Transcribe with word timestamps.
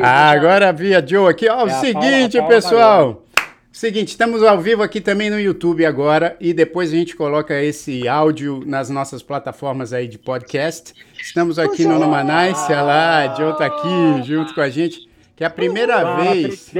Ah, 0.00 0.30
agora 0.30 0.72
vi 0.72 0.94
a 0.94 1.04
Joe 1.04 1.30
aqui. 1.30 1.48
Ó, 1.48 1.60
é 1.60 1.64
o 1.64 1.80
seguinte, 1.80 2.38
Paula, 2.38 2.48
Paula 2.48 2.48
pessoal. 2.48 3.24
Seguinte, 3.70 4.08
estamos 4.08 4.42
ao 4.42 4.60
vivo 4.60 4.82
aqui 4.82 5.00
também 5.00 5.30
no 5.30 5.38
YouTube 5.38 5.86
agora 5.86 6.36
e 6.40 6.52
depois 6.52 6.92
a 6.92 6.96
gente 6.96 7.14
coloca 7.14 7.62
esse 7.62 8.08
áudio 8.08 8.64
nas 8.66 8.90
nossas 8.90 9.22
plataformas 9.22 9.92
aí 9.92 10.08
de 10.08 10.18
podcast. 10.18 10.92
Estamos 11.20 11.58
aqui 11.58 11.84
no 11.84 11.98
Numanice, 11.98 12.72
olha 12.72 12.82
lá, 12.82 13.18
a 13.18 13.34
Joe 13.36 13.56
tá 13.56 13.66
aqui 13.66 14.26
junto 14.26 14.52
com 14.52 14.60
a 14.60 14.68
gente, 14.68 15.08
que 15.36 15.44
é 15.44 15.46
a 15.46 15.50
primeira 15.50 16.16
vez... 16.16 16.70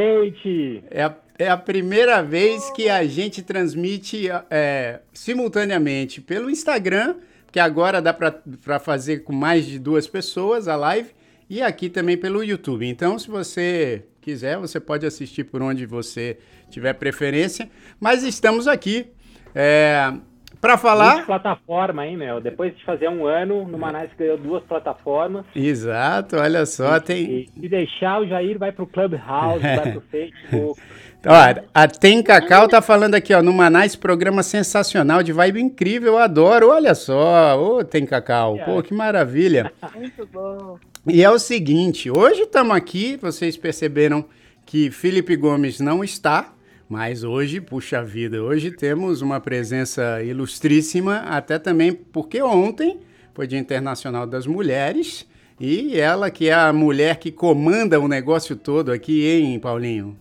É 0.90 1.04
a, 1.04 1.14
é 1.38 1.48
a 1.48 1.56
primeira 1.56 2.20
vez 2.20 2.68
que 2.70 2.88
a 2.88 3.04
gente 3.04 3.42
transmite 3.42 4.28
é, 4.50 4.98
simultaneamente 5.12 6.20
pelo 6.20 6.50
Instagram, 6.50 7.14
que 7.52 7.60
agora 7.60 8.02
dá 8.02 8.12
para 8.12 8.80
fazer 8.80 9.18
com 9.18 9.32
mais 9.32 9.66
de 9.66 9.78
duas 9.78 10.08
pessoas 10.08 10.66
a 10.66 10.74
live, 10.74 11.10
e 11.48 11.62
aqui 11.62 11.88
também 11.88 12.16
pelo 12.16 12.44
YouTube. 12.44 12.86
Então, 12.86 13.18
se 13.18 13.30
você 13.30 14.04
quiser, 14.20 14.58
você 14.58 14.78
pode 14.78 15.06
assistir 15.06 15.44
por 15.44 15.62
onde 15.62 15.86
você 15.86 16.38
tiver 16.70 16.92
preferência. 16.94 17.68
Mas 17.98 18.22
estamos 18.22 18.68
aqui 18.68 19.06
é, 19.54 20.12
para 20.60 20.76
falar. 20.76 21.14
Duas 21.14 21.26
plataforma, 21.26 22.06
hein, 22.06 22.16
meu? 22.16 22.40
Depois 22.40 22.76
de 22.76 22.84
fazer 22.84 23.08
um 23.08 23.26
ano, 23.26 23.66
no 23.66 23.78
Manaus 23.78 24.10
ganhou 24.18 24.36
duas 24.36 24.62
plataformas. 24.64 25.44
Exato, 25.54 26.36
olha 26.36 26.66
só, 26.66 26.96
e, 26.96 27.00
tem. 27.00 27.48
Se 27.54 27.68
deixar, 27.68 28.20
o 28.20 28.26
Jair 28.26 28.58
vai 28.58 28.72
pro 28.72 28.86
Clubhouse, 28.86 29.62
vai 29.62 29.92
pro 29.92 30.02
Facebook. 30.10 30.80
Ó, 31.26 31.64
a 31.74 31.88
Tem 31.88 32.22
Cacau 32.22 32.68
tá 32.68 32.80
falando 32.80 33.14
aqui, 33.14 33.34
ó, 33.34 33.42
no 33.42 33.52
Manais, 33.52 33.96
programa 33.96 34.42
sensacional, 34.42 35.22
de 35.22 35.32
vibe 35.32 35.60
incrível, 35.60 36.12
eu 36.12 36.18
adoro, 36.18 36.70
olha 36.70 36.94
só, 36.94 37.60
ô 37.60 37.84
Tem 37.84 38.06
Cacau, 38.06 38.58
pô, 38.64 38.82
que 38.82 38.94
maravilha. 38.94 39.72
Muito 39.96 40.26
bom. 40.26 40.78
E 41.10 41.24
é 41.24 41.30
o 41.30 41.38
seguinte, 41.38 42.10
hoje 42.10 42.42
estamos 42.42 42.76
aqui, 42.76 43.16
vocês 43.16 43.56
perceberam 43.56 44.26
que 44.66 44.90
Felipe 44.90 45.36
Gomes 45.36 45.80
não 45.80 46.04
está, 46.04 46.52
mas 46.86 47.24
hoje, 47.24 47.62
puxa 47.62 48.04
vida, 48.04 48.42
hoje 48.42 48.70
temos 48.70 49.22
uma 49.22 49.40
presença 49.40 50.22
ilustríssima, 50.22 51.20
até 51.20 51.58
também 51.58 51.94
porque 51.94 52.42
ontem 52.42 53.00
foi 53.32 53.46
Dia 53.46 53.58
Internacional 53.58 54.26
das 54.26 54.46
Mulheres, 54.46 55.26
e 55.58 55.98
ela 55.98 56.30
que 56.30 56.50
é 56.50 56.54
a 56.54 56.74
mulher 56.74 57.16
que 57.16 57.32
comanda 57.32 57.98
o 57.98 58.06
negócio 58.06 58.54
todo 58.54 58.92
aqui, 58.92 59.26
hein, 59.26 59.58
Paulinho? 59.58 60.14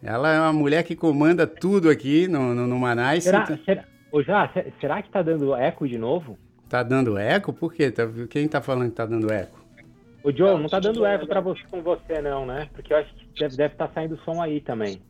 Ela 0.00 0.32
é 0.32 0.40
uma 0.40 0.52
mulher 0.52 0.84
que 0.84 0.94
comanda 0.94 1.44
tudo 1.44 1.90
aqui 1.90 2.28
no, 2.28 2.54
no, 2.54 2.68
no 2.68 2.78
Manaus. 2.78 3.24
Será, 3.24 3.42
então... 3.42 3.58
será, 3.64 3.84
já, 4.24 4.52
será 4.80 5.02
que 5.02 5.10
tá 5.10 5.22
dando 5.22 5.56
eco 5.56 5.88
de 5.88 5.98
novo? 5.98 6.38
Tá 6.68 6.84
dando 6.84 7.18
eco? 7.18 7.52
Por 7.52 7.74
quê? 7.74 7.90
Tá, 7.90 8.08
quem 8.30 8.46
tá 8.46 8.60
falando 8.60 8.90
que 8.90 8.96
tá 8.96 9.04
dando 9.04 9.30
eco? 9.32 9.59
O 10.22 10.30
Joe, 10.32 10.58
não 10.58 10.68
tá 10.68 10.78
dando 10.78 11.04
eco 11.04 11.26
pra 11.26 11.40
você, 11.40 11.62
com 11.70 11.82
você, 11.82 12.20
não, 12.20 12.44
né? 12.44 12.68
Porque 12.74 12.92
eu 12.92 12.98
acho 12.98 13.14
que 13.14 13.26
deve 13.38 13.52
estar 13.52 13.56
deve 13.56 13.74
tá 13.74 13.90
saindo 13.94 14.18
som 14.24 14.42
aí 14.42 14.60
também. 14.60 15.00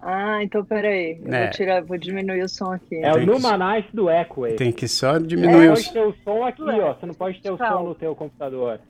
Ah, 0.00 0.42
então 0.42 0.64
peraí. 0.64 1.18
Eu 1.24 1.32
é. 1.32 1.42
vou, 1.44 1.50
tirar, 1.50 1.82
vou 1.82 1.96
diminuir 1.96 2.42
o 2.42 2.48
som 2.48 2.72
aqui. 2.72 2.96
É 2.96 3.12
o 3.12 3.24
Numanice 3.24 3.88
do 3.92 4.10
Echo 4.10 4.44
aí. 4.44 4.54
Tem 4.54 4.70
que 4.70 4.86
só 4.86 5.18
diminuir 5.18 5.66
é, 5.66 5.72
o 5.72 5.76
som. 5.76 5.82
Você 5.82 5.92
pode 5.92 5.92
ter 5.92 6.06
o 6.06 6.14
som 6.24 6.44
aqui, 6.44 6.62
ó. 6.62 6.94
Você 6.94 7.06
não 7.06 7.14
pode 7.14 7.40
ter 7.40 7.50
o 7.50 7.56
som 7.56 7.82
no 7.82 7.94
teu 7.94 8.14
computador. 8.14 8.80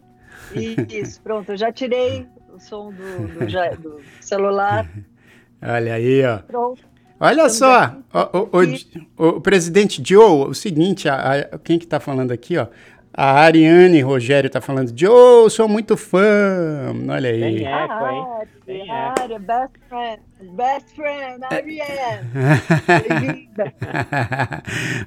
Isso, 0.91 1.23
pronto. 1.23 1.53
Eu 1.53 1.57
já 1.57 1.73
tirei 1.73 2.27
o 2.53 2.59
som 2.59 2.93
do, 2.93 3.29
do, 3.29 3.81
do 3.81 4.01
celular. 4.21 4.91
Olha 5.63 5.95
aí, 5.95 6.25
ó. 6.25 6.39
Pronto. 6.39 6.83
Olha 7.21 7.49
só, 7.49 7.97
o, 8.13 8.59
o, 8.59 9.25
o, 9.25 9.29
o, 9.37 9.41
presidente 9.41 10.03
Joe, 10.05 10.49
o 10.49 10.53
seguinte, 10.53 11.09
a, 11.09 11.33
a, 11.33 11.59
quem 11.59 11.79
que 11.79 11.87
tá 11.87 12.01
falando 12.01 12.33
aqui, 12.33 12.59
ó? 12.59 12.67
A 13.17 13.43
Ariane 13.43 14.01
Rogério 14.01 14.51
tá 14.51 14.61
falando, 14.61 14.93
Joe, 14.95 15.49
sou 15.49 15.69
muito 15.69 15.97
fã. 15.97 16.93
Olha 17.09 17.31
aí. 17.31 17.41
Tem 17.41 17.67
eco, 17.67 18.07
hein? 18.09 18.27
Tem 18.67 18.91
eco. 18.91 19.39
Best 19.39 19.79
friend, 19.89 20.21
best 20.57 20.95
friend, 20.97 21.45
Ariane. 21.45 22.29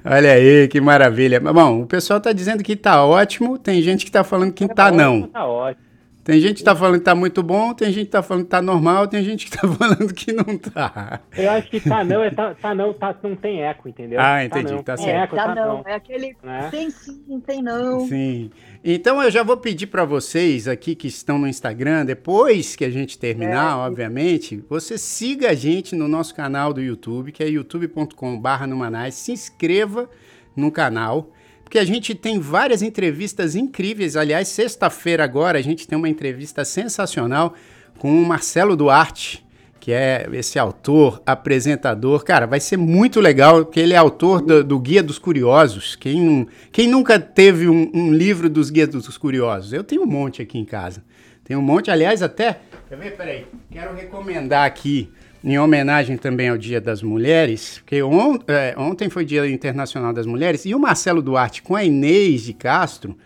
Olha 0.06 0.32
aí, 0.32 0.68
que 0.68 0.80
maravilha. 0.80 1.38
Bom, 1.38 1.82
o 1.82 1.86
pessoal 1.86 2.18
tá 2.18 2.32
dizendo 2.32 2.62
que 2.62 2.76
tá 2.76 3.04
ótimo, 3.04 3.58
tem 3.58 3.82
gente 3.82 4.06
que 4.06 4.10
tá 4.10 4.24
falando 4.24 4.54
que 4.54 4.66
tá, 4.68 4.74
tá 4.74 4.90
não. 4.90 5.22
Tá 5.28 5.46
ótimo. 5.46 5.87
Tem 6.28 6.40
gente 6.40 6.58
que 6.58 6.62
tá 6.62 6.76
falando 6.76 6.98
que 6.98 7.06
tá 7.06 7.14
muito 7.14 7.42
bom, 7.42 7.72
tem 7.72 7.90
gente 7.90 8.04
que 8.04 8.12
tá 8.12 8.22
falando 8.22 8.44
que 8.44 8.50
tá 8.50 8.60
normal, 8.60 9.08
tem 9.08 9.24
gente 9.24 9.46
que 9.46 9.50
tá 9.50 9.64
falando 9.72 10.12
que 10.12 10.30
não 10.30 10.58
tá. 10.58 11.22
Eu 11.34 11.50
acho 11.52 11.70
que 11.70 11.80
tá 11.80 12.04
não, 12.04 12.22
é 12.22 12.30
tá, 12.30 12.54
tá 12.54 12.74
não, 12.74 12.92
tá, 12.92 13.16
não 13.22 13.34
tem 13.34 13.62
eco, 13.62 13.88
entendeu? 13.88 14.20
Ah, 14.20 14.44
entendi, 14.44 14.76
tá, 14.76 14.82
tá 14.82 14.96
certo. 14.98 15.08
É, 15.08 15.22
eco, 15.22 15.34
tá, 15.34 15.46
tá 15.46 15.54
não. 15.54 15.78
não. 15.78 15.84
É 15.86 15.94
aquele 15.94 16.36
é? 16.44 16.68
tem 16.68 16.90
sim, 16.90 17.40
tem 17.46 17.62
não. 17.62 18.06
Sim. 18.06 18.50
Então 18.84 19.22
eu 19.22 19.30
já 19.30 19.42
vou 19.42 19.56
pedir 19.56 19.86
para 19.86 20.04
vocês 20.04 20.68
aqui 20.68 20.94
que 20.94 21.06
estão 21.06 21.38
no 21.38 21.48
Instagram, 21.48 22.04
depois 22.04 22.76
que 22.76 22.84
a 22.84 22.90
gente 22.90 23.18
terminar, 23.18 23.72
é. 23.72 23.86
obviamente, 23.86 24.62
você 24.68 24.98
siga 24.98 25.52
a 25.52 25.54
gente 25.54 25.96
no 25.96 26.06
nosso 26.06 26.34
canal 26.34 26.74
do 26.74 26.82
YouTube, 26.82 27.32
que 27.32 27.42
é 27.42 27.48
youtube.com/numanais, 27.48 29.14
se 29.14 29.32
inscreva 29.32 30.10
no 30.54 30.70
canal 30.70 31.30
porque 31.68 31.78
a 31.78 31.84
gente 31.84 32.14
tem 32.14 32.38
várias 32.38 32.80
entrevistas 32.80 33.54
incríveis. 33.54 34.16
Aliás, 34.16 34.48
sexta-feira 34.48 35.22
agora 35.22 35.58
a 35.58 35.62
gente 35.62 35.86
tem 35.86 35.98
uma 35.98 36.08
entrevista 36.08 36.64
sensacional 36.64 37.52
com 37.98 38.10
o 38.10 38.24
Marcelo 38.24 38.74
Duarte, 38.74 39.44
que 39.78 39.92
é 39.92 40.26
esse 40.32 40.58
autor, 40.58 41.22
apresentador. 41.26 42.24
Cara, 42.24 42.46
vai 42.46 42.58
ser 42.58 42.78
muito 42.78 43.20
legal, 43.20 43.66
porque 43.66 43.80
ele 43.80 43.92
é 43.92 43.98
autor 43.98 44.40
do, 44.40 44.64
do 44.64 44.78
Guia 44.80 45.02
dos 45.02 45.18
Curiosos. 45.18 45.94
Quem, 45.94 46.48
quem 46.72 46.88
nunca 46.88 47.20
teve 47.20 47.68
um, 47.68 47.90
um, 47.92 48.14
livro 48.14 48.48
dos 48.48 48.70
Guias 48.70 48.88
dos 48.88 49.18
Curiosos? 49.18 49.74
Eu 49.74 49.84
tenho 49.84 50.04
um 50.04 50.06
monte 50.06 50.40
aqui 50.40 50.56
em 50.56 50.64
casa. 50.64 51.04
Tem 51.44 51.54
um 51.54 51.60
monte, 51.60 51.90
aliás, 51.90 52.22
até. 52.22 52.60
Quer 52.88 52.96
ver? 52.96 53.14
Peraí. 53.14 53.46
Quero 53.70 53.94
recomendar 53.94 54.64
aqui 54.64 55.12
em 55.42 55.58
homenagem 55.58 56.16
também 56.16 56.48
ao 56.48 56.58
Dia 56.58 56.80
das 56.80 57.02
Mulheres, 57.02 57.78
porque 57.78 58.02
on, 58.02 58.38
é, 58.48 58.74
ontem 58.76 59.08
foi 59.08 59.24
Dia 59.24 59.48
Internacional 59.48 60.12
das 60.12 60.26
Mulheres, 60.26 60.64
e 60.66 60.74
o 60.74 60.78
Marcelo 60.78 61.22
Duarte 61.22 61.62
com 61.62 61.76
a 61.76 61.84
Inês 61.84 62.42
de 62.42 62.52
Castro 62.52 63.16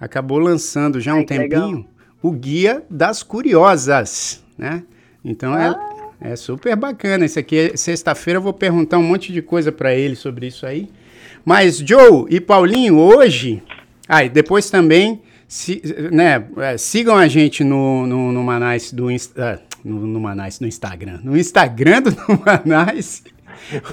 acabou 0.00 0.38
lançando 0.38 1.00
já 1.00 1.12
há 1.12 1.16
um 1.16 1.24
tempinho 1.24 1.66
legal. 1.66 1.84
o 2.22 2.30
Guia 2.30 2.82
das 2.88 3.22
Curiosas, 3.22 4.44
né? 4.56 4.82
Então 5.24 5.58
é, 5.58 5.68
ah. 5.68 6.10
é, 6.20 6.32
é, 6.32 6.36
super 6.36 6.76
bacana. 6.76 7.24
Isso 7.24 7.38
aqui, 7.38 7.72
sexta-feira, 7.76 8.38
eu 8.38 8.42
vou 8.42 8.52
perguntar 8.52 8.98
um 8.98 9.02
monte 9.02 9.32
de 9.32 9.42
coisa 9.42 9.72
para 9.72 9.94
ele 9.94 10.14
sobre 10.14 10.46
isso 10.46 10.64
aí. 10.64 10.88
Mas, 11.44 11.78
Joe 11.78 12.26
e 12.28 12.40
Paulinho, 12.40 12.96
hoje. 12.96 13.62
Ah, 14.08 14.24
e 14.24 14.28
depois 14.28 14.70
também. 14.70 15.22
Se, 15.48 15.80
né, 16.10 16.44
é, 16.56 16.76
sigam 16.76 17.14
a 17.14 17.28
gente 17.28 17.62
no, 17.62 18.04
no, 18.04 18.32
no 18.32 18.42
Manais 18.42 18.92
do 18.92 19.08
Insta, 19.08 19.62
no, 19.86 20.06
no 20.06 20.20
Manais, 20.20 20.58
no 20.58 20.66
Instagram. 20.66 21.20
No 21.22 21.36
Instagram 21.36 22.02
do 22.02 22.10
Manais. 22.44 23.22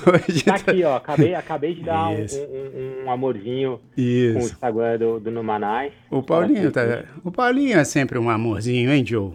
Hoje 0.05 0.43
tá, 0.43 0.59
tá 0.59 0.71
aqui, 0.71 0.83
ó. 0.83 0.97
Acabei, 0.97 1.35
acabei 1.35 1.75
de 1.75 1.83
dar 1.83 2.09
um, 2.09 2.15
um, 2.15 3.05
um, 3.05 3.11
amorzinho 3.11 3.79
Isso. 3.95 4.33
com 4.33 4.39
o 4.39 4.47
Instagram 4.47 4.97
do, 4.97 5.19
do 5.19 5.31
Numanais. 5.31 5.93
O 6.09 6.21
Paulinho, 6.21 6.71
tá, 6.71 6.81
o 7.23 7.31
Paulinho 7.31 7.77
é 7.77 7.83
sempre 7.83 8.19
um 8.19 8.29
amorzinho, 8.29 8.91
hein, 8.91 9.05
Joe? 9.05 9.33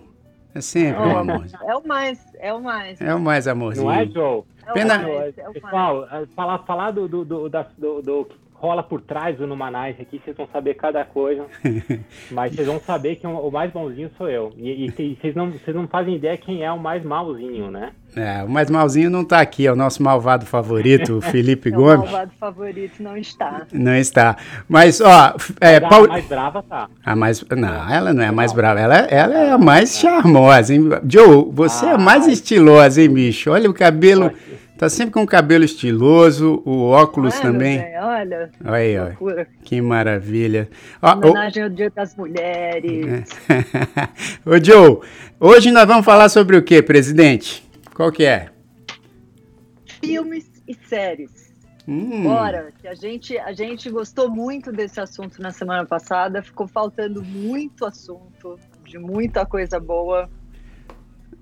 É 0.54 0.60
sempre 0.60 1.00
um 1.00 1.16
amorzinho. 1.16 1.60
É 1.64 1.76
o 1.76 1.86
mais, 1.86 2.18
é 2.38 2.52
o 2.52 2.60
mais. 2.60 3.00
É 3.00 3.14
o 3.14 3.20
mais 3.20 3.48
amorzinho. 3.48 3.86
Não 3.86 3.92
é, 3.92 4.06
Joe? 4.06 4.42
Pena... 4.74 4.94
É 4.94 5.06
o 5.06 5.18
mais, 5.18 5.38
é 5.38 5.48
o 5.48 5.52
Pessoal, 5.52 6.08
falar, 6.36 6.58
falar 6.58 6.90
do, 6.90 7.08
do, 7.08 7.24
do, 7.24 7.48
do, 7.48 8.02
do 8.02 8.28
rola 8.60 8.82
por 8.82 9.00
trás 9.00 9.36
do 9.38 9.46
Numanais 9.46 9.98
aqui, 10.00 10.20
vocês 10.22 10.36
vão 10.36 10.48
saber 10.52 10.74
cada 10.74 11.04
coisa. 11.04 11.46
mas 12.30 12.54
vocês 12.54 12.66
vão 12.66 12.80
saber 12.80 13.16
que 13.16 13.26
o 13.26 13.50
mais 13.50 13.72
bonzinho 13.72 14.10
sou 14.18 14.28
eu. 14.28 14.52
E, 14.56 14.86
e 14.86 15.16
vocês, 15.20 15.34
não, 15.34 15.50
vocês 15.50 15.74
não 15.74 15.86
fazem 15.86 16.16
ideia 16.16 16.36
quem 16.36 16.64
é 16.64 16.72
o 16.72 16.78
mais 16.78 17.04
malzinho, 17.04 17.70
né? 17.70 17.92
É, 18.16 18.42
o 18.42 18.48
mais 18.48 18.68
malzinho 18.68 19.10
não 19.10 19.22
está 19.22 19.40
aqui, 19.40 19.66
é 19.66 19.72
o 19.72 19.76
nosso 19.76 20.02
malvado 20.02 20.44
favorito, 20.44 21.18
o 21.18 21.20
Felipe 21.22 21.70
Gomes. 21.70 22.08
O 22.08 22.12
malvado 22.12 22.32
favorito 22.38 23.00
não 23.00 23.16
está. 23.16 23.66
Não 23.72 23.94
está. 23.94 24.36
Mas, 24.68 25.00
ó. 25.00 25.34
É, 25.60 25.78
Paul... 25.78 26.06
A 26.06 26.08
mais 26.08 26.26
brava 26.26 26.62
tá. 26.62 26.88
A 27.04 27.14
mais. 27.14 27.44
Não, 27.48 27.90
ela 27.90 28.12
não 28.12 28.22
é 28.22 28.26
a 28.26 28.32
mais 28.32 28.52
brava, 28.52 28.80
ela, 28.80 28.96
ela 28.96 29.34
é 29.34 29.50
a 29.52 29.58
mais 29.58 29.98
charmosa, 29.98 30.74
hein? 30.74 30.88
Joe, 31.08 31.48
você 31.52 31.86
ah, 31.86 31.90
é 31.90 31.98
mais 31.98 32.26
estilosa, 32.26 33.00
hein, 33.00 33.08
bicho? 33.08 33.50
Olha 33.50 33.70
o 33.70 33.74
cabelo. 33.74 34.32
Tá 34.78 34.88
sempre 34.88 35.12
com 35.12 35.24
o 35.24 35.26
cabelo 35.26 35.64
estiloso, 35.64 36.62
o 36.64 36.84
óculos 36.84 37.36
também. 37.40 37.78
Véio, 37.78 38.00
olha. 38.00 38.50
Olha 38.64 38.74
aí, 38.74 38.96
olha. 38.96 39.48
Que 39.64 39.82
maravilha. 39.82 40.68
Ó, 41.02 41.16
Homenagem 41.16 41.64
ao 41.64 41.68
Dia 41.68 41.90
das 41.90 42.14
Mulheres. 42.14 43.28
Ô, 44.46 44.56
Joe, 44.62 45.00
hoje 45.40 45.72
nós 45.72 45.84
vamos 45.84 46.04
falar 46.04 46.28
sobre 46.28 46.56
o 46.56 46.62
que, 46.62 46.80
presidente? 46.80 47.68
Qual 47.92 48.12
que 48.12 48.24
é? 48.24 48.50
Filmes 50.00 50.48
e 50.68 50.74
séries. 50.86 51.52
Hum. 51.88 52.22
Bora, 52.22 52.70
que 52.80 52.86
a 52.86 52.94
gente, 52.94 53.36
a 53.36 53.52
gente 53.52 53.90
gostou 53.90 54.30
muito 54.30 54.70
desse 54.70 55.00
assunto 55.00 55.42
na 55.42 55.50
semana 55.50 55.84
passada, 55.86 56.40
ficou 56.40 56.68
faltando 56.68 57.20
muito 57.24 57.84
assunto, 57.84 58.56
de 58.84 58.96
muita 58.96 59.44
coisa 59.44 59.80
boa. 59.80 60.30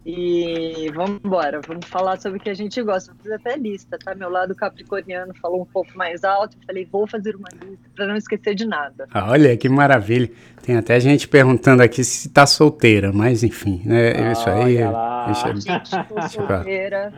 E 0.09 0.89
vamos 0.95 1.19
embora, 1.25 1.61
vamos 1.67 1.85
falar 1.87 2.17
sobre 2.21 2.39
o 2.39 2.41
que 2.41 2.49
a 2.49 2.55
gente 2.55 2.81
gosta. 2.81 3.13
Vou 3.13 3.25
fazer 3.25 3.35
até 3.35 3.57
lista, 3.57 3.99
tá? 3.99 4.15
Meu 4.15 4.31
lado 4.31 4.55
capricorniano 4.55 5.35
falou 5.43 5.63
um 5.63 5.67
pouco 5.67 5.99
mais 5.99 6.23
alto. 6.23 6.57
Falei, 6.65 6.85
vou 6.85 7.09
fazer 7.09 7.35
uma 7.35 7.49
lista 7.61 7.91
para 7.93 8.07
não 8.07 8.15
esquecer 8.15 8.55
de 8.55 8.65
nada. 8.65 9.09
Olha 9.13 9.57
que 9.57 9.69
maravilha. 9.69 10.31
Tem 10.63 10.77
até 10.77 11.01
gente 11.01 11.27
perguntando 11.27 11.83
aqui 11.83 12.05
se 12.05 12.29
tá 12.29 12.47
solteira, 12.47 13.13
mas 13.13 13.43
enfim, 13.43 13.83
né? 13.85 14.13
Ah, 14.13 14.31
isso 14.31 14.49
aí. 14.49 14.79
Deixa... 15.27 15.57
Gente, 15.57 16.09
tô 16.09 16.23
solteira. 16.29 17.13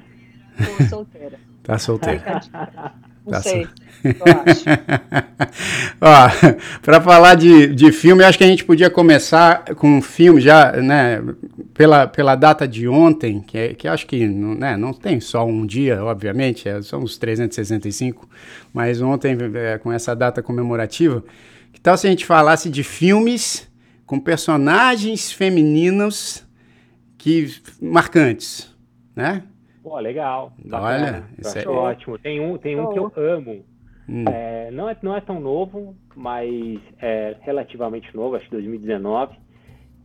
Tô 0.56 0.84
solteira. 0.84 1.38
Tá 1.62 1.78
solteira. 1.78 2.40
Não 3.28 3.32
tá 3.32 3.42
sei. 3.42 3.68
Para 6.82 7.00
falar 7.00 7.34
de, 7.34 7.74
de 7.74 7.92
filme, 7.92 8.24
acho 8.24 8.38
que 8.38 8.44
a 8.44 8.48
gente 8.48 8.64
podia 8.64 8.88
começar 8.88 9.74
com 9.74 9.98
um 9.98 10.02
filme 10.02 10.40
já, 10.40 10.72
né, 10.72 11.22
pela, 11.74 12.06
pela 12.06 12.34
data 12.34 12.66
de 12.66 12.88
ontem, 12.88 13.40
que, 13.40 13.58
é, 13.58 13.74
que 13.74 13.86
acho 13.86 14.06
que 14.06 14.26
né, 14.26 14.76
não 14.76 14.94
tem 14.94 15.20
só 15.20 15.46
um 15.46 15.66
dia, 15.66 16.02
obviamente, 16.02 16.68
é, 16.68 16.80
são 16.80 17.02
os 17.02 17.18
365, 17.18 18.28
mas 18.72 19.02
ontem, 19.02 19.36
é, 19.54 19.76
com 19.78 19.92
essa 19.92 20.16
data 20.16 20.42
comemorativa, 20.42 21.22
que 21.72 21.80
tal 21.80 21.96
se 21.96 22.06
a 22.06 22.10
gente 22.10 22.24
falasse 22.24 22.70
de 22.70 22.82
filmes 22.82 23.68
com 24.06 24.18
personagens 24.18 25.30
femininos 25.30 26.42
que 27.18 27.54
marcantes, 27.80 28.68
né? 29.14 29.42
Pô, 29.88 29.98
legal. 29.98 30.52
Olha, 30.70 31.24
isso 31.38 31.58
é 31.58 31.66
ótimo. 31.66 32.18
Tem 32.18 32.40
um, 32.40 32.58
tem 32.58 32.78
um 32.78 32.92
que 32.92 32.98
eu 32.98 33.12
amo. 33.16 33.64
Hum. 34.06 34.24
É, 34.28 34.70
não, 34.70 34.88
é, 34.88 34.96
não 35.02 35.16
é 35.16 35.20
tão 35.20 35.40
novo, 35.40 35.96
mas 36.14 36.78
é 37.00 37.36
relativamente 37.40 38.14
novo, 38.14 38.36
acho 38.36 38.44
que 38.46 38.50
2019, 38.52 39.36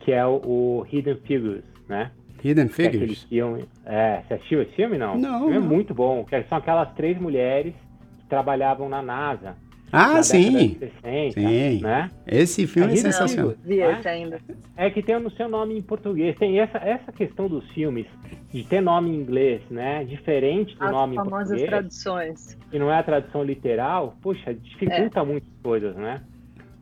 que 0.00 0.12
é 0.12 0.24
o, 0.24 0.40
o 0.44 0.86
Hidden 0.90 1.16
Figures, 1.26 1.64
né? 1.88 2.10
Hidden 2.42 2.68
Figures? 2.68 2.94
É 2.94 3.04
aquele 3.04 3.16
filme. 3.16 3.64
É, 3.84 4.22
você 4.26 4.34
assistiu 4.34 4.62
esse 4.62 4.72
filme, 4.72 4.98
não? 4.98 5.18
Não. 5.18 5.52
É 5.52 5.58
muito 5.58 5.94
bom. 5.94 6.24
Que 6.24 6.42
são 6.44 6.58
aquelas 6.58 6.92
três 6.94 7.18
mulheres 7.18 7.74
que 8.20 8.26
trabalhavam 8.28 8.88
na 8.88 9.02
NASA. 9.02 9.56
Ah, 9.94 10.22
sim. 10.22 10.76
60, 10.78 11.40
sim. 11.40 11.80
Né? 11.80 12.10
Esse 12.26 12.66
filme 12.66 12.90
é, 12.90 12.94
é 12.94 12.96
sensacional. 12.96 13.54
Vi 13.64 13.80
esse 13.80 14.08
ainda. 14.08 14.40
É 14.76 14.90
que 14.90 15.02
tem 15.02 15.18
no 15.20 15.30
seu 15.30 15.48
nome 15.48 15.78
em 15.78 15.82
português. 15.82 16.36
Tem 16.36 16.58
essa, 16.58 16.78
essa 16.78 17.12
questão 17.12 17.48
dos 17.48 17.64
filmes 17.70 18.06
de 18.52 18.64
ter 18.64 18.80
nome 18.80 19.10
em 19.10 19.14
inglês, 19.14 19.62
né? 19.70 20.04
Diferente 20.04 20.76
do 20.76 20.84
As 20.84 20.90
nome 20.90 21.14
em 21.14 21.16
português. 21.16 21.42
As 21.42 21.48
famosas 21.48 21.68
traduções. 21.68 22.58
E 22.72 22.78
não 22.78 22.90
é 22.90 22.98
a 22.98 23.02
tradução 23.02 23.44
literal, 23.44 24.16
poxa, 24.20 24.52
dificulta 24.52 25.20
é. 25.20 25.24
muitas 25.24 25.50
coisas, 25.62 25.94
né? 25.94 26.20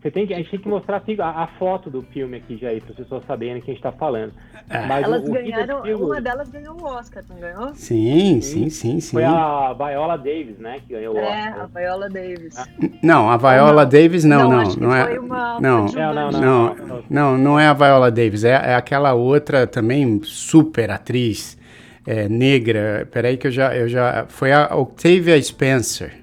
Você 0.03 0.11
tem 0.11 0.27
que, 0.27 0.35
a 0.35 0.37
gente 0.39 0.51
tem 0.51 0.59
que 0.59 0.69
mostrar 0.69 1.01
a, 1.21 1.43
a 1.45 1.47
foto 1.47 1.89
do 1.89 2.03
filme 2.03 2.39
aqui 2.39 2.57
já 2.57 2.71
aí, 2.71 2.81
para 2.81 2.91
as 2.91 2.97
pessoas 2.97 3.25
saberem 3.25 3.63
que 3.63 3.71
a 3.71 3.75
gente 3.75 3.77
está 3.77 3.93
falando. 3.93 4.33
É. 4.69 4.85
Mas 4.85 5.05
Elas 5.05 5.23
o, 5.23 5.31
o 5.31 5.33
ganharam, 5.33 5.83
uma 5.97 6.21
delas 6.21 6.49
ganhou 6.51 6.77
o 6.77 6.85
Oscar, 6.85 7.23
não 7.29 7.37
ganhou? 7.39 7.73
Sim, 7.75 8.41
sim, 8.41 8.69
sim, 8.69 8.99
sim. 8.99 9.13
Foi 9.13 9.23
a 9.23 9.73
Viola 9.73 10.19
Davis, 10.19 10.59
né, 10.59 10.81
que 10.81 10.93
ganhou 10.93 11.15
o 11.15 11.19
é, 11.19 11.23
Oscar. 11.23 11.57
É, 11.57 11.61
a 11.61 11.67
Viola 11.67 12.09
Davis. 12.11 12.55
Não, 13.01 13.31
a 13.31 13.37
Viola 13.37 13.85
não. 13.85 13.89
Davis 13.89 14.25
não, 14.25 14.51
não, 14.51 14.63
não, 14.65 14.77
não 14.77 14.97
é. 14.97 15.19
Não, 15.61 15.87
não, 15.87 16.31
não, 16.33 17.05
não, 17.09 17.39
não 17.39 17.61
é 17.61 17.69
a 17.69 17.73
Viola 17.73 18.11
Davis, 18.11 18.43
é, 18.43 18.51
é 18.51 18.75
aquela 18.75 19.15
outra 19.15 19.69
também 19.69 20.21
super 20.25 20.91
atriz 20.91 21.57
é, 22.05 22.29
negra. 22.29 23.07
Peraí 23.09 23.37
que 23.37 23.47
eu 23.47 23.53
já, 23.53 23.73
eu 23.77 23.89
já, 23.89 24.27
foi 24.29 24.53
a 24.53 24.75
Octavia 24.75 25.41
Spencer. 25.41 26.22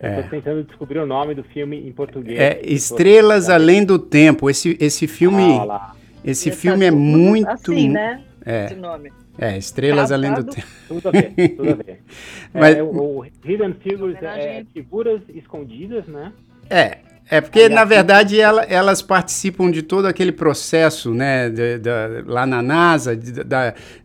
Estou 0.00 0.24
é. 0.24 0.28
tentando 0.28 0.62
descobrir 0.62 1.00
o 1.00 1.06
nome 1.06 1.34
do 1.34 1.42
filme 1.42 1.76
em 1.76 1.92
português. 1.92 2.38
É 2.38 2.60
Estrelas 2.64 3.50
Além 3.50 3.84
do 3.84 3.98
Tempo. 3.98 4.48
Esse, 4.48 4.76
esse 4.80 5.08
filme, 5.08 5.58
ah, 5.58 5.92
esse 6.24 6.52
filme 6.52 6.84
é 6.84 6.90
muito, 6.90 7.50
assim, 7.50 7.88
né? 7.88 8.22
É. 8.46 8.66
Esse 8.66 8.74
nome. 8.76 9.12
É, 9.36 9.56
Estrelas 9.58 10.12
Além 10.12 10.32
do 10.34 10.44
Tempo. 10.44 10.66
Tudo 10.86 11.08
a 11.08 11.12
ver, 11.12 11.32
tudo 11.56 11.70
a 11.70 11.74
ver. 11.74 12.00
Mas, 12.54 12.76
é, 12.76 12.82
o, 12.82 13.18
o 13.18 13.24
Hidden 13.24 13.74
Figures 13.74 14.16
é 14.22 14.64
figuras 14.72 15.20
escondidas, 15.28 16.06
né? 16.06 16.32
É, 16.70 16.98
é 17.30 17.42
porque, 17.42 17.68
na 17.68 17.84
verdade, 17.84 18.40
ela, 18.40 18.62
elas 18.62 19.02
participam 19.02 19.70
de 19.70 19.82
todo 19.82 20.06
aquele 20.06 20.32
processo, 20.32 21.12
né, 21.12 21.50
de, 21.50 21.78
de, 21.78 21.90
lá 22.26 22.46
na 22.46 22.62
NASA, 22.62 23.14
de, 23.14 23.32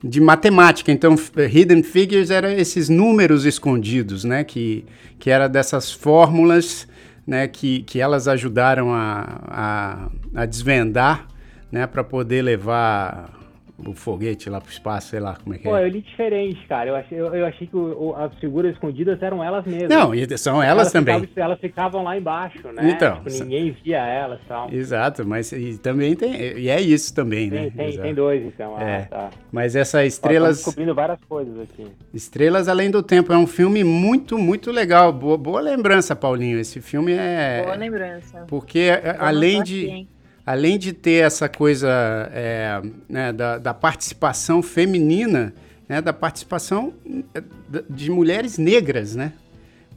de, 0.04 0.20
matemática. 0.20 0.92
Então, 0.92 1.16
Hidden 1.38 1.84
Figures 1.84 2.30
eram 2.30 2.50
esses 2.50 2.90
números 2.90 3.46
escondidos, 3.46 4.26
né, 4.26 4.44
que, 4.44 4.86
que 5.18 5.30
era 5.30 5.48
dessas 5.48 5.90
fórmulas, 5.90 6.86
né, 7.26 7.48
que, 7.48 7.84
que 7.84 8.02
elas 8.02 8.28
ajudaram 8.28 8.94
a, 8.94 9.40
a, 9.48 10.42
a 10.42 10.46
desvendar, 10.46 11.26
né, 11.72 11.88
para 11.88 12.04
poder 12.04 12.42
levar 12.42 13.43
o 13.86 13.94
foguete 13.94 14.50
lá 14.50 14.60
pro 14.60 14.72
espaço, 14.72 15.10
sei 15.10 15.20
lá 15.20 15.36
como 15.36 15.56
é 15.56 15.58
que 15.58 15.64
Pô, 15.64 15.78
é. 15.78 15.84
eu 15.84 15.88
li 15.90 16.02
diferente, 16.02 16.66
cara. 16.68 16.90
Eu 16.90 16.96
achei, 16.96 17.20
eu, 17.20 17.36
eu 17.36 17.46
achei 17.46 17.68
que 17.68 17.76
o, 17.76 18.10
o, 18.10 18.16
as 18.16 18.34
figuras 18.40 18.74
escondidas 18.74 19.22
eram 19.22 19.44
elas 19.44 19.66
mesmas. 19.66 19.90
Não, 19.90 20.14
e 20.14 20.38
são 20.38 20.62
elas, 20.62 20.88
elas 20.88 20.92
também. 20.92 21.20
Ficavam, 21.22 21.44
elas 21.44 21.60
ficavam 21.60 22.04
lá 22.04 22.18
embaixo, 22.18 22.68
né? 22.70 22.90
Então. 22.90 23.22
Tipo, 23.24 23.44
ninguém 23.44 23.72
via 23.84 24.06
elas 24.06 24.40
e 24.42 24.46
tal. 24.46 24.72
Exato, 24.72 25.26
mas 25.26 25.52
e 25.52 25.78
também 25.78 26.16
tem. 26.16 26.34
E 26.34 26.70
é 26.70 26.82
isso 26.82 27.14
também, 27.14 27.50
tem, 27.50 27.66
né? 27.66 27.72
Tem, 27.76 27.98
tem 27.98 28.14
dois, 28.14 28.44
então. 28.44 28.76
Ah, 28.78 28.84
é. 28.84 29.02
tá. 29.04 29.30
Mas 29.52 29.76
essa 29.76 30.06
Estrelas. 30.06 30.58
descobrindo 30.58 30.94
várias 30.94 31.20
coisas 31.28 31.60
aqui. 31.60 31.86
Estrelas 32.14 32.68
Além 32.68 32.90
do 32.90 33.04
Tempo 33.04 33.32
é 33.34 33.38
um 33.38 33.48
filme 33.48 33.84
muito, 33.84 34.38
muito 34.38 34.72
legal. 34.72 35.12
Boa, 35.12 35.38
boa 35.38 35.62
lembrança, 35.62 36.16
Paulinho. 36.16 36.60
Esse 36.60 36.82
filme 36.82 37.14
é. 37.14 37.62
Boa 37.64 37.76
lembrança. 37.76 38.46
Porque 38.48 38.90
além 39.20 39.62
de. 39.64 39.86
Aqui, 39.86 40.08
além 40.46 40.78
de 40.78 40.94
ter 40.94 41.24
essa 41.26 41.48
coisa 41.48 41.90
é, 42.32 42.82
né, 43.08 43.32
da, 43.32 43.58
da, 43.58 43.74
participação 43.74 44.62
feminina, 44.62 45.54
né, 45.88 46.02
da 46.02 46.14
participação 46.14 46.94
é, 47.34 47.44
de 47.90 48.12
mulheres 48.12 48.58
negras, 48.58 49.16
né? 49.16 49.34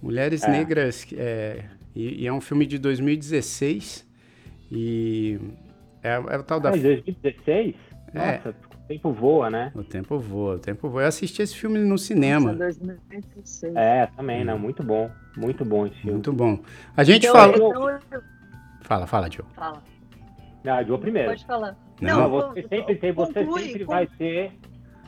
Mulheres 0.03 0.45
é. 0.45 0.51
negras, 0.51 1.07
é, 1.13 1.65
e, 1.95 2.23
e, 2.23 2.27
é 2.27 2.33
um 2.33 2.41
filme 2.41 2.67
de 2.67 2.79
2016, 2.79 4.07
e 4.71 5.39
é, 6.03 6.15
é 6.15 6.39
o 6.39 6.43
tal 6.43 6.61
da... 6.61 6.69
Ah, 6.69 6.73
2016? 6.73 7.75
É. 8.15 8.37
Nossa, 8.37 8.51
o 8.51 8.89
tempo 8.89 9.13
voa, 9.13 9.51
né? 9.51 9.73
O 9.75 9.83
tempo 9.83 10.19
voa, 10.19 10.55
o 10.55 10.59
tempo 10.59 10.89
voa. 10.89 11.03
Eu 11.03 11.09
assisti 11.09 11.43
esse 11.43 11.57
filme 11.57 11.79
no 11.81 11.99
cinema. 11.99 12.53
Nossa, 12.53 12.79
2016. 12.81 13.75
É, 13.75 14.07
também, 14.17 14.45
né? 14.45 14.55
Muito 14.55 14.83
bom, 14.85 15.11
muito 15.37 15.65
bom 15.65 15.87
esse 15.87 15.97
filme. 15.97 16.13
Muito 16.13 16.33
bom. 16.33 16.61
A 16.97 17.03
gente 17.03 17.27
então, 17.27 17.35
falou... 17.35 17.91
Então... 18.07 18.21
Fala, 18.83 19.07
fala, 19.09 19.29
Diogo. 19.29 19.51
Fala. 19.55 19.83
Ah, 20.69 20.83
João 20.83 20.99
primeiro. 20.99 21.31
Pode 21.31 21.47
falar. 21.47 21.77
Não, 22.01 22.21
não 22.21 22.31
você 22.31 22.63
sempre 22.69 22.97
tem, 22.97 23.13
você 23.13 23.45
conclui, 23.45 23.63
sempre 23.63 23.85
conclui. 23.85 24.07
vai 24.07 24.07
ter. 24.07 24.53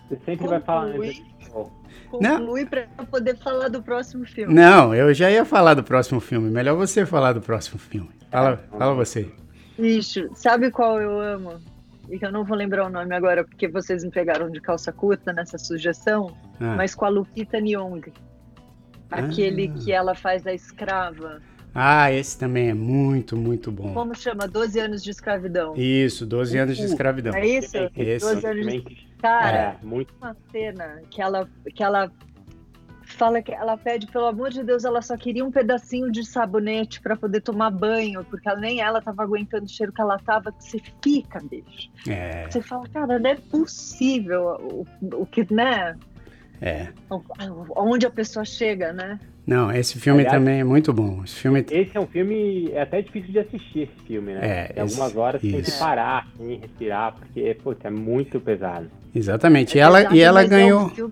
Você 0.08 0.16
sempre 0.24 0.48
conclui, 0.48 0.48
vai 0.48 0.60
falar. 0.60 1.78
Conclui 2.10 2.66
para 2.66 2.86
poder 3.10 3.36
falar 3.36 3.68
do 3.68 3.82
próximo 3.82 4.26
filme. 4.26 4.54
Não, 4.54 4.94
eu 4.94 5.12
já 5.12 5.30
ia 5.30 5.44
falar 5.44 5.74
do 5.74 5.82
próximo 5.82 6.20
filme. 6.20 6.50
Melhor 6.50 6.76
você 6.76 7.04
falar 7.04 7.32
do 7.32 7.40
próximo 7.40 7.78
filme. 7.78 8.10
Fala, 8.30 8.52
é, 8.52 8.78
fala 8.78 8.94
você. 8.94 9.30
Bicho, 9.78 10.28
sabe 10.34 10.70
qual 10.70 11.00
eu 11.00 11.20
amo? 11.20 11.60
E 12.10 12.18
que 12.18 12.24
eu 12.24 12.32
não 12.32 12.44
vou 12.44 12.56
lembrar 12.56 12.86
o 12.86 12.90
nome 12.90 13.14
agora, 13.14 13.44
porque 13.44 13.68
vocês 13.68 14.02
me 14.02 14.10
pegaram 14.10 14.50
de 14.50 14.60
calça 14.60 14.90
curta 14.90 15.32
nessa 15.32 15.58
sugestão, 15.58 16.34
ah. 16.58 16.74
mas 16.74 16.94
com 16.94 17.04
a 17.04 17.08
Lupita 17.08 17.60
Nyong. 17.60 18.12
Aquele 19.10 19.68
ah. 19.74 19.78
que 19.78 19.92
ela 19.92 20.14
faz 20.14 20.46
a 20.46 20.52
escrava. 20.52 21.40
Ah, 21.80 22.10
esse 22.10 22.36
também 22.36 22.70
é 22.70 22.74
muito, 22.74 23.36
muito 23.36 23.70
bom. 23.70 23.94
Como 23.94 24.12
chama? 24.12 24.48
12 24.48 24.80
anos 24.80 25.00
de 25.00 25.12
escravidão. 25.12 25.76
Isso, 25.76 26.26
12 26.26 26.58
anos 26.58 26.76
de 26.76 26.84
escravidão. 26.84 27.32
É 27.32 27.46
isso? 27.46 27.76
Esse. 27.96 28.34
12 28.34 28.46
anos 28.46 28.66
de... 28.66 29.08
Cara, 29.22 29.78
é, 29.80 29.86
muito... 29.86 30.12
uma 30.20 30.36
cena 30.50 31.00
que 31.08 31.22
ela, 31.22 31.48
que 31.72 31.80
ela 31.80 32.10
fala 33.04 33.40
que 33.40 33.52
ela 33.52 33.76
pede, 33.76 34.08
pelo 34.08 34.26
amor 34.26 34.50
de 34.50 34.64
Deus, 34.64 34.84
ela 34.84 35.00
só 35.00 35.16
queria 35.16 35.44
um 35.44 35.52
pedacinho 35.52 36.10
de 36.10 36.24
sabonete 36.24 37.00
para 37.00 37.16
poder 37.16 37.42
tomar 37.42 37.70
banho, 37.70 38.24
porque 38.24 38.52
nem 38.56 38.80
ela 38.80 39.00
tava 39.00 39.22
aguentando 39.22 39.64
o 39.64 39.68
cheiro 39.68 39.92
que 39.92 40.00
ela 40.00 40.18
tava, 40.18 40.50
que 40.50 40.64
você 40.64 40.82
fica, 41.00 41.40
bicho. 41.40 41.90
É. 42.08 42.50
Você 42.50 42.60
fala, 42.60 42.88
cara, 42.88 43.20
não 43.20 43.30
é 43.30 43.36
possível 43.36 44.58
o, 44.60 44.86
o 45.22 45.26
que, 45.26 45.46
né? 45.54 45.96
É. 46.60 46.88
Onde 47.76 48.04
a 48.04 48.10
pessoa 48.10 48.44
chega, 48.44 48.92
né? 48.92 49.20
Não, 49.48 49.72
esse 49.72 49.98
filme 49.98 50.20
Aliás, 50.20 50.36
também 50.36 50.60
é 50.60 50.64
muito 50.64 50.92
bom. 50.92 51.22
Esse, 51.24 51.36
filme... 51.36 51.64
esse 51.70 51.96
é 51.96 51.98
um 51.98 52.06
filme. 52.06 52.70
É 52.70 52.82
até 52.82 53.00
difícil 53.00 53.32
de 53.32 53.38
assistir 53.38 53.80
esse 53.84 54.06
filme, 54.06 54.34
né? 54.34 54.40
É, 54.42 54.64
Tem 54.74 54.82
algumas 54.82 55.16
horas 55.16 55.42
isso. 55.42 55.54
tem 55.54 55.62
que 55.62 55.78
parar, 55.78 56.28
assim, 56.34 56.56
respirar, 56.60 57.14
porque, 57.14 57.56
putz, 57.64 57.82
é 57.82 57.88
muito 57.88 58.38
pesado. 58.40 58.90
Exatamente. 59.14 59.78
É 59.78 59.80
e 59.80 59.82
ela, 59.82 60.14
e 60.14 60.20
ela 60.20 60.44
ganhou. 60.44 60.92
É 60.94 61.02
um 61.02 61.10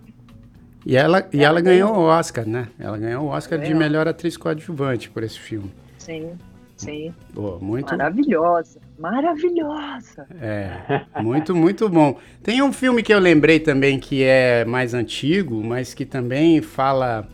e 0.85 0.97
ela, 0.97 1.27
e 1.33 1.39
ela, 1.39 1.47
ela 1.47 1.61
ganhou 1.63 1.95
o 1.95 2.01
Oscar, 2.01 2.47
né? 2.47 2.69
Ela 2.79 2.99
ganhou 2.99 3.25
o 3.25 3.29
Oscar 3.29 3.59
ganhou. 3.59 3.73
de 3.73 3.79
melhor 3.79 4.07
atriz 4.07 4.37
coadjuvante 4.37 5.09
por 5.09 5.23
esse 5.23 5.41
filme. 5.41 5.73
Sim, 5.97 6.33
sim. 6.77 7.15
Pô, 7.33 7.59
muito... 7.59 7.89
Maravilhosa, 7.97 8.79
maravilhosa. 8.99 10.27
É, 10.39 11.07
muito, 11.23 11.57
muito 11.57 11.89
bom. 11.89 12.19
Tem 12.43 12.61
um 12.61 12.71
filme 12.71 13.03
que 13.03 13.15
eu 13.15 13.19
lembrei 13.19 13.61
também 13.61 13.99
que 13.99 14.23
é 14.23 14.63
mais 14.67 14.93
antigo, 14.93 15.65
mas 15.65 15.95
que 15.95 16.05
também 16.05 16.61
fala 16.61 17.27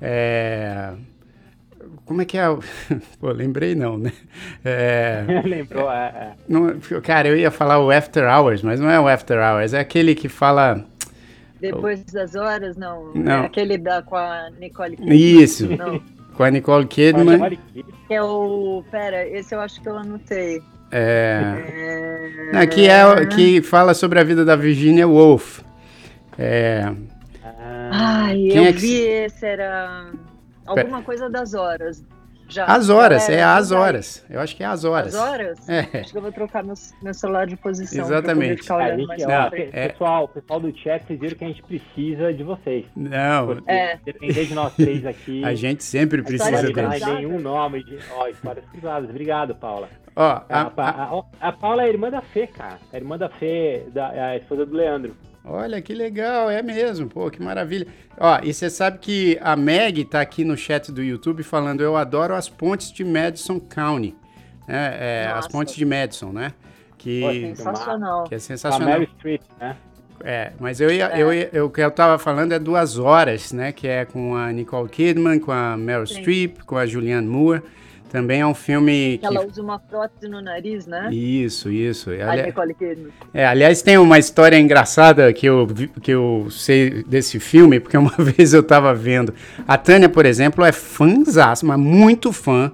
é, 0.00 0.92
como 2.04 2.22
é 2.22 2.24
que 2.24 2.36
é? 2.36 2.44
Pô, 3.20 3.30
lembrei 3.30 3.74
não, 3.74 3.96
né? 3.96 4.12
É... 4.64 5.24
Lembrou, 5.46 5.90
é, 5.90 6.06
é. 6.08 6.32
Não, 6.48 6.78
cara, 7.02 7.28
eu 7.28 7.36
ia 7.36 7.52
falar 7.52 7.78
o 7.78 7.90
After 7.90 8.24
Hours, 8.24 8.62
mas 8.62 8.80
não 8.80 8.90
é 8.90 8.98
o 8.98 9.06
After 9.06 9.38
Hours, 9.38 9.74
é 9.74 9.78
aquele 9.78 10.14
que 10.14 10.28
fala... 10.28 10.84
Depois 11.60 12.02
das 12.04 12.34
horas, 12.34 12.76
não. 12.76 13.12
Não. 13.14 13.44
É 13.44 13.46
aquele 13.46 13.78
da, 13.78 14.02
com 14.02 14.16
a 14.16 14.48
Nicole 14.58 14.96
Kidman. 14.96 15.14
Isso, 15.14 15.68
Não. 15.68 16.02
com 16.34 16.42
a 16.42 16.50
Nicole 16.50 16.86
Kidman. 16.86 17.58
É 18.08 18.22
o... 18.22 18.82
Pera, 18.90 19.28
esse 19.28 19.54
eu 19.54 19.60
acho 19.60 19.80
que 19.80 19.88
eu 19.88 19.96
anotei. 19.96 20.62
É... 20.90 21.42
É... 21.68 22.50
Não, 22.52 22.66
que, 22.66 22.88
é, 22.88 23.26
que 23.26 23.62
fala 23.62 23.92
sobre 23.92 24.18
a 24.18 24.24
vida 24.24 24.42
da 24.42 24.56
Virginia 24.56 25.06
Woolf. 25.06 25.60
É... 26.38 26.90
Ai, 27.92 28.34
Quem 28.50 28.56
eu 28.56 28.64
é 28.64 28.72
que 28.72 28.78
vi 28.78 28.94
esse, 29.02 29.44
era 29.46 30.10
alguma 30.66 31.02
coisa 31.02 31.28
das 31.28 31.54
horas. 31.54 32.04
Já. 32.48 32.64
As 32.64 32.88
horas, 32.88 33.22
Galera, 33.28 33.40
é 33.40 33.44
as 33.44 33.70
horas. 33.70 34.26
Eu 34.28 34.40
acho 34.40 34.56
que 34.56 34.64
é 34.64 34.66
as 34.66 34.84
horas. 34.84 35.14
As 35.14 35.20
horas? 35.20 35.68
É. 35.68 36.00
Acho 36.00 36.10
que 36.10 36.18
eu 36.18 36.22
vou 36.22 36.32
trocar 36.32 36.64
meu, 36.64 36.74
meu 37.00 37.14
celular 37.14 37.46
de 37.46 37.56
posição. 37.56 38.04
Exatamente. 38.04 38.64
Pra 38.66 38.96
gente, 38.96 39.24
Não, 39.24 39.32
é- 39.72 39.88
pessoal, 39.88 40.26
pessoal 40.26 40.58
do 40.58 40.76
chat, 40.76 41.04
vocês 41.06 41.20
viram 41.20 41.36
que 41.36 41.44
a 41.44 41.46
gente 41.46 41.62
precisa 41.62 42.34
de 42.34 42.42
vocês. 42.42 42.86
Não, 42.96 43.46
Porque 43.46 43.70
É. 43.70 44.00
depender 44.04 44.46
de 44.46 44.54
nós 44.54 44.74
três 44.74 45.06
aqui. 45.06 45.44
a 45.44 45.54
gente 45.54 45.84
sempre 45.84 46.22
precisa 46.24 46.48
é 46.58 46.62
não 46.62 46.72
deles. 46.72 47.00
vai 47.04 47.14
nenhum 47.14 47.38
nome 47.38 47.84
de. 47.84 47.98
Ó, 48.16 48.26
histórias 48.26 48.64
cruzadas. 48.68 49.08
Obrigado, 49.10 49.54
Paula. 49.54 49.88
Ó, 50.16 50.22
A, 50.24 50.44
a- 50.48 50.72
a- 50.76 50.90
a- 51.20 51.48
a 51.48 51.52
Paula 51.52 51.82
é 51.82 51.86
a 51.86 51.88
irmã 51.88 52.10
da 52.10 52.20
Fê, 52.20 52.48
cara. 52.48 52.78
É 52.92 52.96
a 52.96 52.98
irmã 52.98 53.16
da 53.16 53.28
Fê, 53.28 53.84
da, 53.94 54.12
é 54.12 54.20
a 54.22 54.36
esposa 54.36 54.66
do 54.66 54.74
Leandro. 54.76 55.14
Olha 55.52 55.82
que 55.82 55.92
legal, 55.92 56.48
é 56.48 56.62
mesmo, 56.62 57.08
pô, 57.08 57.28
que 57.28 57.42
maravilha. 57.42 57.88
Ó, 58.16 58.38
e 58.40 58.54
você 58.54 58.70
sabe 58.70 58.98
que 58.98 59.36
a 59.42 59.56
Meg 59.56 60.04
tá 60.04 60.20
aqui 60.20 60.44
no 60.44 60.56
chat 60.56 60.92
do 60.92 61.02
YouTube 61.02 61.42
falando: 61.42 61.80
eu 61.80 61.96
adoro 61.96 62.34
as 62.34 62.48
pontes 62.48 62.92
de 62.92 63.04
Madison 63.04 63.58
County. 63.58 64.14
É, 64.68 65.24
é, 65.26 65.32
as 65.32 65.48
pontes 65.48 65.74
de 65.74 65.84
Madison, 65.84 66.30
né? 66.30 66.52
Que, 66.96 67.20
Pô, 67.20 67.32
Sensacional. 67.32 68.24
que 68.24 68.34
é 68.34 68.36
Com 68.36 68.36
a 68.36 68.40
sensacional. 68.40 68.88
Mary 68.88 69.10
Streep, 69.16 69.42
né? 69.58 69.76
É, 70.22 70.52
mas 70.60 70.80
eu 70.80 70.92
ia, 70.92 71.18
eu 71.18 71.32
ia, 71.32 71.48
eu, 71.52 71.66
o 71.66 71.70
que 71.70 71.80
eu 71.80 71.90
tava 71.90 72.18
falando 72.18 72.52
é 72.52 72.58
duas 72.58 72.98
horas, 72.98 73.52
né? 73.52 73.72
Que 73.72 73.88
é 73.88 74.04
com 74.04 74.36
a 74.36 74.52
Nicole 74.52 74.88
Kidman, 74.88 75.40
com 75.40 75.50
a 75.50 75.76
Meryl. 75.76 76.06
Streep, 76.06 76.58
com 76.64 76.76
a 76.76 76.86
Julianne 76.86 77.26
Moore. 77.26 77.62
Também 78.10 78.40
é 78.40 78.46
um 78.46 78.54
filme 78.54 79.18
Que 79.18 79.26
ela 79.26 79.46
usa 79.46 79.62
uma 79.62 79.78
prótese 79.78 80.28
no 80.28 80.40
nariz, 80.42 80.84
né? 80.86 81.08
Isso, 81.12 81.70
isso. 81.70 82.10
A 82.10 82.32
Ali- 82.32 82.42
Nicole 82.42 82.74
Kidman. 82.74 83.12
É, 83.32 83.46
aliás, 83.46 83.82
tem 83.82 83.96
uma 83.98 84.18
história 84.18 84.58
engraçada 84.58 85.32
que 85.32 85.46
eu, 85.46 85.68
que 86.02 86.10
eu 86.10 86.48
sei 86.50 87.04
desse 87.04 87.38
filme, 87.38 87.78
porque 87.78 87.96
uma 87.96 88.10
vez 88.18 88.52
eu 88.52 88.62
tava 88.64 88.92
vendo. 88.92 89.32
A 89.66 89.78
Tânia, 89.78 90.08
por 90.08 90.26
exemplo, 90.26 90.64
é 90.64 90.72
fãzaça, 90.72 91.64
mas 91.64 91.78
muito 91.78 92.32
fã. 92.32 92.72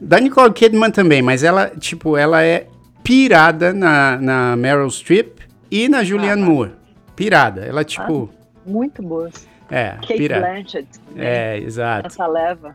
Da 0.00 0.20
Nicole 0.20 0.52
Kidman 0.52 0.90
também, 0.90 1.22
mas 1.22 1.42
ela, 1.42 1.70
tipo, 1.78 2.16
ela 2.16 2.42
é 2.42 2.66
pirada 3.02 3.72
na, 3.72 4.18
na 4.18 4.56
Meryl 4.56 4.88
Streep 4.90 5.38
e 5.70 5.88
na 5.88 6.04
Julianne 6.04 6.42
tá. 6.42 6.48
Moore. 6.50 6.70
Pirada. 7.16 7.62
Ela, 7.62 7.84
tipo, 7.84 8.28
Muito 8.66 9.02
boas. 9.02 9.46
é, 9.70 9.90
Kate 10.00 10.14
pirada. 10.16 10.46
Blanchett. 10.46 10.88
né? 11.14 11.54
É, 11.54 11.58
exato. 11.58 12.06
Essa 12.08 12.26
leva. 12.26 12.74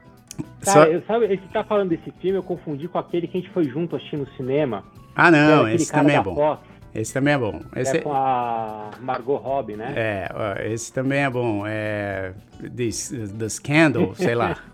Só- 0.62 0.74
Cara, 0.74 0.92
eu, 0.92 1.02
sabe, 1.06 1.26
esse 1.34 1.44
tá 1.54 1.64
falando 1.64 1.90
desse 1.90 2.12
filme, 2.20 2.38
eu 2.38 2.44
confundi 2.44 2.88
com 2.88 2.98
aquele 2.98 3.28
que 3.28 3.38
a 3.38 3.42
gente 3.42 3.52
foi 3.54 3.64
junto 3.66 3.96
assistir 3.96 4.18
no 4.18 4.28
cinema. 4.36 4.84
Ah, 5.16 5.30
não, 5.32 5.68
esse 5.68 5.92
cara 5.92 6.04
também 6.04 6.16
é 6.18 6.22
bom. 6.24 6.36
Fox, 6.36 6.62
Esse 6.96 7.14
também 7.14 7.34
é 7.34 7.38
bom. 7.38 7.60
que 7.60 7.80
Esse 7.80 7.98
é 7.98 8.02
com 8.02 8.14
a 8.14 8.92
Margot 9.02 9.36
Robbie, 9.38 9.76
né? 9.76 9.94
É, 9.96 10.68
esse 10.72 10.92
também 10.94 11.20
é 11.24 11.30
bom. 11.30 11.64
É. 11.68 12.34
The, 12.62 12.90
the 13.38 13.50
Scandal, 13.50 14.16
sei 14.16 14.36
lá. 14.36 14.58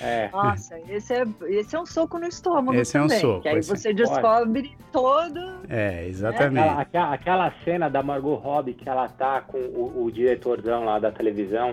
É. 0.00 0.30
Nossa, 0.32 0.78
esse 0.88 1.12
é, 1.12 1.24
esse 1.48 1.76
é 1.76 1.80
um 1.80 1.84
soco 1.84 2.18
no 2.18 2.26
estômago 2.26 2.74
Esse 2.78 2.96
é 2.96 3.02
um 3.02 3.06
também. 3.06 3.20
soco, 3.20 3.42
Que 3.42 3.48
aí 3.48 3.58
esse 3.58 3.70
é. 3.70 3.76
você 3.76 3.92
descobre 3.92 4.74
todo... 4.90 5.38
É, 5.68 5.88
Aquela, 5.88 6.06
exatamente. 6.08 6.68
aquela, 6.80 7.12
aquela 7.12 7.52
cena 7.64 7.90
da 7.90 8.02
Margot 8.02 8.36
Robbie 8.36 8.72
que 8.72 8.88
ela 8.88 9.08
tá 9.08 9.42
com 9.42 9.58
o, 9.58 10.04
o 10.04 10.10
diretorzão 10.10 10.84
lá 10.84 10.98
da 10.98 11.10
televisão 11.12 11.72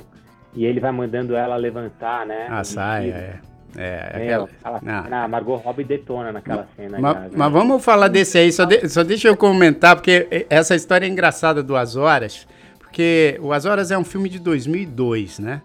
e 0.56 0.66
ele 0.66 0.80
vai 0.80 0.92
mandando 0.92 1.36
ela 1.36 1.56
levantar, 1.56 2.26
né? 2.26 2.48
A 2.50 2.62
o 2.62 2.64
saia, 2.66 3.14
vestido. 3.14 3.26
é. 3.50 3.54
É, 3.76 3.82
É, 4.14 4.18
aquela. 4.24 4.44
aquela 4.64 4.82
Não. 4.84 5.04
cena, 5.04 5.24
a 5.24 5.28
Margot 5.28 5.56
Robbie 5.56 5.84
detona 5.84 6.32
naquela 6.32 6.68
cena. 6.76 7.00
Mas, 7.00 7.12
aliás, 7.16 7.32
né? 7.32 7.38
mas 7.40 7.52
vamos 7.52 7.84
falar 7.84 8.08
desse 8.08 8.38
aí, 8.38 8.52
só, 8.52 8.66
de- 8.66 8.88
só 8.88 9.04
deixa 9.04 9.28
eu 9.28 9.36
comentar, 9.36 9.96
porque 9.96 10.46
essa 10.48 10.76
história 10.76 11.08
é 11.08 11.10
engraçada 11.10 11.64
do 11.64 11.76
As 11.76 11.96
Horas, 11.96 12.48
porque 12.80 13.36
o 13.42 13.52
As 13.52 13.66
Horas 13.66 13.90
é 13.90 13.98
um 13.98 14.04
filme 14.04 14.30
de 14.30 14.38
2002, 14.38 15.40
né? 15.40 15.64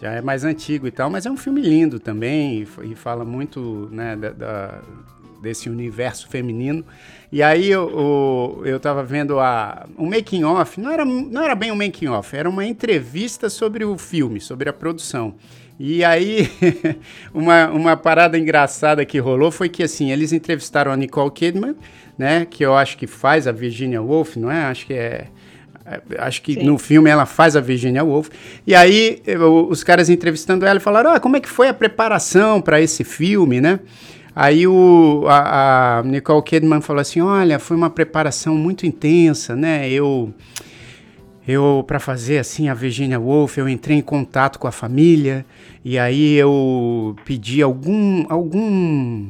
Já 0.00 0.12
é 0.12 0.20
mais 0.20 0.44
antigo 0.44 0.86
e 0.86 0.92
tal, 0.92 1.10
mas 1.10 1.26
é 1.26 1.30
um 1.32 1.36
filme 1.36 1.60
lindo 1.60 1.98
também, 1.98 2.60
e, 2.84 2.92
e 2.92 2.94
fala 2.94 3.24
muito 3.24 3.88
né, 3.90 4.14
da- 4.14 4.30
da- 4.30 4.78
desse 5.42 5.68
universo 5.68 6.28
feminino. 6.28 6.84
E 7.30 7.42
aí 7.42 7.70
eu, 7.70 8.62
eu 8.64 8.80
tava 8.80 9.02
vendo 9.04 9.38
a, 9.38 9.86
um 9.98 10.08
making 10.08 10.44
off, 10.44 10.80
não 10.80 10.90
era, 10.90 11.04
não 11.04 11.42
era 11.42 11.54
bem 11.54 11.70
um 11.70 11.76
making 11.76 12.06
off, 12.08 12.34
era 12.36 12.48
uma 12.48 12.64
entrevista 12.64 13.50
sobre 13.50 13.84
o 13.84 13.98
filme, 13.98 14.40
sobre 14.40 14.68
a 14.68 14.72
produção. 14.72 15.34
E 15.78 16.02
aí, 16.04 16.50
uma, 17.32 17.68
uma 17.68 17.96
parada 17.96 18.36
engraçada 18.38 19.04
que 19.04 19.18
rolou 19.18 19.50
foi 19.50 19.68
que, 19.68 19.82
assim, 19.82 20.10
eles 20.10 20.32
entrevistaram 20.32 20.90
a 20.90 20.96
Nicole 20.96 21.30
Kidman, 21.30 21.76
né? 22.16 22.46
Que 22.50 22.64
eu 22.64 22.74
acho 22.74 22.96
que 22.98 23.06
faz 23.06 23.46
a 23.46 23.52
Virginia 23.52 24.02
Woolf, 24.02 24.36
não 24.36 24.50
é? 24.50 24.64
Acho 24.64 24.86
que 24.86 24.94
é... 24.94 25.26
é, 25.86 26.00
Acho 26.18 26.42
que 26.42 26.54
Sim. 26.54 26.64
no 26.64 26.78
filme 26.78 27.08
ela 27.08 27.26
faz 27.26 27.54
a 27.54 27.60
Virginia 27.60 28.02
Woolf. 28.02 28.28
E 28.66 28.74
aí, 28.74 29.22
eu- 29.24 29.68
os 29.70 29.84
caras 29.84 30.08
entrevistando 30.10 30.66
ela 30.66 30.80
falaram: 30.80 31.12
ah, 31.12 31.20
como 31.20 31.36
é 31.36 31.40
que 31.40 31.48
foi 31.48 31.68
a 31.68 31.74
preparação 31.74 32.60
para 32.60 32.80
esse 32.80 33.04
filme, 33.04 33.60
né? 33.60 33.78
Aí 34.40 34.68
o, 34.68 35.24
a, 35.26 35.98
a 35.98 36.02
Nicole 36.04 36.44
Kidman 36.44 36.80
falou 36.80 37.00
assim: 37.00 37.20
olha, 37.20 37.58
foi 37.58 37.76
uma 37.76 37.90
preparação 37.90 38.54
muito 38.54 38.86
intensa, 38.86 39.56
né? 39.56 39.90
Eu 39.90 40.32
eu 41.46 41.82
para 41.84 41.98
fazer 41.98 42.38
assim 42.38 42.68
a 42.68 42.74
Virginia 42.74 43.18
Woolf, 43.18 43.58
eu 43.58 43.68
entrei 43.68 43.96
em 43.96 44.00
contato 44.00 44.60
com 44.60 44.68
a 44.68 44.70
família 44.70 45.44
e 45.84 45.98
aí 45.98 46.34
eu 46.34 47.16
pedi 47.24 47.60
algum 47.60 48.26
algum 48.28 49.28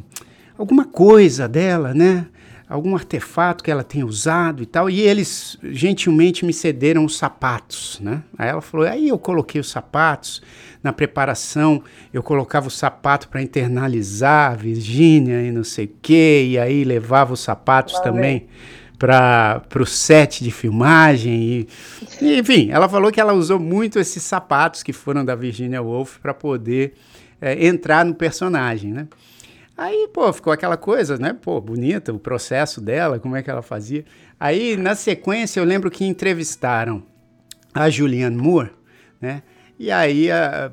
alguma 0.58 0.84
coisa 0.84 1.48
dela, 1.48 1.94
né? 1.94 2.26
Algum 2.68 2.94
artefato 2.94 3.64
que 3.64 3.70
ela 3.70 3.82
tenha 3.82 4.04
usado 4.04 4.62
e 4.62 4.66
tal, 4.66 4.90
e 4.90 5.00
eles 5.00 5.58
gentilmente 5.62 6.44
me 6.44 6.52
cederam 6.52 7.04
os 7.04 7.16
sapatos, 7.16 7.98
né? 8.02 8.22
Aí 8.36 8.48
ela 8.48 8.60
falou, 8.60 8.86
aí 8.86 9.08
eu 9.08 9.18
coloquei 9.18 9.58
os 9.58 9.70
sapatos 9.70 10.42
na 10.82 10.92
preparação, 10.92 11.82
eu 12.12 12.22
colocava 12.22 12.68
o 12.68 12.70
sapato 12.70 13.28
para 13.28 13.40
internalizar 13.40 14.52
a 14.52 14.54
Virgínia 14.54 15.40
e 15.42 15.50
não 15.50 15.64
sei 15.64 15.86
o 15.86 15.90
quê, 16.02 16.46
e 16.50 16.58
aí 16.58 16.84
levava 16.84 17.32
os 17.32 17.40
sapatos 17.40 17.94
Lá 17.94 18.00
também 18.02 18.46
para 18.98 19.62
o 19.80 19.86
set 19.86 20.42
de 20.42 20.50
filmagem. 20.50 21.32
E, 21.32 21.68
e, 22.20 22.38
enfim, 22.38 22.70
ela 22.70 22.88
falou 22.88 23.12
que 23.12 23.20
ela 23.20 23.32
usou 23.32 23.58
muito 23.58 23.98
esses 23.98 24.22
sapatos 24.22 24.82
que 24.82 24.92
foram 24.92 25.24
da 25.24 25.34
Virginia 25.34 25.80
Woolf 25.80 26.18
para 26.18 26.34
poder 26.34 26.94
é, 27.40 27.66
entrar 27.66 28.04
no 28.04 28.14
personagem, 28.14 28.92
né? 28.92 29.06
Aí, 29.78 30.08
pô, 30.12 30.32
ficou 30.32 30.52
aquela 30.52 30.76
coisa, 30.76 31.16
né? 31.18 31.32
Pô, 31.40 31.60
bonita 31.60 32.12
o 32.12 32.18
processo 32.18 32.80
dela, 32.80 33.20
como 33.20 33.36
é 33.36 33.42
que 33.44 33.48
ela 33.48 33.62
fazia. 33.62 34.04
Aí, 34.38 34.76
na 34.76 34.96
sequência, 34.96 35.60
eu 35.60 35.64
lembro 35.64 35.88
que 35.88 36.04
entrevistaram 36.04 37.00
a 37.72 37.88
Julianne 37.88 38.36
Moore, 38.36 38.72
né? 39.20 39.44
E 39.78 39.92
aí 39.92 40.30
a- 40.32 40.72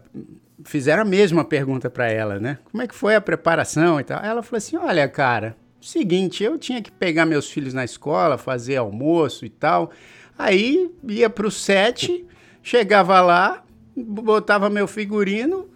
fizeram 0.64 1.04
a 1.04 1.06
mesma 1.06 1.46
pergunta 1.46 1.88
para 1.88 2.12
ela, 2.12 2.40
né? 2.40 2.58
Como 2.72 2.82
é 2.82 2.88
que 2.88 2.96
foi 2.96 3.14
a 3.16 3.22
preparação 3.22 4.00
e 4.00 4.04
tal? 4.04 4.20
Ela 4.26 4.42
falou 4.42 4.58
assim: 4.58 4.76
olha, 4.76 5.08
cara, 5.08 5.56
seguinte, 5.80 6.44
eu 6.44 6.58
tinha 6.58 6.82
que 6.82 6.92
pegar 6.92 7.28
meus 7.28 7.48
filhos 7.48 7.76
na 7.76 7.84
escola, 7.86 8.40
fazer 8.40 8.78
almoço 8.78 9.46
e 9.46 9.50
tal. 9.50 9.92
Aí 10.36 10.90
ia 11.08 11.30
pro 11.30 11.52
set, 11.52 12.26
chegava 12.64 13.22
lá, 13.22 13.64
botava 13.96 14.68
meu 14.68 14.88
figurino, 14.88 15.70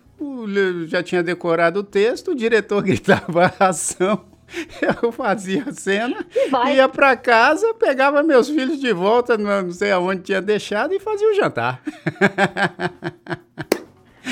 já 0.88 1.01
tinha 1.03 1.23
decorado 1.23 1.79
o 1.79 1.83
texto, 1.83 2.31
o 2.31 2.35
diretor 2.35 2.81
gritava 2.83 3.53
a 3.59 3.67
ação. 3.67 4.25
Eu 5.03 5.11
fazia 5.11 5.65
a 5.67 5.71
cena, 5.73 6.25
vai. 6.49 6.77
ia 6.77 6.89
pra 6.89 7.15
casa, 7.15 7.73
pegava 7.75 8.23
meus 8.23 8.49
filhos 8.49 8.79
de 8.79 8.91
volta, 8.91 9.38
não 9.38 9.71
sei 9.71 9.91
aonde 9.91 10.23
tinha 10.23 10.41
deixado, 10.41 10.93
e 10.93 10.99
fazia 10.99 11.29
o 11.29 11.35
jantar. 11.35 11.81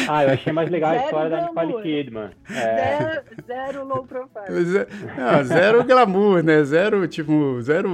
Ah, 0.07 0.23
eu 0.23 0.31
achei 0.31 0.51
mais 0.53 0.69
legal 0.69 0.91
a 0.91 0.93
Zero 0.95 1.05
história 1.05 1.29
da 1.29 1.41
Nicole. 1.65 1.83
Kidman. 1.83 2.29
É, 2.49 2.53
Zero, 2.97 3.21
zero 3.47 3.85
low 3.87 4.03
profile. 4.05 4.65
Ze- 4.65 4.87
Não, 5.17 5.43
zero 5.43 5.83
glamour, 5.83 6.43
né? 6.43 6.63
Zero, 6.63 7.07
tipo, 7.07 7.59
zero. 7.61 7.89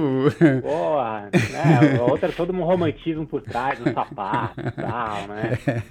porra, 0.62 1.28
né? 1.32 1.98
A 1.98 2.02
outra 2.02 2.30
todo 2.32 2.52
um 2.52 2.62
romantismo 2.62 3.26
por 3.26 3.40
trás, 3.42 3.78
um 3.80 3.92
sapato 3.92 4.60
e 4.60 4.70
tal, 4.70 5.26
né? 5.28 5.82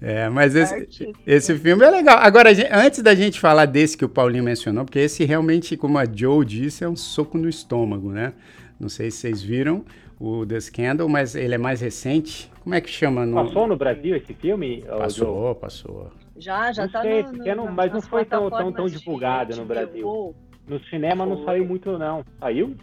É, 0.00 0.28
mas 0.28 0.54
esse, 0.54 0.74
Artístico. 0.74 1.18
esse 1.26 1.54
filme 1.58 1.84
é 1.84 1.90
legal. 1.90 2.18
Agora, 2.18 2.50
a 2.50 2.52
gente- 2.54 2.72
antes 2.72 3.02
da 3.02 3.14
gente 3.14 3.40
falar 3.40 3.66
desse 3.66 3.96
que 3.96 4.04
o 4.04 4.08
Paulinho 4.08 4.44
mencionou, 4.44 4.84
porque 4.84 4.98
esse 4.98 5.24
realmente, 5.24 5.76
como 5.76 5.98
a 5.98 6.04
Joe 6.04 6.44
disse, 6.44 6.84
é 6.84 6.88
um 6.88 6.96
soco 6.96 7.38
no 7.38 7.48
estômago, 7.48 8.10
né? 8.12 8.32
Não 8.78 8.88
sei 8.88 9.10
se 9.10 9.18
vocês 9.18 9.42
viram 9.42 9.84
o 10.18 10.46
The 10.46 10.60
Scandal, 10.60 11.08
mas 11.08 11.34
ele 11.34 11.54
é 11.54 11.58
mais 11.58 11.80
recente. 11.80 12.50
Como 12.62 12.74
é 12.74 12.80
que 12.80 12.90
chama? 12.90 13.26
No... 13.26 13.44
Passou 13.44 13.66
no 13.66 13.76
Brasil 13.76 14.16
esse 14.16 14.34
filme? 14.34 14.82
Passou, 14.82 15.54
passou. 15.54 16.10
Já, 16.36 16.72
já 16.72 16.84
não 16.84 16.92
tá 16.92 17.02
sei, 17.02 17.22
no, 17.22 17.32
no, 17.32 17.54
não, 17.56 17.72
Mas 17.72 17.92
não 17.92 18.02
foi 18.02 18.24
tão, 18.24 18.50
tão, 18.50 18.72
tão 18.72 18.86
divulgado 18.86 19.56
no 19.56 19.64
Brasil. 19.64 20.34
No 20.68 20.80
cinema 20.86 21.24
não 21.24 21.44
saiu 21.44 21.64
muito, 21.64 21.96
não. 21.96 22.24
Saiu? 22.40 22.76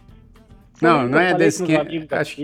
Não, 0.80 1.06
não 1.06 1.18
é 1.18 1.34
desse 1.34 1.64
que... 1.64 1.76
Acho... 2.10 2.40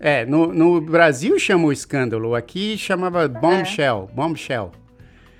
É, 0.00 0.24
no, 0.24 0.52
no 0.52 0.80
Brasil 0.80 1.38
chama 1.38 1.66
o 1.66 1.72
escândalo, 1.72 2.34
aqui 2.34 2.78
chamava 2.78 3.24
é. 3.24 3.28
Bombshell, 3.28 4.08
Bombshell. 4.14 4.70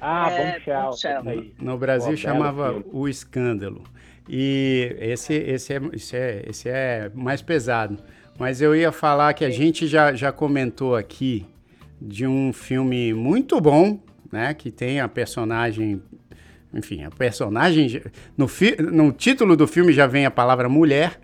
Ah, 0.00 0.30
é, 0.30 0.52
Bombshell. 0.52 0.83
bombshell. 0.83 1.23
No, 1.23 1.73
no 1.73 1.78
Brasil 1.78 2.16
chamava 2.16 2.83
o 2.92 3.09
escândalo. 3.09 3.85
E 4.28 4.97
esse, 4.99 5.33
esse, 5.35 5.73
é, 5.73 5.80
esse, 5.92 6.16
é, 6.16 6.45
esse 6.47 6.68
é 6.68 7.11
mais 7.14 7.40
pesado. 7.40 7.99
Mas 8.38 8.61
eu 8.61 8.75
ia 8.75 8.92
falar 8.92 9.35
que 9.35 9.45
a 9.45 9.50
gente 9.50 9.87
já, 9.87 10.14
já 10.14 10.30
comentou 10.30 10.95
aqui 10.95 11.45
de 12.00 12.25
um 12.25 12.52
filme 12.52 13.12
muito 13.12 13.61
bom, 13.61 13.99
né? 14.30 14.54
Que 14.54 14.71
tem 14.71 15.00
a 15.00 15.09
personagem. 15.09 16.00
Enfim, 16.73 17.02
a 17.02 17.11
personagem. 17.11 18.00
No, 18.37 18.47
fi, 18.47 18.76
no 18.80 19.11
título 19.11 19.57
do 19.57 19.66
filme 19.66 19.92
já 19.92 20.07
vem 20.07 20.25
a 20.25 20.30
palavra 20.30 20.68
mulher. 20.68 21.21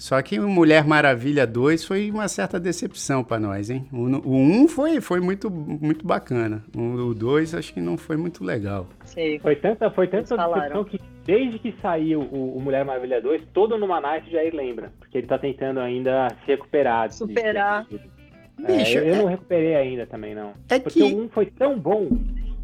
Só 0.00 0.20
que 0.22 0.40
o 0.40 0.48
Mulher 0.48 0.82
Maravilha 0.86 1.46
2 1.46 1.84
foi 1.84 2.10
uma 2.10 2.26
certa 2.26 2.58
decepção 2.58 3.22
para 3.22 3.38
nós, 3.38 3.68
hein? 3.68 3.86
O 3.92 3.98
1 3.98 4.62
um 4.62 4.66
foi, 4.66 4.98
foi 4.98 5.20
muito, 5.20 5.50
muito 5.50 6.06
bacana. 6.06 6.64
O 6.74 7.12
2 7.12 7.54
acho 7.54 7.74
que 7.74 7.82
não 7.82 7.98
foi 7.98 8.16
muito 8.16 8.42
legal. 8.42 8.88
Sim. 9.04 9.38
Foi 9.40 9.54
tanta, 9.56 9.90
foi 9.90 10.08
tanta 10.08 10.34
decepção 10.34 10.84
que 10.84 10.98
desde 11.26 11.58
que 11.58 11.74
saiu 11.82 12.22
o, 12.22 12.56
o 12.56 12.62
Mulher 12.62 12.82
Maravilha 12.82 13.20
2, 13.20 13.42
todo 13.52 13.76
no 13.76 13.86
Night 13.86 14.30
já 14.30 14.40
lembra. 14.56 14.90
Porque 14.98 15.18
ele 15.18 15.26
tá 15.26 15.38
tentando 15.38 15.80
ainda 15.80 16.28
se 16.30 16.46
recuperar. 16.46 17.12
Superar. 17.12 17.84
De, 17.84 17.98
de, 17.98 18.08
de, 18.08 18.72
é, 18.72 18.98
eu, 18.98 19.04
eu, 19.04 19.16
não 19.16 19.26
recuperei 19.26 19.74
ainda 19.74 20.06
também, 20.06 20.34
não. 20.34 20.54
É 20.70 20.78
porque 20.78 20.98
que... 20.98 21.12
o 21.12 21.24
1 21.24 21.28
foi 21.28 21.44
tão 21.44 21.78
bom, 21.78 22.08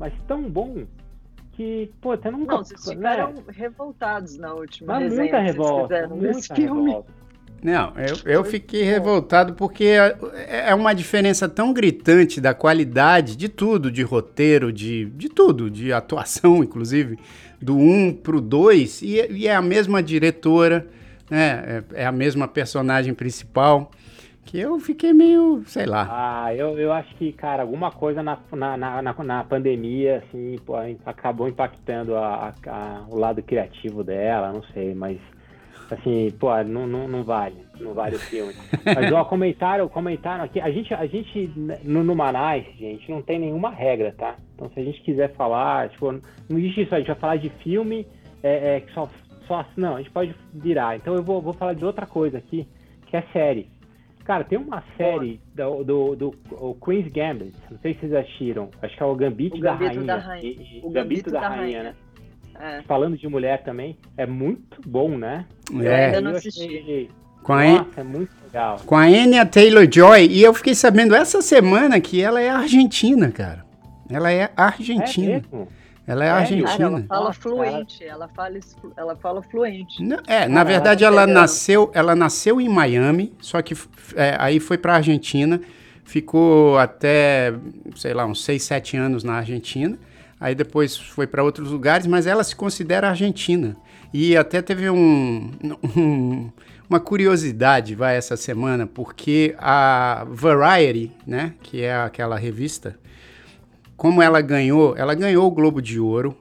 mas 0.00 0.10
tão 0.26 0.40
bom, 0.48 0.86
que, 1.52 1.92
pô, 2.00 2.12
até 2.12 2.30
nunca... 2.30 2.54
Não, 2.54 2.64
vocês 2.64 2.82
ficaram 2.88 3.34
né? 3.34 3.42
revoltados 3.48 4.38
na 4.38 4.54
última 4.54 4.94
mas 4.94 5.02
resenha 5.02 5.22
muita 5.22 5.38
revolta, 5.38 6.08
muita 6.08 6.54
filme. 6.54 6.90
Revolta. 6.92 7.25
Não, 7.66 7.92
eu, 7.96 8.32
eu 8.32 8.44
fiquei 8.44 8.84
revoltado 8.84 9.54
porque 9.54 9.86
é, 9.86 10.68
é 10.68 10.72
uma 10.72 10.94
diferença 10.94 11.48
tão 11.48 11.72
gritante 11.72 12.40
da 12.40 12.54
qualidade 12.54 13.36
de 13.36 13.48
tudo, 13.48 13.90
de 13.90 14.04
roteiro, 14.04 14.72
de, 14.72 15.06
de 15.06 15.28
tudo, 15.28 15.68
de 15.68 15.92
atuação, 15.92 16.58
inclusive, 16.62 17.18
do 17.60 17.76
1 17.76 18.20
pro 18.22 18.40
2, 18.40 19.02
e, 19.02 19.32
e 19.32 19.48
é 19.48 19.56
a 19.56 19.60
mesma 19.60 20.00
diretora, 20.00 20.86
né? 21.28 21.82
É, 21.92 22.02
é, 22.02 22.06
a 22.06 22.12
mesma 22.12 22.46
personagem 22.46 23.12
principal, 23.12 23.90
que 24.44 24.60
eu 24.60 24.78
fiquei 24.78 25.12
meio, 25.12 25.64
sei 25.66 25.86
lá. 25.86 26.06
Ah, 26.08 26.54
eu, 26.54 26.78
eu 26.78 26.92
acho 26.92 27.12
que, 27.16 27.32
cara, 27.32 27.64
alguma 27.64 27.90
coisa 27.90 28.22
na, 28.22 28.38
na, 28.52 28.76
na, 28.76 29.12
na 29.12 29.42
pandemia, 29.42 30.18
assim, 30.18 30.56
acabou 31.04 31.48
impactando 31.48 32.14
a, 32.14 32.54
a, 32.64 32.70
a, 32.70 33.04
o 33.10 33.18
lado 33.18 33.42
criativo 33.42 34.04
dela, 34.04 34.52
não 34.52 34.62
sei, 34.72 34.94
mas 34.94 35.18
assim, 35.94 36.30
pô, 36.38 36.48
não, 36.64 36.86
não, 36.86 37.08
não 37.08 37.22
vale, 37.22 37.56
não 37.80 37.94
vale 37.94 38.16
o 38.16 38.18
filme. 38.18 38.54
Mas 38.84 39.12
ó, 39.12 39.24
comentaram, 39.24 39.88
comentaram 39.88 40.44
aqui, 40.44 40.60
a 40.60 40.70
gente, 40.70 40.92
a 40.92 41.06
gente 41.06 41.50
no, 41.84 42.02
no 42.02 42.14
Manais, 42.14 42.64
gente, 42.76 43.10
não 43.10 43.22
tem 43.22 43.38
nenhuma 43.38 43.70
regra, 43.70 44.12
tá? 44.16 44.36
Então 44.54 44.68
se 44.70 44.80
a 44.80 44.84
gente 44.84 45.00
quiser 45.02 45.32
falar, 45.34 45.88
tipo, 45.90 46.12
não 46.48 46.58
existe 46.58 46.82
isso, 46.82 46.94
a 46.94 46.98
gente 46.98 47.08
vai 47.08 47.16
falar 47.16 47.36
de 47.36 47.50
filme 47.50 48.06
é, 48.42 48.76
é, 48.76 48.80
que 48.80 48.92
só, 48.92 49.08
só, 49.46 49.64
não, 49.76 49.96
a 49.96 49.98
gente 49.98 50.10
pode 50.10 50.34
virar. 50.52 50.96
Então 50.96 51.14
eu 51.14 51.22
vou, 51.22 51.40
vou 51.40 51.52
falar 51.52 51.74
de 51.74 51.84
outra 51.84 52.06
coisa 52.06 52.38
aqui, 52.38 52.66
que 53.06 53.16
é 53.16 53.22
série. 53.32 53.68
Cara, 54.24 54.42
tem 54.42 54.58
uma 54.58 54.82
série 54.96 55.40
do, 55.54 55.84
do, 55.84 56.16
do, 56.16 56.30
do 56.30 56.76
Queen's 56.84 57.06
Gambit, 57.12 57.54
não 57.70 57.78
sei 57.78 57.94
se 57.94 58.00
vocês 58.00 58.12
assistiram, 58.12 58.70
acho 58.82 58.96
que 58.96 59.02
é 59.02 59.06
o 59.06 59.14
Gambito, 59.14 59.56
o 59.56 59.60
da, 59.60 59.74
Rainha, 59.74 60.02
da 60.02 60.16
Rainha. 60.16 60.44
E, 60.44 60.78
e, 60.78 60.80
o 60.82 60.90
Gambito, 60.90 60.92
Gambito 60.92 61.30
da, 61.30 61.40
da 61.40 61.48
Rainha, 61.48 61.62
Rainha, 61.62 61.82
né? 61.84 61.94
É. 62.60 62.82
Falando 62.82 63.16
de 63.16 63.28
mulher 63.28 63.62
também, 63.62 63.96
é 64.16 64.26
muito 64.26 64.80
bom, 64.86 65.16
né? 65.16 65.44
É. 65.72 65.74
Eu 65.74 65.92
ainda 65.92 66.20
não 66.20 66.30
assisti. 66.32 67.10
Com 67.42 67.52
a 67.52 67.64
Nossa, 67.64 68.00
é 68.00 68.02
muito 68.02 68.32
legal. 68.44 68.80
Com 68.84 68.96
a 68.96 69.02
Anya 69.02 69.46
Taylor-Joy. 69.46 70.26
E 70.26 70.42
eu 70.42 70.52
fiquei 70.52 70.74
sabendo 70.74 71.14
essa 71.14 71.40
semana 71.40 72.00
que 72.00 72.20
ela 72.20 72.40
é 72.40 72.50
argentina, 72.50 73.30
cara. 73.30 73.64
Ela 74.10 74.30
é 74.32 74.50
argentina. 74.56 75.32
É 75.32 75.34
mesmo? 75.36 75.68
Ela 76.06 76.24
é, 76.24 76.28
é 76.28 76.30
argentina. 76.30 76.66
Cara, 76.76 76.84
ela 76.84 77.06
fala 77.08 77.32
fluente, 77.32 78.04
ela 78.04 78.28
fala, 78.28 78.58
ela 78.96 79.16
fala 79.16 79.42
fluente. 79.42 79.96
é, 80.26 80.46
na 80.46 80.62
verdade 80.62 81.04
ela, 81.04 81.22
ela 81.22 81.32
nasceu, 81.32 81.90
ela 81.92 82.14
nasceu 82.14 82.60
em 82.60 82.68
Miami, 82.68 83.32
só 83.40 83.60
que 83.60 83.74
é, 84.14 84.36
aí 84.38 84.60
foi 84.60 84.78
para 84.78 84.94
Argentina, 84.94 85.60
ficou 86.04 86.78
até, 86.78 87.52
sei 87.96 88.14
lá, 88.14 88.24
uns 88.24 88.44
6, 88.44 88.62
7 88.62 88.96
anos 88.96 89.24
na 89.24 89.34
Argentina 89.34 89.98
aí 90.40 90.54
depois 90.54 90.96
foi 90.96 91.26
para 91.26 91.42
outros 91.42 91.70
lugares, 91.70 92.06
mas 92.06 92.26
ela 92.26 92.44
se 92.44 92.54
considera 92.54 93.08
argentina. 93.08 93.76
E 94.12 94.36
até 94.36 94.62
teve 94.62 94.88
um, 94.88 95.50
um, 95.96 96.50
uma 96.88 97.00
curiosidade, 97.00 97.94
vai, 97.94 98.16
essa 98.16 98.36
semana, 98.36 98.86
porque 98.86 99.54
a 99.58 100.26
Variety, 100.28 101.12
né, 101.26 101.54
que 101.62 101.82
é 101.82 101.94
aquela 101.94 102.36
revista, 102.36 102.98
como 103.96 104.22
ela 104.22 104.40
ganhou, 104.40 104.96
ela 104.96 105.14
ganhou 105.14 105.46
o 105.46 105.50
Globo 105.50 105.80
de 105.80 105.98
Ouro 105.98 106.36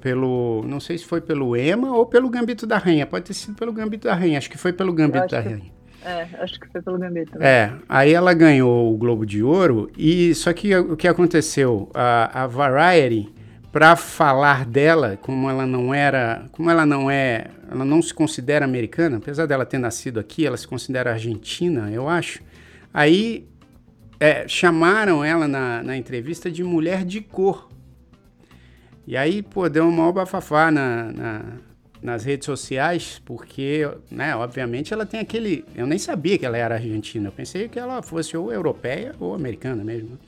pelo, 0.00 0.62
não 0.66 0.78
sei 0.78 0.96
se 0.96 1.04
foi 1.04 1.20
pelo 1.20 1.56
Ema 1.56 1.92
ou 1.92 2.06
pelo 2.06 2.30
Gambito 2.30 2.66
da 2.66 2.78
Rainha, 2.78 3.06
pode 3.06 3.24
ter 3.24 3.34
sido 3.34 3.54
pelo 3.56 3.72
Gambito 3.72 4.06
da 4.06 4.14
Rainha, 4.14 4.38
acho 4.38 4.48
que 4.48 4.58
foi 4.58 4.72
pelo 4.72 4.92
Gambito 4.92 5.28
da 5.28 5.40
Rainha. 5.40 5.75
É, 6.06 6.28
acho 6.38 6.60
que 6.60 6.68
foi 6.68 6.80
pelo 6.80 6.96
Gambito. 6.98 7.42
É, 7.42 7.72
aí 7.88 8.14
ela 8.14 8.32
ganhou 8.32 8.94
o 8.94 8.96
Globo 8.96 9.26
de 9.26 9.42
Ouro 9.42 9.90
e 9.98 10.32
só 10.36 10.52
que 10.52 10.72
o 10.76 10.96
que 10.96 11.08
aconteceu, 11.08 11.90
a, 11.92 12.44
a 12.44 12.46
Variety 12.46 13.34
para 13.72 13.96
falar 13.96 14.64
dela, 14.64 15.18
como 15.20 15.50
ela 15.50 15.66
não 15.66 15.92
era, 15.92 16.46
como 16.52 16.70
ela 16.70 16.86
não 16.86 17.10
é, 17.10 17.48
ela 17.68 17.84
não 17.84 18.00
se 18.00 18.14
considera 18.14 18.64
americana, 18.64 19.16
apesar 19.16 19.46
dela 19.46 19.66
ter 19.66 19.78
nascido 19.78 20.20
aqui, 20.20 20.46
ela 20.46 20.56
se 20.56 20.68
considera 20.68 21.10
argentina, 21.10 21.90
eu 21.90 22.08
acho. 22.08 22.40
Aí 22.94 23.48
é, 24.20 24.46
chamaram 24.46 25.24
ela 25.24 25.48
na, 25.48 25.82
na 25.82 25.96
entrevista 25.96 26.48
de 26.48 26.62
mulher 26.62 27.04
de 27.04 27.20
cor. 27.20 27.68
E 29.04 29.16
aí, 29.16 29.42
pô, 29.42 29.68
deu 29.68 29.88
uma 29.88 30.12
bafafá 30.12 30.70
na, 30.70 31.12
na 31.12 31.42
nas 32.02 32.24
redes 32.24 32.46
sociais, 32.46 33.20
porque, 33.24 33.88
né, 34.10 34.34
obviamente 34.36 34.92
ela 34.92 35.06
tem 35.06 35.20
aquele. 35.20 35.64
Eu 35.74 35.86
nem 35.86 35.98
sabia 35.98 36.38
que 36.38 36.46
ela 36.46 36.56
era 36.56 36.74
argentina, 36.74 37.28
eu 37.28 37.32
pensei 37.32 37.68
que 37.68 37.78
ela 37.78 38.02
fosse 38.02 38.36
ou 38.36 38.52
europeia 38.52 39.14
ou 39.18 39.34
americana 39.34 39.82
mesmo. 39.82 40.18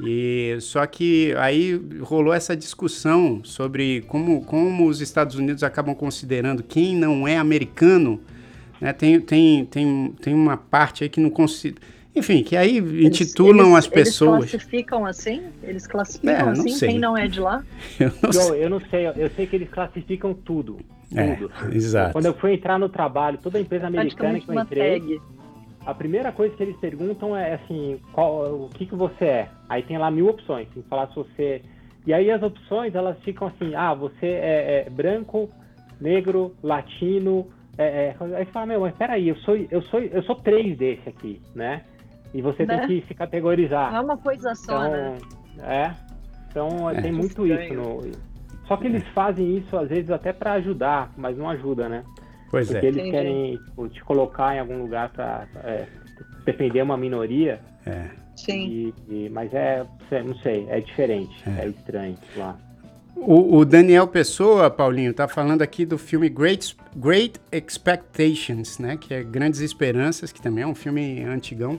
E 0.00 0.56
só 0.60 0.84
que 0.86 1.34
aí 1.36 1.80
rolou 2.00 2.32
essa 2.32 2.56
discussão 2.56 3.40
sobre 3.44 4.02
como, 4.02 4.42
como 4.42 4.86
os 4.86 5.00
Estados 5.00 5.36
Unidos 5.36 5.62
acabam 5.62 5.94
considerando 5.94 6.62
quem 6.62 6.96
não 6.96 7.28
é 7.28 7.36
americano. 7.36 8.20
Né, 8.80 8.92
tem, 8.92 9.20
tem, 9.20 9.64
tem, 9.66 10.14
tem 10.20 10.34
uma 10.34 10.56
parte 10.56 11.04
aí 11.04 11.10
que 11.10 11.20
não 11.20 11.30
considera. 11.30 11.80
Enfim, 12.14 12.42
que 12.42 12.56
aí 12.56 12.78
intitulam 12.78 13.68
eles, 13.68 13.78
as 13.78 13.86
pessoas. 13.86 14.40
Eles 14.40 14.50
classificam 14.50 15.06
assim? 15.06 15.42
Eles 15.62 15.86
classificam 15.86 16.48
é, 16.48 16.50
assim 16.50 16.68
sei. 16.68 16.88
quem 16.90 16.98
não 16.98 17.16
é 17.16 17.26
de 17.26 17.40
lá? 17.40 17.64
Eu 17.98 18.12
não, 18.22 18.32
sei. 18.32 18.64
eu 18.64 18.70
não 18.70 18.80
sei. 18.80 19.06
Eu 19.16 19.30
sei 19.30 19.46
que 19.46 19.56
eles 19.56 19.70
classificam 19.70 20.34
tudo. 20.34 20.78
É, 21.14 21.36
tudo. 21.36 21.50
exato. 21.74 22.12
Quando 22.12 22.26
eu 22.26 22.34
fui 22.34 22.54
entrar 22.54 22.78
no 22.78 22.88
trabalho, 22.88 23.38
toda 23.38 23.60
empresa 23.60 23.86
americana 23.86 24.40
que 24.40 24.48
eu 24.48 24.60
entrei, 24.60 25.00
tag. 25.00 25.20
a 25.84 25.94
primeira 25.94 26.32
coisa 26.32 26.54
que 26.56 26.62
eles 26.62 26.76
perguntam 26.76 27.36
é 27.36 27.54
assim, 27.54 27.98
qual, 28.12 28.64
o 28.64 28.70
que, 28.72 28.86
que 28.86 28.94
você 28.94 29.24
é? 29.24 29.48
Aí 29.68 29.82
tem 29.82 29.98
lá 29.98 30.10
mil 30.10 30.28
opções, 30.28 30.68
tem 30.72 30.82
que 30.82 30.88
falar 30.88 31.08
se 31.08 31.16
você... 31.16 31.62
E 32.06 32.12
aí 32.12 32.30
as 32.30 32.42
opções, 32.42 32.94
elas 32.94 33.18
ficam 33.20 33.48
assim, 33.48 33.74
ah, 33.74 33.94
você 33.94 34.26
é, 34.26 34.84
é 34.86 34.90
branco, 34.90 35.48
negro, 36.00 36.54
latino... 36.62 37.46
É, 37.78 37.84
é. 37.84 38.16
Aí 38.36 38.44
você 38.44 38.52
fala, 38.52 38.66
meu, 38.66 38.80
mas 38.80 38.94
peraí, 38.96 39.28
eu 39.28 39.36
sou, 39.36 39.56
eu, 39.56 39.82
sou, 39.82 40.00
eu 40.00 40.22
sou 40.24 40.36
três 40.36 40.76
desse 40.76 41.08
aqui, 41.08 41.40
né? 41.54 41.82
E 42.34 42.40
você 42.40 42.64
né? 42.64 42.78
tem 42.78 43.00
que 43.00 43.06
se 43.06 43.14
categorizar. 43.14 43.90
Não 43.92 43.98
é 43.98 44.00
uma 44.00 44.16
coisa 44.16 44.54
só, 44.54 44.86
então, 44.86 44.90
né? 44.90 45.18
É. 45.62 45.94
Então 46.50 46.90
é, 46.90 47.00
tem 47.00 47.12
muito 47.12 47.46
isso 47.46 47.74
no 47.74 48.02
só 48.66 48.76
que 48.76 48.86
eles 48.86 49.06
fazem 49.08 49.58
isso 49.58 49.76
às 49.76 49.88
vezes 49.88 50.10
até 50.10 50.32
para 50.32 50.52
ajudar, 50.54 51.12
mas 51.16 51.36
não 51.36 51.48
ajuda, 51.48 51.88
né? 51.88 52.04
Pois 52.50 52.68
Porque 52.68 52.86
é. 52.86 52.88
eles 52.88 53.00
Entendi. 53.00 53.10
querem 53.10 53.56
tipo, 53.56 53.88
te 53.88 54.04
colocar 54.04 54.54
em 54.54 54.60
algum 54.60 54.78
lugar 54.82 55.10
para 55.10 55.46
é, 55.64 55.86
defender 56.44 56.82
uma 56.82 56.96
minoria. 56.96 57.60
É. 57.84 58.08
Sim. 58.36 58.92
E, 59.08 59.14
e, 59.14 59.28
mas 59.28 59.52
é, 59.52 59.84
não 60.24 60.34
sei, 60.36 60.66
é 60.68 60.80
diferente, 60.80 61.34
é, 61.46 61.64
é 61.64 61.68
estranho 61.68 62.16
lá. 62.36 62.56
O, 63.14 63.58
o, 63.58 63.64
Daniel 63.64 64.08
Pessoa, 64.08 64.70
Paulinho, 64.70 65.12
tá 65.12 65.28
falando 65.28 65.60
aqui 65.60 65.84
do 65.84 65.98
filme 65.98 66.28
Great, 66.28 66.74
Great 66.96 67.38
Expectations, 67.52 68.78
né? 68.78 68.96
Que 68.96 69.14
é 69.14 69.22
Grandes 69.22 69.60
Esperanças, 69.60 70.32
que 70.32 70.40
também 70.40 70.64
é 70.64 70.66
um 70.66 70.74
filme 70.74 71.22
antigão. 71.22 71.78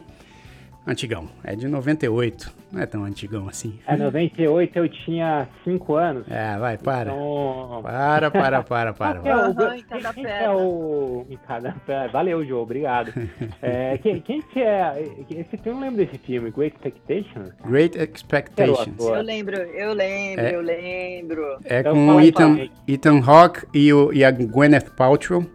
Antigão. 0.86 1.30
É 1.43 1.56
de 1.56 1.67
98. 1.67 2.63
Não 2.72 2.82
é 2.82 2.86
tão 2.86 3.06
antigão 3.06 3.48
assim. 3.48 3.80
É, 3.88 3.96
98 3.96 4.78
eu 4.80 4.89
tinha 4.89 5.48
5 5.63 5.96
anos. 5.96 6.26
É, 6.30 6.58
vai, 6.58 6.78
para. 6.78 7.12
Então... 7.12 7.80
Para, 7.82 8.32
para, 8.32 8.63
para, 8.63 8.91
para. 8.93 9.19
Quem 9.22 9.32
é 9.32 9.36
o, 9.36 9.48
uhum, 9.48 9.74
em 9.76 9.84
cada 9.84 10.13
quem 10.13 10.26
é 10.26 10.50
o... 10.50 11.26
Em 11.30 11.38
cada 11.38 11.72
perna. 11.86 12.08
Valeu, 12.10 12.43
Joe, 12.43 12.60
obrigado. 12.60 13.13
é, 13.62 13.98
quem, 14.00 14.19
quem 14.19 14.41
que 14.41 14.60
é... 14.60 15.08
Esse 15.30 15.56
filme, 15.58 15.80
eu 15.80 15.80
lembro 15.80 16.06
desse 16.06 16.17
filme, 16.17 16.52
Great 16.52 16.76
Expectations? 16.76 17.54
Great 17.65 17.98
Expectations. 17.98 19.00
Eu 19.00 19.22
lembro, 19.22 19.56
eu 19.56 19.93
lembro, 19.93 20.46
é, 20.46 20.56
eu 20.56 20.62
lembro. 20.62 21.58
É 21.63 21.84
com 21.84 22.15
o 22.15 22.19
Ethan, 22.19 22.69
Ethan 22.88 23.22
Hawke 23.26 23.65
e, 23.74 23.93
o, 23.93 24.12
e 24.12 24.26
a 24.26 24.32
Gwyneth 24.32 24.89
Paltrow. 24.98 25.46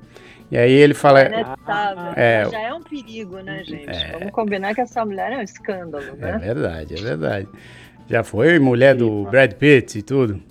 E 0.50 0.56
aí 0.56 0.72
ele 0.72 0.94
fala. 0.94 1.20
Ah, 1.66 2.12
é, 2.16 2.48
já 2.50 2.60
é 2.60 2.72
um 2.72 2.82
perigo, 2.82 3.36
né, 3.38 3.62
gente? 3.64 3.88
É, 3.88 4.12
Vamos 4.12 4.30
combinar 4.30 4.74
que 4.74 4.80
essa 4.80 5.04
mulher 5.04 5.32
é 5.32 5.38
um 5.38 5.42
escândalo, 5.42 6.16
né? 6.16 6.30
É 6.36 6.38
verdade, 6.38 6.94
é 6.94 7.02
verdade. 7.02 7.48
Já 8.08 8.24
foi 8.24 8.58
mulher 8.58 8.94
do 8.94 9.24
Brad 9.24 9.52
Pitt 9.52 9.98
e 9.98 10.02
tudo. 10.02 10.42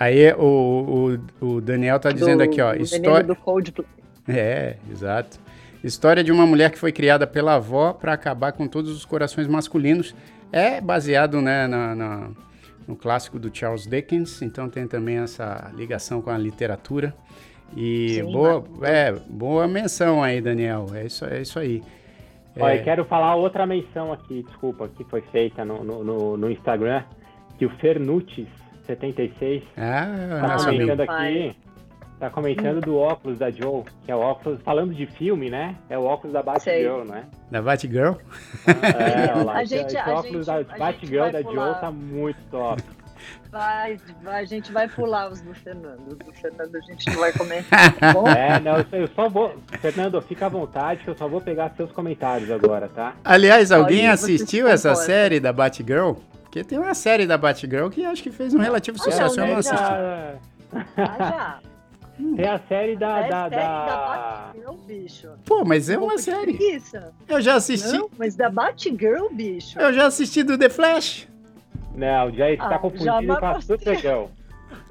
Aí 0.00 0.32
o, 0.32 1.18
o, 1.40 1.46
o 1.46 1.60
Daniel 1.60 2.00
tá 2.00 2.10
dizendo 2.10 2.38
do, 2.38 2.44
aqui, 2.44 2.60
ó. 2.60 2.74
História 2.74 3.24
do 3.24 3.36
Coldplay. 3.36 3.86
É, 4.26 4.76
exato. 4.90 5.38
História 5.84 6.24
de 6.24 6.32
uma 6.32 6.46
mulher 6.46 6.70
que 6.70 6.78
foi 6.78 6.90
criada 6.90 7.26
pela 7.26 7.54
avó 7.54 7.92
para 7.92 8.12
acabar 8.12 8.52
com 8.52 8.66
todos 8.66 8.90
os 8.90 9.04
corações 9.04 9.46
masculinos. 9.46 10.14
É 10.50 10.80
baseado 10.80 11.40
né, 11.40 11.66
na, 11.66 11.94
na, 11.94 12.30
no 12.88 12.96
clássico 12.96 13.38
do 13.38 13.56
Charles 13.56 13.86
Dickens, 13.86 14.42
então 14.42 14.68
tem 14.68 14.86
também 14.88 15.18
essa 15.18 15.70
ligação 15.76 16.22
com 16.22 16.30
a 16.30 16.38
literatura. 16.38 17.14
E 17.74 18.20
Sim, 18.20 18.32
boa, 18.32 18.64
é, 18.82 19.12
boa 19.12 19.66
menção 19.66 20.22
aí, 20.22 20.40
Daniel. 20.40 20.86
É 20.94 21.06
isso, 21.06 21.24
é 21.24 21.40
isso 21.40 21.58
aí. 21.58 21.82
Olha, 22.58 22.74
é... 22.74 22.82
quero 22.82 23.04
falar 23.04 23.34
outra 23.34 23.66
menção 23.66 24.12
aqui, 24.12 24.42
desculpa, 24.42 24.88
que 24.88 25.04
foi 25.04 25.20
feita 25.20 25.64
no, 25.64 25.84
no, 25.84 26.36
no 26.36 26.50
Instagram, 26.50 27.02
que 27.58 27.66
o 27.66 27.70
Fernutis76 27.70 29.62
ah, 29.76 30.40
tá 30.40 30.64
comentando 30.64 31.00
aqui, 31.00 31.56
tá 32.18 32.30
comentando 32.30 32.80
do 32.80 32.96
óculos 32.96 33.38
da 33.38 33.50
Joe, 33.50 33.84
que 34.04 34.10
é 34.10 34.16
o 34.16 34.20
óculos, 34.20 34.60
falando 34.62 34.94
de 34.94 35.06
filme, 35.06 35.50
né? 35.50 35.76
É 35.90 35.98
o 35.98 36.04
óculos 36.04 36.32
da 36.32 36.42
Batgirl, 36.42 37.04
não 37.04 37.16
é? 37.16 37.24
Da 37.50 37.60
Batgirl? 37.60 38.14
É, 38.66 39.34
olha 39.34 39.44
lá. 39.44 39.54
A 39.56 39.64
gente, 39.64 39.86
esse, 39.86 39.98
esse 39.98 39.98
a 39.98 40.14
óculos 40.14 40.46
gente, 40.46 40.64
da 40.64 40.78
Batgirl 40.78 41.30
da. 41.30 41.42
Joe 41.42 41.80
tá 41.80 41.90
muito 41.90 42.38
top. 42.50 42.82
Vai, 43.50 43.98
vai, 44.22 44.42
a 44.42 44.44
gente 44.44 44.72
vai 44.72 44.88
pular 44.88 45.30
os 45.30 45.40
do 45.40 45.54
Fernando. 45.54 46.08
Os 46.08 46.18
do 46.18 46.32
Fernando 46.32 46.76
a 46.76 46.80
gente 46.80 47.06
não 47.10 47.20
vai 47.20 47.32
comentar, 47.32 47.92
tá 47.94 48.12
bom? 48.12 48.26
É, 48.36 48.60
não, 48.60 48.84
eu 48.92 49.08
só 49.14 49.28
vou. 49.28 49.56
Fernando, 49.80 50.20
fica 50.20 50.46
à 50.46 50.48
vontade 50.48 51.04
que 51.04 51.08
eu 51.08 51.16
só 51.16 51.26
vou 51.26 51.40
pegar 51.40 51.72
seus 51.76 51.90
comentários 51.92 52.50
agora, 52.50 52.88
tá? 52.88 53.14
Aliás, 53.24 53.72
alguém 53.72 54.08
assistiu 54.08 54.68
essa 54.68 54.94
série 54.94 55.40
da 55.40 55.52
Batgirl? 55.52 56.12
Porque 56.42 56.64
tem 56.64 56.78
uma 56.78 56.94
série 56.94 57.26
da 57.26 57.36
Batgirl 57.36 57.88
que 57.88 58.04
acho 58.04 58.22
que 58.22 58.30
fez 58.30 58.54
um 58.54 58.58
relativo 58.58 58.98
sucesso. 58.98 59.40
eu 59.40 59.46
não 59.46 59.56
assisti. 59.56 59.76
Ah, 59.76 60.36
já. 60.96 61.58
Tem 62.34 62.48
a 62.48 62.58
série 62.66 62.96
da. 62.96 63.18
É 63.20 63.28
da, 63.28 63.42
série 63.42 63.56
da... 63.56 63.86
da 63.86 63.96
Batgirl, 63.96 64.74
bicho. 64.86 65.28
Pô, 65.44 65.64
mas 65.64 65.88
é 65.88 65.98
uma 65.98 66.18
série. 66.18 66.52
Isso. 66.52 66.96
Eu 67.28 67.40
já 67.40 67.56
assisti. 67.56 67.92
Não, 67.92 68.10
mas 68.18 68.34
da 68.34 68.48
Batgirl, 68.48 69.28
bicho. 69.32 69.78
Eu 69.78 69.92
já 69.92 70.06
assisti 70.06 70.42
do 70.42 70.56
The 70.56 70.68
Flash. 70.68 71.28
Não, 71.96 72.30
já 72.32 72.50
está 72.50 72.76
ah, 72.76 72.78
confundindo 72.78 73.36
com 73.36 73.46
a 73.46 73.60
Supergirl. 73.60 74.26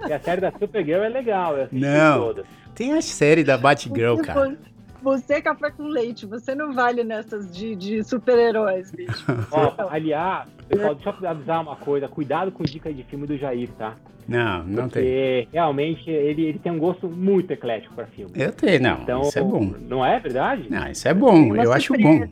E 0.07 0.13
a 0.13 0.19
série 0.19 0.41
da 0.41 0.51
Supergirl 0.51 1.03
é 1.03 1.09
legal, 1.09 1.57
eu 1.57 1.67
Não, 1.71 2.19
todas. 2.19 2.45
tem 2.73 2.93
a 2.93 3.01
série 3.01 3.43
da 3.43 3.57
Batgirl, 3.57 4.17
cara. 4.17 4.57
Você 5.01 5.35
é 5.35 5.41
café 5.41 5.69
com 5.69 5.83
leite, 5.83 6.25
você 6.25 6.55
não 6.55 6.73
vale 6.73 7.03
nessas 7.03 7.55
de, 7.55 7.75
de 7.75 8.03
super-heróis, 8.03 8.91
bicho. 8.91 9.23
Ó, 9.51 9.75
aliás, 9.91 10.47
pessoal, 10.67 10.95
deixa 10.95 11.15
eu 11.21 11.29
avisar 11.29 11.61
uma 11.61 11.75
coisa, 11.75 12.07
cuidado 12.07 12.51
com 12.51 12.63
dica 12.63 12.91
de 12.91 13.03
filme 13.03 13.27
do 13.27 13.37
Jair, 13.37 13.69
tá? 13.77 13.95
Não, 14.27 14.63
não 14.63 14.83
Porque 14.83 14.99
tem. 14.99 15.43
Porque 15.43 15.47
realmente 15.53 16.09
ele, 16.09 16.45
ele 16.45 16.57
tem 16.57 16.71
um 16.71 16.79
gosto 16.79 17.07
muito 17.07 17.51
eclético 17.51 17.93
para 17.93 18.07
filme. 18.07 18.31
Eu 18.35 18.51
tenho, 18.51 18.81
não. 18.81 19.03
Então, 19.03 19.21
isso 19.21 19.37
é 19.37 19.43
bom. 19.43 19.73
Não 19.79 20.03
é 20.03 20.19
verdade? 20.19 20.65
Não, 20.71 20.87
isso 20.87 21.07
é 21.07 21.13
bom, 21.13 21.55
eu 21.55 21.71
acho 21.71 21.93
bom. 21.93 22.27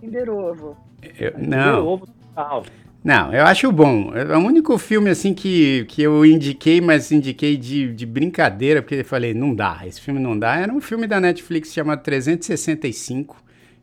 Kinder 0.00 0.30
Ovo. 0.30 0.76
Eu, 1.18 1.32
não. 1.36 1.76
Kinder 1.76 1.84
Ovo 1.84 2.06
total. 2.06 2.64
Não, 3.06 3.32
eu 3.32 3.44
acho 3.46 3.70
bom. 3.70 4.12
É 4.16 4.36
o 4.36 4.40
único 4.40 4.76
filme 4.78 5.08
assim 5.08 5.32
que, 5.32 5.84
que 5.84 6.02
eu 6.02 6.26
indiquei, 6.26 6.80
mas 6.80 7.12
indiquei 7.12 7.56
de, 7.56 7.94
de 7.94 8.04
brincadeira, 8.04 8.82
porque 8.82 8.96
eu 8.96 9.04
falei, 9.04 9.32
não 9.32 9.54
dá, 9.54 9.82
esse 9.86 10.00
filme 10.00 10.18
não 10.18 10.36
dá. 10.36 10.56
Era 10.56 10.72
um 10.72 10.80
filme 10.80 11.06
da 11.06 11.20
Netflix 11.20 11.72
chamado 11.72 12.02
365, 12.02 13.40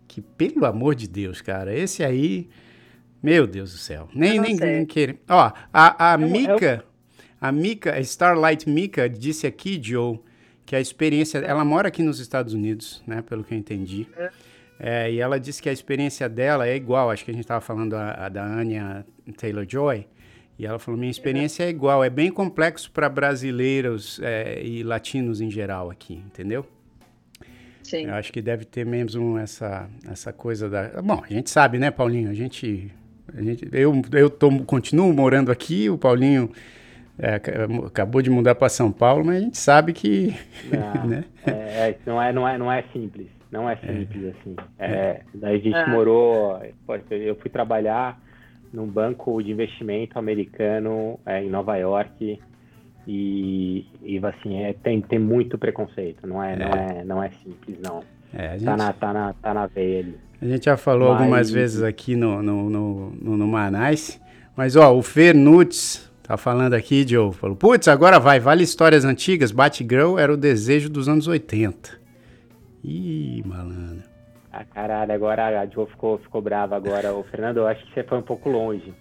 que, 0.10 0.20
pelo 0.20 0.66
amor 0.66 0.94
de 0.94 1.08
Deus, 1.08 1.40
cara, 1.40 1.74
esse 1.74 2.04
aí, 2.04 2.50
meu 3.24 3.48
Deus 3.48 3.72
do 3.72 3.78
céu. 3.78 4.10
Nem, 4.14 4.42
nem, 4.42 4.58
nem 4.58 4.86
querer. 4.86 5.18
Ó, 5.30 5.54
a, 5.72 6.12
a 6.12 6.18
Mika, 6.18 6.84
a 7.40 7.50
Mika, 7.50 7.94
a 7.94 8.02
Starlight 8.02 8.70
Mika, 8.70 9.10
disse 9.10 9.48
aqui, 9.48 9.80
Joe, 9.82 10.20
que 10.66 10.76
a 10.76 10.82
experiência. 10.82 11.38
Ela 11.38 11.64
mora 11.64 11.88
aqui 11.88 12.04
nos 12.04 12.20
Estados 12.20 12.54
Unidos, 12.54 13.02
né? 13.08 13.22
Pelo 13.22 13.46
que 13.46 13.54
eu 13.54 13.58
entendi. 13.58 14.06
É. 14.18 14.30
É, 14.86 15.10
e 15.10 15.22
ela 15.22 15.40
disse 15.40 15.62
que 15.62 15.70
a 15.70 15.72
experiência 15.72 16.28
dela 16.28 16.68
é 16.68 16.76
igual, 16.76 17.10
acho 17.10 17.24
que 17.24 17.32
a 17.32 17.34
gente 17.34 17.46
estava 17.46 17.62
falando 17.62 17.94
a, 17.94 18.26
a 18.26 18.28
da 18.28 18.44
Anya 18.44 19.06
Taylor-Joy, 19.38 20.06
e 20.60 20.66
ela 20.66 20.78
falou, 20.78 21.00
minha 21.00 21.10
experiência 21.10 21.64
é, 21.64 21.68
é 21.68 21.70
igual, 21.70 22.04
é 22.04 22.10
bem 22.10 22.30
complexo 22.30 22.92
para 22.92 23.08
brasileiros 23.08 24.20
é, 24.22 24.62
e 24.62 24.84
latinos 24.84 25.40
em 25.40 25.50
geral 25.50 25.90
aqui, 25.90 26.16
entendeu? 26.16 26.66
Sim. 27.82 28.08
Eu 28.08 28.16
acho 28.16 28.34
que 28.34 28.42
deve 28.42 28.66
ter 28.66 28.86
mesmo 28.86 29.38
essa, 29.38 29.90
essa 30.06 30.34
coisa 30.34 30.70
da... 30.70 31.02
Bom, 31.02 31.24
a 31.24 31.32
gente 31.32 31.50
sabe, 31.50 31.80
né, 31.80 31.90
Paulinho? 31.90 32.30
A 32.30 32.34
gente... 32.34 32.92
A 33.34 33.42
gente 33.42 33.66
eu 33.72 34.02
eu 34.12 34.30
tô, 34.30 34.52
continuo 34.66 35.14
morando 35.14 35.50
aqui, 35.50 35.90
o 35.90 35.98
Paulinho 35.98 36.52
é, 37.18 37.36
acabou 37.86 38.22
de 38.22 38.30
mudar 38.30 38.56
para 38.56 38.68
São 38.68 38.92
Paulo, 38.92 39.24
mas 39.24 39.38
a 39.38 39.40
gente 39.40 39.58
sabe 39.58 39.94
que... 39.94 40.36
Não, 40.70 41.08
né? 41.08 41.24
é, 41.48 41.52
é 41.52 41.98
não, 42.06 42.22
é, 42.22 42.34
não, 42.34 42.48
é, 42.48 42.58
não 42.58 42.70
é 42.72 42.84
simples. 42.92 43.28
Não 43.54 43.70
é 43.70 43.76
simples 43.76 44.26
é. 44.26 44.30
assim. 44.30 44.56
É, 44.80 45.22
daí 45.36 45.58
a 45.58 45.60
gente 45.60 45.76
é. 45.76 45.88
morou. 45.88 46.60
Eu 47.12 47.36
fui 47.36 47.52
trabalhar 47.52 48.20
num 48.74 48.88
banco 48.88 49.44
de 49.44 49.52
investimento 49.52 50.18
americano 50.18 51.20
é, 51.24 51.44
em 51.44 51.52
Nova 51.52 51.78
York 51.78 52.40
e, 53.08 53.86
e 54.02 54.20
assim 54.26 54.64
é, 54.64 54.74
tem, 54.74 55.00
tem 55.02 55.20
muito 55.20 55.60
preconceito. 55.60 56.26
Não 56.26 56.44
é, 56.44 56.56
não 56.56 56.66
é, 56.66 56.98
é 56.98 57.04
não 57.04 57.24
é 57.24 57.30
simples 57.44 57.78
não. 57.80 58.02
É, 58.34 58.48
tá 58.48 58.54
gente... 58.54 58.66
tá, 58.66 58.78
na, 58.78 58.94
tá, 58.94 59.14
na, 59.14 59.34
tá 59.34 59.54
na 59.54 59.68
veia 59.68 60.00
ali. 60.00 60.18
A 60.42 60.46
gente 60.48 60.66
já 60.66 60.76
falou 60.76 61.12
mas... 61.12 61.22
algumas 61.22 61.52
vezes 61.52 61.84
aqui 61.84 62.16
no, 62.16 62.42
no, 62.42 62.70
no, 62.72 63.12
no, 63.12 63.38
no 63.38 63.48
Manais, 63.48 64.20
mas 64.58 64.76
ó, 64.76 64.98
o 64.98 65.04
Fer 65.04 65.36
Nuts 65.36 66.12
tá 66.24 66.38
falando 66.38 66.74
aqui, 66.74 67.06
Joe, 67.08 67.32
falou, 67.32 67.56
putz, 67.56 67.88
agora 67.88 68.20
vai, 68.20 68.40
vale 68.40 68.64
histórias 68.64 69.06
antigas, 69.06 69.52
Batgirl 69.52 70.18
era 70.18 70.34
o 70.34 70.38
desejo 70.38 70.90
dos 70.90 71.08
anos 71.08 71.28
80. 71.28 72.03
Ih, 72.84 73.42
malandro. 73.46 74.04
Ah, 74.52 74.66
caralho, 74.66 75.12
agora 75.14 75.62
a 75.62 75.66
Joe 75.66 75.88
ficou, 75.88 76.18
ficou 76.20 76.42
brava 76.42 76.76
agora. 76.76 77.14
O 77.14 77.24
Fernando, 77.24 77.58
eu 77.58 77.68
acho 77.68 77.84
que 77.86 77.94
você 77.94 78.04
foi 78.04 78.20
um 78.20 78.24
pouco 78.24 78.50
longe. 78.50 78.94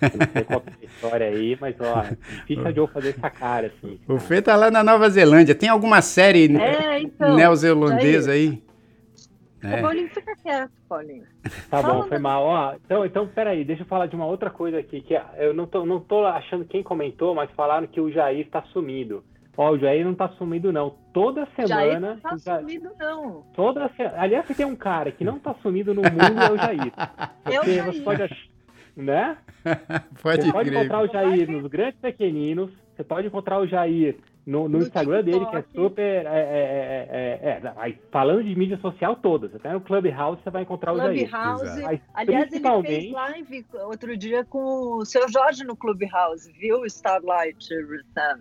não 0.00 0.26
sei 0.32 0.44
qual 0.44 0.62
é 0.66 0.70
a 0.70 0.84
história 0.84 1.26
aí, 1.26 1.58
mas 1.60 1.74
ó, 1.80 2.02
difícil 2.02 2.66
a 2.66 2.72
Joe 2.72 2.86
fazer 2.86 3.08
essa 3.08 3.30
cara, 3.30 3.66
assim. 3.66 3.98
O 4.06 4.18
Fê 4.20 4.40
tá 4.40 4.54
lá 4.54 4.70
na 4.70 4.84
Nova 4.84 5.10
Zelândia. 5.10 5.54
Tem 5.54 5.68
alguma 5.68 6.00
série 6.00 6.56
é, 6.56 7.00
então, 7.00 7.34
neozelandesa 7.34 8.32
aí? 8.32 8.62
É. 9.62 9.82
Paulinho, 9.82 10.08
fica 10.10 10.36
quieto, 10.36 10.70
Paulinho. 10.88 11.24
Tá 11.68 11.82
Fala 11.82 11.94
bom, 11.94 12.08
foi 12.08 12.18
mal. 12.18 12.44
Ó, 12.44 12.74
então, 12.74 13.04
então, 13.04 13.26
peraí, 13.26 13.64
deixa 13.64 13.82
eu 13.82 13.86
falar 13.86 14.06
de 14.06 14.14
uma 14.14 14.26
outra 14.26 14.50
coisa 14.50 14.78
aqui, 14.78 15.00
que 15.00 15.20
eu 15.36 15.52
não 15.52 15.66
tô, 15.66 15.84
não 15.84 15.98
tô 15.98 16.24
achando 16.24 16.64
quem 16.64 16.82
comentou, 16.82 17.34
mas 17.34 17.50
falaram 17.52 17.86
que 17.86 18.00
o 18.00 18.12
Jair 18.12 18.48
tá 18.48 18.62
sumido. 18.72 19.24
Ó, 19.58 19.72
o 19.72 19.78
Jair 19.78 20.04
não 20.04 20.14
tá 20.14 20.28
sumido, 20.28 20.72
não. 20.72 20.94
Toda 21.12 21.44
semana. 21.56 21.66
Jair 21.66 22.00
não 22.00 22.16
tá 22.16 22.36
já... 22.36 22.60
sumido, 22.60 22.90
não. 22.96 23.42
Toda 23.52 23.88
se... 23.96 24.02
Aliás, 24.02 24.46
se 24.46 24.54
tem 24.54 24.64
um 24.64 24.76
cara 24.76 25.10
que 25.10 25.24
não 25.24 25.40
tá 25.40 25.52
sumido 25.54 25.92
no 25.92 26.02
mundo, 26.02 26.40
é 26.40 26.52
o 26.52 26.56
Jair. 26.56 26.92
É 27.44 27.60
o 27.60 27.64
Jair. 27.64 27.84
você 27.86 28.00
pode 28.00 28.22
ach... 28.22 28.48
Né? 28.96 29.36
pode 30.22 30.42
você 30.42 30.52
pode 30.52 30.70
encontrar 30.70 31.00
o 31.02 31.08
Jair 31.08 31.50
nos 31.50 31.66
grandes 31.66 31.98
pequeninos. 31.98 32.70
Você 32.94 33.02
pode 33.02 33.26
encontrar 33.26 33.58
o 33.58 33.66
Jair 33.66 34.16
no, 34.48 34.62
no, 34.62 34.68
no 34.68 34.78
Instagram 34.78 35.22
TikTok. 35.22 35.38
dele, 35.38 35.50
que 35.50 35.56
é 35.56 35.64
super. 35.74 36.26
É, 36.26 36.40
é, 36.40 37.38
é, 37.42 37.90
é, 37.90 37.98
falando 38.10 38.42
de 38.42 38.54
mídia 38.56 38.78
social 38.78 39.14
todas. 39.16 39.54
Até 39.54 39.72
no 39.72 39.80
Clubhouse 39.82 40.42
você 40.42 40.50
vai 40.50 40.62
encontrar 40.62 40.94
o 40.94 40.96
Jair. 40.96 41.28
Clubhouse. 41.28 42.00
Aliás, 42.14 42.52
ele 42.52 42.82
fez 42.82 43.12
live 43.12 43.66
outro 43.84 44.16
dia 44.16 44.44
com 44.44 44.96
o 44.96 45.04
seu 45.04 45.28
Jorge 45.28 45.64
no 45.64 45.76
Clubhouse, 45.76 46.50
viu? 46.52 46.86
Starlight 46.86 47.58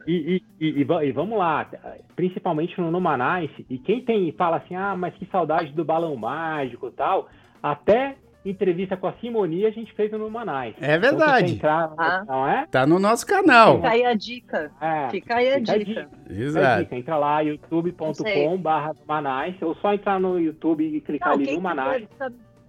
e, 0.08 0.42
e, 0.60 0.80
e, 0.80 0.82
e, 0.82 1.12
vamos 1.12 1.38
lá, 1.38 1.70
principalmente 2.16 2.80
no 2.80 2.90
Numanice, 2.90 3.66
e 3.70 3.78
quem 3.78 4.04
tem 4.04 4.32
fala 4.32 4.58
assim, 4.58 4.76
ah, 4.76 4.96
mas 4.96 5.14
que 5.16 5.26
saudade 5.26 5.74
do 5.74 5.84
balão 5.84 6.16
mágico 6.16 6.88
e 6.88 6.92
tal, 6.92 7.28
até 7.62 8.16
entrevista 8.50 8.98
com 8.98 9.08
a 9.08 9.14
Simoni 9.14 9.66
a 9.66 9.72
gente 9.72 9.94
fez 9.94 10.12
no 10.12 10.30
Manais. 10.30 10.76
É 10.82 10.98
verdade. 10.98 11.54
Então, 11.54 11.70
entrar, 11.70 11.94
ah. 11.98 12.26
não 12.28 12.48
é? 12.48 12.68
Tá 12.68 12.86
no 12.86 13.00
nosso 13.00 13.26
canal. 13.26 13.76
Fica 13.78 13.90
aí 13.90 14.06
a 14.06 14.14
dica. 14.14 14.72
É, 14.82 15.10
fica 15.10 15.36
aí 15.36 15.54
a 15.54 15.60
dica. 15.60 15.80
dica. 15.80 16.10
Exato. 16.30 16.84
Dica. 16.84 16.96
Entra 16.96 17.18
lá, 17.18 17.42
youtube.com 17.42 18.58
barra 18.58 18.96
Manais, 19.08 19.56
ou 19.62 19.76
só 19.76 19.94
entrar 19.94 20.20
no 20.20 20.40
YouTube 20.40 20.84
e 20.84 21.02
clicar 21.02 21.30
não, 21.30 21.44
ali 21.44 21.56
no 21.56 21.62
Manais. 21.62 22.08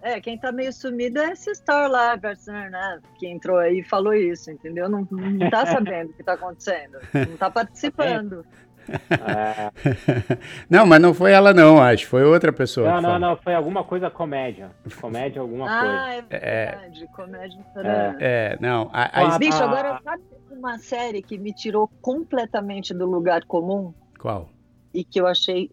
É, 0.00 0.20
quem 0.20 0.38
tá 0.38 0.52
meio 0.52 0.72
sumido 0.72 1.18
é 1.18 1.32
esse 1.32 1.52
Star 1.54 1.90
lá, 1.90 2.14
Gartner, 2.14 2.70
né? 2.70 3.00
Que 3.18 3.26
entrou 3.26 3.58
aí 3.58 3.80
e 3.80 3.84
falou 3.84 4.14
isso, 4.14 4.50
entendeu? 4.50 4.88
Não, 4.88 5.06
não 5.10 5.50
tá 5.50 5.66
sabendo 5.66 6.10
o 6.10 6.12
que 6.12 6.22
tá 6.22 6.34
acontecendo. 6.34 6.98
Não 7.12 7.36
tá 7.36 7.50
participando. 7.50 8.44
É. 8.64 8.67
não, 10.68 10.86
mas 10.86 11.00
não 11.00 11.14
foi 11.14 11.32
ela 11.32 11.52
não, 11.52 11.80
acho. 11.80 12.06
Foi 12.06 12.24
outra 12.24 12.52
pessoa. 12.52 12.88
Não, 12.88 13.00
não, 13.00 13.18
não. 13.18 13.36
Foi 13.36 13.54
alguma 13.54 13.84
coisa 13.84 14.10
comédia. 14.10 14.70
Comédia, 15.00 15.40
alguma 15.40 15.66
ah, 15.66 15.80
coisa. 15.80 16.02
Ah, 16.02 16.14
é 16.14 16.22
verdade. 16.22 17.04
É, 17.04 17.06
comédia. 17.08 17.66
É, 17.76 18.16
é, 18.20 18.58
não. 18.60 18.90
A, 18.92 19.34
a... 19.34 19.38
Bicho, 19.38 19.62
agora 19.62 20.00
sabe 20.02 20.22
uma 20.50 20.78
série 20.78 21.22
que 21.22 21.38
me 21.38 21.52
tirou 21.52 21.88
completamente 22.00 22.92
do 22.94 23.06
lugar 23.06 23.44
comum? 23.44 23.92
Qual? 24.18 24.48
E 24.92 25.04
que 25.04 25.20
eu 25.20 25.26
achei 25.26 25.70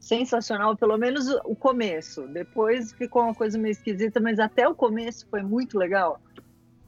sensacional, 0.00 0.76
pelo 0.76 0.96
menos 0.96 1.28
o 1.44 1.54
começo. 1.54 2.28
Depois 2.28 2.92
ficou 2.92 3.22
uma 3.22 3.34
coisa 3.34 3.58
meio 3.58 3.72
esquisita, 3.72 4.20
mas 4.20 4.38
até 4.38 4.68
o 4.68 4.74
começo 4.74 5.26
foi 5.28 5.42
muito 5.42 5.78
legal. 5.78 6.20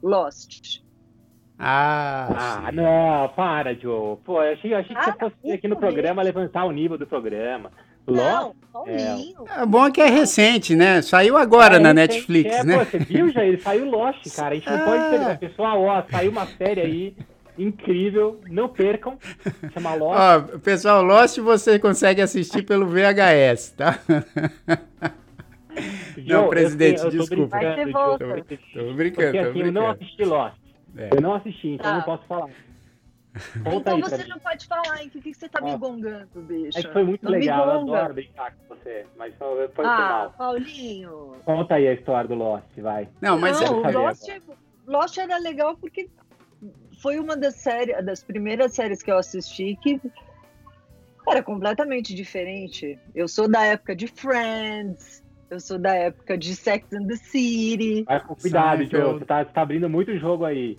Lost. 0.03 0.83
Ah, 1.59 2.63
ah 2.67 2.73
não, 2.73 3.29
para, 3.31 3.75
Joe. 3.75 4.17
Pô, 4.25 4.43
eu 4.43 4.53
achei, 4.53 4.73
eu 4.73 4.79
achei 4.79 4.95
que 4.95 5.05
você 5.05 5.13
fosse 5.19 5.53
aqui 5.53 5.67
no 5.67 5.77
programa 5.77 6.23
levantar 6.23 6.65
o 6.65 6.71
nível 6.71 6.97
do 6.97 7.07
programa. 7.07 7.73
Não. 8.07 8.55
É. 8.87 9.63
é 9.63 9.67
bom 9.67 9.91
que 9.91 10.01
é 10.01 10.07
recente, 10.07 10.75
né? 10.75 11.03
Saiu 11.03 11.37
agora 11.37 11.77
é, 11.77 11.79
na 11.79 11.93
Netflix, 11.93 12.55
é, 12.55 12.65
né? 12.65 12.79
Pô, 12.79 12.85
você 12.85 12.99
viu 12.99 13.31
já? 13.31 13.45
Ele 13.45 13.59
saiu 13.61 13.91
Lost, 13.91 14.25
cara. 14.35 14.55
A 14.55 14.55
gente 14.55 14.71
não 14.71 14.85
pode 14.85 15.11
perder. 15.11 15.39
Pessoal, 15.39 15.83
ó, 15.83 16.03
saiu 16.11 16.31
uma 16.31 16.47
série 16.47 16.81
aí 16.81 17.17
incrível, 17.59 18.41
não 18.49 18.69
percam. 18.69 19.19
Chama 19.75 19.95
Lost. 19.95 20.19
Ó, 20.19 20.59
pessoal, 20.59 21.03
Lost 21.03 21.39
você 21.39 21.79
consegue 21.79 22.23
assistir 22.23 22.63
pelo 22.63 22.87
VHS, 22.87 23.75
tá? 23.77 23.99
não, 26.25 26.49
presidente, 26.49 27.01
eu, 27.01 27.07
eu 27.07 27.11
desculpa. 27.11 27.59
Brincando, 27.59 27.93
tô, 27.93 28.19
tô, 28.19 28.95
brincando, 28.95 29.33
Porque, 29.33 29.39
assim, 29.39 29.61
Eu 29.61 29.73
não 29.73 29.91
assisti 29.91 30.25
Lost. 30.25 30.68
É. 30.99 31.11
Eu 31.17 31.21
não 31.21 31.35
assisti, 31.35 31.69
então 31.69 31.87
tá. 31.87 31.97
não 31.97 32.03
posso 32.03 32.27
falar. 32.27 32.51
Conta 33.63 33.95
então 33.95 34.01
você 34.01 34.27
não 34.27 34.39
pode 34.39 34.67
falar, 34.67 35.01
hein? 35.01 35.09
O 35.09 35.11
que, 35.11 35.21
que 35.21 35.35
você 35.35 35.49
tá 35.49 35.61
me 35.61 35.77
gongando, 35.77 36.43
bicho? 36.43 36.77
É 36.77 36.83
que 36.83 36.93
foi 36.93 37.05
muito 37.05 37.25
não 37.25 37.31
legal, 37.31 37.69
eu 37.69 37.81
adoro 37.81 38.15
brincar 38.15 38.53
com 38.53 38.75
você, 38.75 39.07
mas 39.17 39.33
foi 39.37 39.85
ah, 39.85 39.99
mal. 39.99 40.35
Paulinho. 40.37 41.37
Conta 41.45 41.75
aí 41.77 41.87
a 41.87 41.93
história 41.93 42.27
do 42.27 42.35
Lost, 42.35 42.67
vai. 42.79 43.09
Não, 43.21 43.39
mas 43.39 43.61
não, 43.61 43.87
é... 43.87 43.93
Lost, 43.93 44.29
Lost 44.87 45.19
era 45.19 45.39
legal 45.39 45.77
porque 45.77 46.11
foi 47.01 47.21
uma 47.21 47.37
das 47.37 47.55
séries, 47.55 48.05
das 48.05 48.25
primeiras 48.25 48.75
séries 48.75 49.03
que 49.03 49.11
eu 49.11 49.19
assisti 49.19 49.79
que 49.81 50.01
era 51.29 51.43
completamente 51.43 52.15
diferente. 52.15 52.99
Eu 53.15 53.29
sou 53.29 53.49
da 53.49 53.65
época 53.65 53.95
de 53.95 54.09
Friends, 54.09 55.23
eu 55.51 55.61
sou 55.61 55.79
da 55.79 55.95
época 55.95 56.37
de 56.37 56.57
Sex 56.57 56.93
and 56.93 57.07
the 57.07 57.17
City. 57.17 58.03
Vai 58.05 58.21
com 58.21 58.35
cuidado, 58.35 58.85
Joe. 58.85 59.19
Você 59.19 59.25
tá, 59.25 59.45
tá 59.45 59.63
abrindo 59.63 59.89
muito 59.89 60.17
jogo 60.19 60.45
aí. 60.45 60.79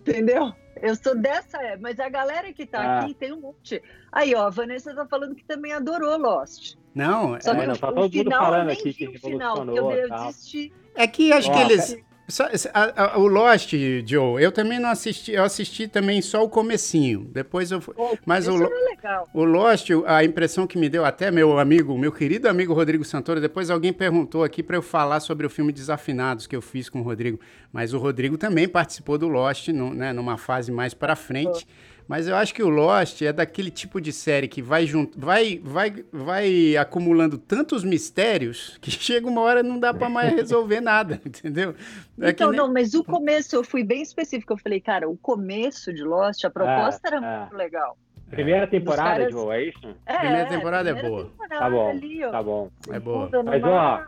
Entendeu? 0.00 0.52
Eu 0.82 0.94
sou 0.96 1.14
dessa 1.14 1.58
época, 1.58 1.80
mas 1.82 2.00
a 2.00 2.08
galera 2.08 2.52
que 2.52 2.64
tá 2.64 2.80
ah. 2.80 3.00
aqui 3.00 3.14
tem 3.14 3.32
um 3.32 3.40
monte. 3.40 3.82
Aí, 4.10 4.34
ó, 4.34 4.46
a 4.46 4.50
Vanessa 4.50 4.94
tá 4.94 5.06
falando 5.06 5.34
que 5.34 5.44
também 5.44 5.72
adorou 5.72 6.16
Lost. 6.16 6.76
Não, 6.94 7.40
Só 7.40 7.52
é, 7.52 7.66
não, 7.66 7.76
tá 7.76 7.92
todo 7.92 8.12
mundo 8.12 8.30
falando 8.30 8.70
aqui 8.70 8.92
que 8.92 9.08
o 9.08 9.18
final, 9.18 9.64
eu 9.74 10.08
desisti. 10.10 10.72
É 10.94 11.06
que 11.06 11.32
acho 11.32 11.50
ó, 11.50 11.54
que 11.54 11.60
eles 11.60 11.96
só, 12.30 12.48
a, 12.72 13.04
a, 13.04 13.18
o 13.18 13.26
Lost, 13.26 13.72
Joe, 14.06 14.42
eu 14.42 14.52
também 14.52 14.78
não 14.78 14.88
assisti, 14.88 15.32
eu 15.32 15.44
assisti 15.44 15.88
também 15.88 16.22
só 16.22 16.44
o 16.44 16.48
comecinho. 16.48 17.28
Depois 17.32 17.70
eu 17.70 17.82
oh, 17.96 18.16
mas 18.24 18.46
o, 18.48 18.62
é 18.62 19.22
o 19.34 19.44
Lost, 19.44 19.90
a 20.06 20.24
impressão 20.24 20.66
que 20.66 20.78
me 20.78 20.88
deu 20.88 21.04
até 21.04 21.30
meu 21.30 21.58
amigo, 21.58 21.96
meu 21.98 22.12
querido 22.12 22.48
amigo 22.48 22.72
Rodrigo 22.72 23.04
Santoro, 23.04 23.40
depois 23.40 23.70
alguém 23.70 23.92
perguntou 23.92 24.44
aqui 24.44 24.62
para 24.62 24.76
eu 24.76 24.82
falar 24.82 25.20
sobre 25.20 25.46
o 25.46 25.50
filme 25.50 25.72
Desafinados 25.72 26.46
que 26.46 26.56
eu 26.56 26.62
fiz 26.62 26.88
com 26.88 27.00
o 27.00 27.02
Rodrigo, 27.02 27.40
mas 27.72 27.92
o 27.92 27.98
Rodrigo 27.98 28.38
também 28.38 28.68
participou 28.68 29.18
do 29.18 29.28
Lost, 29.28 29.68
no, 29.68 29.94
né, 29.94 30.12
numa 30.12 30.36
fase 30.36 30.70
mais 30.70 30.94
para 30.94 31.16
frente. 31.16 31.66
Oh. 31.68 31.89
Mas 32.10 32.26
eu 32.26 32.34
acho 32.34 32.52
que 32.52 32.60
o 32.60 32.68
Lost 32.68 33.22
é 33.22 33.32
daquele 33.32 33.70
tipo 33.70 34.00
de 34.00 34.12
série 34.12 34.48
que 34.48 34.60
vai 34.60 34.84
junto, 34.84 35.16
vai, 35.16 35.60
vai, 35.62 36.04
vai 36.12 36.76
acumulando 36.76 37.38
tantos 37.38 37.84
mistérios 37.84 38.76
que 38.82 38.90
chega 38.90 39.28
uma 39.28 39.40
hora 39.42 39.62
não 39.62 39.78
dá 39.78 39.94
para 39.94 40.08
mais 40.08 40.34
resolver 40.34 40.80
nada, 40.80 41.20
entendeu? 41.24 41.72
É 42.20 42.30
então, 42.30 42.50
nem... 42.50 42.58
não, 42.58 42.72
mas 42.72 42.94
o 42.94 43.04
começo 43.04 43.54
eu 43.54 43.62
fui 43.62 43.84
bem 43.84 44.02
específico. 44.02 44.54
Eu 44.54 44.56
falei, 44.56 44.80
cara, 44.80 45.08
o 45.08 45.16
começo 45.16 45.92
de 45.92 46.02
Lost, 46.02 46.44
a 46.44 46.50
proposta 46.50 47.00
era 47.06 47.24
é. 47.24 47.38
muito 47.38 47.56
legal. 47.56 47.96
Primeira 48.28 48.66
temporada, 48.66 49.20
caras... 49.20 49.30
Joe, 49.30 49.54
é 49.54 49.68
isso? 49.68 49.96
É, 50.04 50.18
primeira 50.18 50.48
temporada 50.48 50.90
é 50.90 50.92
primeira 50.92 51.06
é 51.06 51.10
boa. 51.10 51.30
Temporada 51.30 51.58
tá 51.60 51.70
bom, 51.70 51.90
ali, 51.90 52.20
tá 52.22 52.42
bom. 52.42 52.70
É 52.90 52.98
boa. 52.98 53.30
Mas, 53.44 53.62
ó, 53.62 54.04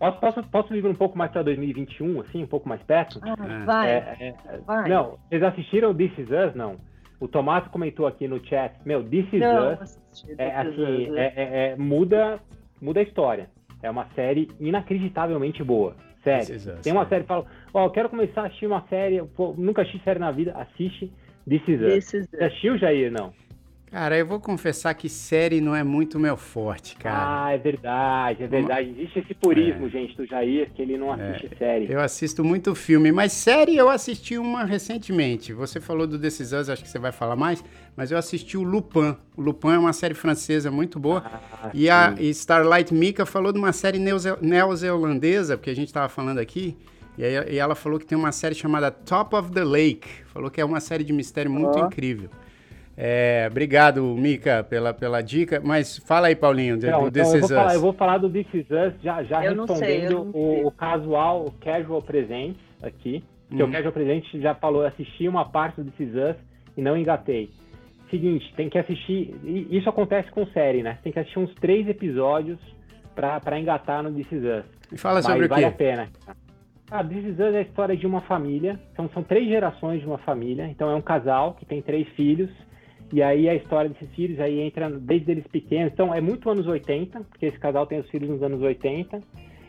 posso, 0.00 0.18
posso, 0.18 0.42
posso 0.50 0.74
ir 0.74 0.84
um 0.84 0.96
pouco 0.96 1.16
mais 1.16 1.30
para 1.30 1.44
2021, 1.44 2.22
assim, 2.22 2.42
um 2.42 2.48
pouco 2.48 2.68
mais 2.68 2.82
perto? 2.82 3.20
Ah, 3.22 3.64
vai, 3.64 3.90
é, 3.92 4.34
vai. 4.66 4.88
Não, 4.88 5.16
vocês 5.28 5.44
assistiram 5.44 5.94
This 5.94 6.10
Is 6.18 6.28
Us, 6.28 6.52
não? 6.56 6.76
O 7.18 7.26
Tomás 7.26 7.66
comentou 7.68 8.06
aqui 8.06 8.28
no 8.28 8.44
chat, 8.44 8.74
meu, 8.84 9.02
This 9.02 9.32
Is 9.32 9.40
Não, 9.40 9.72
Us, 9.72 9.98
é, 10.36 10.54
assim, 10.54 11.16
é, 11.16 11.32
é, 11.36 11.70
é, 11.70 11.76
muda, 11.76 12.38
muda 12.80 13.00
a 13.00 13.02
história. 13.02 13.48
É 13.82 13.90
uma 13.90 14.06
série 14.14 14.48
inacreditavelmente 14.60 15.62
boa. 15.62 15.96
Sério. 16.22 16.80
Tem 16.82 16.92
uma 16.92 17.06
série 17.08 17.22
que 17.22 17.28
fala, 17.28 17.46
ó, 17.72 17.82
oh, 17.82 17.86
eu 17.86 17.90
quero 17.90 18.08
começar 18.08 18.42
a 18.42 18.46
assistir 18.46 18.66
uma 18.66 18.82
série, 18.88 19.22
pô, 19.22 19.54
nunca 19.56 19.82
assisti 19.82 20.02
série 20.02 20.18
na 20.18 20.30
vida, 20.30 20.52
assiste 20.56 21.10
This 21.48 21.62
Is 21.68 21.80
Us. 21.80 21.94
This 21.94 22.14
is 22.14 22.28
Você 22.28 22.44
assistiu, 22.44 22.78
Jair, 22.78 23.12
não? 23.12 23.32
Cara, 23.90 24.18
eu 24.18 24.26
vou 24.26 24.40
confessar 24.40 24.92
que 24.94 25.08
série 25.08 25.60
não 25.60 25.74
é 25.74 25.84
muito 25.84 26.18
meu 26.18 26.36
forte, 26.36 26.96
cara. 26.96 27.46
Ah, 27.46 27.52
é 27.52 27.58
verdade, 27.58 28.42
é 28.42 28.46
verdade. 28.46 28.90
Existe 28.90 29.20
esse 29.20 29.32
purismo, 29.32 29.86
é. 29.86 29.90
gente, 29.90 30.16
do 30.16 30.26
Jair, 30.26 30.70
que 30.74 30.82
ele 30.82 30.98
não 30.98 31.12
assiste 31.12 31.48
é. 31.52 31.56
série. 31.56 31.92
Eu 31.92 32.00
assisto 32.00 32.42
muito 32.42 32.74
filme, 32.74 33.12
mas 33.12 33.32
série 33.32 33.76
eu 33.76 33.88
assisti 33.88 34.36
uma 34.36 34.64
recentemente. 34.64 35.52
Você 35.52 35.80
falou 35.80 36.04
do 36.04 36.18
Decisões, 36.18 36.68
acho 36.68 36.82
que 36.82 36.88
você 36.88 36.98
vai 36.98 37.12
falar 37.12 37.36
mais, 37.36 37.64
mas 37.96 38.10
eu 38.10 38.18
assisti 38.18 38.56
o 38.56 38.62
Lupin. 38.64 39.16
O 39.36 39.40
Lupin 39.40 39.68
é 39.68 39.78
uma 39.78 39.92
série 39.92 40.14
francesa 40.14 40.68
muito 40.68 40.98
boa. 40.98 41.22
Ah, 41.24 41.70
e 41.72 41.88
a 41.88 42.12
e 42.18 42.28
Starlight 42.30 42.92
Mika 42.92 43.24
falou 43.24 43.52
de 43.52 43.58
uma 43.58 43.72
série 43.72 44.00
neozelandesa, 44.00 45.56
porque 45.56 45.70
a 45.70 45.76
gente 45.76 45.88
estava 45.88 46.08
falando 46.08 46.38
aqui. 46.38 46.76
E, 47.16 47.24
aí, 47.24 47.54
e 47.54 47.58
ela 47.58 47.76
falou 47.76 48.00
que 48.00 48.04
tem 48.04 48.18
uma 48.18 48.32
série 48.32 48.54
chamada 48.54 48.90
Top 48.90 49.34
of 49.36 49.52
the 49.52 49.64
Lake. 49.64 50.08
Falou 50.26 50.50
que 50.50 50.60
é 50.60 50.64
uma 50.64 50.80
série 50.80 51.04
de 51.04 51.12
mistério 51.12 51.50
muito 51.50 51.78
oh. 51.78 51.86
incrível. 51.86 52.28
É, 52.96 53.46
obrigado, 53.50 54.02
Mica, 54.02 54.64
pela, 54.64 54.94
pela 54.94 55.20
dica. 55.20 55.60
Mas 55.62 55.98
fala 55.98 56.28
aí, 56.28 56.36
Paulinho, 56.36 56.78
do, 56.78 56.86
não, 56.86 57.02
do 57.02 57.08
então 57.08 57.34
eu, 57.34 57.40
vou 57.40 57.48
falar, 57.48 57.74
eu 57.74 57.80
vou 57.80 57.92
falar 57.92 58.18
do 58.18 58.30
This 58.30 58.46
Is 58.54 58.70
Us, 58.70 58.94
já, 59.02 59.22
já 59.22 59.40
respondendo 59.40 59.76
sei, 59.76 60.08
o, 60.08 60.66
o, 60.66 60.70
casual, 60.70 61.44
o 61.44 61.52
casual 61.52 62.00
presente 62.00 62.58
aqui. 62.82 63.22
Porque 63.48 63.62
hum. 63.62 63.68
o 63.68 63.72
casual 63.72 63.92
presente 63.92 64.40
já 64.40 64.54
falou, 64.54 64.84
assisti 64.84 65.28
uma 65.28 65.44
parte 65.44 65.82
do 65.82 65.90
This 65.90 66.08
Is 66.08 66.14
Us 66.14 66.36
e 66.74 66.80
não 66.80 66.96
engatei. 66.96 67.50
Seguinte, 68.10 68.52
tem 68.56 68.70
que 68.70 68.78
assistir. 68.78 69.34
Isso 69.70 69.88
acontece 69.88 70.30
com 70.30 70.46
série, 70.46 70.82
né? 70.82 70.98
Tem 71.02 71.12
que 71.12 71.18
assistir 71.18 71.38
uns 71.38 71.52
três 71.56 71.86
episódios 71.88 72.58
para 73.14 73.58
engatar 73.58 74.02
no 74.02 74.12
This 74.12 74.32
Is 74.32 74.42
Us. 74.42 74.64
E 74.92 74.96
fala 74.96 75.20
sobre 75.20 75.40
Mas 75.40 75.46
o 75.46 75.54
quê? 75.54 75.54
Vale 75.54 75.64
a 75.66 75.72
pena. 75.72 76.08
Ah, 76.90 77.04
This 77.04 77.24
Is 77.24 77.32
Us 77.32 77.54
é 77.54 77.58
a 77.58 77.62
história 77.62 77.96
de 77.96 78.06
uma 78.06 78.20
família. 78.22 78.80
Então, 78.92 79.10
são 79.12 79.22
três 79.22 79.48
gerações 79.48 80.00
de 80.00 80.06
uma 80.06 80.18
família. 80.18 80.66
Então, 80.68 80.88
é 80.88 80.94
um 80.94 81.02
casal 81.02 81.54
que 81.54 81.66
tem 81.66 81.82
três 81.82 82.08
filhos 82.10 82.48
e 83.12 83.22
aí 83.22 83.48
a 83.48 83.54
história 83.54 83.90
desses 83.90 84.08
filhos 84.14 84.40
aí 84.40 84.60
entra 84.60 84.90
desde 84.90 85.30
eles 85.30 85.46
pequenos. 85.46 85.92
Então 85.92 86.12
é 86.12 86.20
muito 86.20 86.50
anos 86.50 86.66
80, 86.66 87.20
porque 87.20 87.46
esse 87.46 87.58
casal 87.58 87.86
tem 87.86 88.00
os 88.00 88.08
filhos 88.10 88.28
nos 88.28 88.42
anos 88.42 88.60
80. 88.60 89.20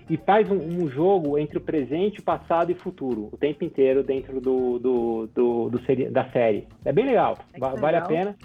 E 0.09 0.15
faz 0.15 0.49
um, 0.49 0.55
um 0.55 0.89
jogo 0.89 1.37
entre 1.37 1.57
o 1.57 1.61
presente, 1.61 2.21
o 2.21 2.23
passado 2.23 2.71
e 2.71 2.73
o 2.73 2.77
futuro, 2.77 3.27
o 3.29 3.37
tempo 3.37 3.65
inteiro 3.65 4.03
dentro 4.03 4.39
do, 4.39 4.79
do, 4.79 5.29
do, 5.35 5.69
do 5.69 5.85
seri 5.85 6.09
da 6.09 6.29
série. 6.29 6.65
É 6.85 6.93
bem 6.93 7.05
legal, 7.05 7.37
é 7.53 7.59
vale 7.59 7.75
legal. 7.75 8.03
a 8.03 8.05
pena. 8.05 8.35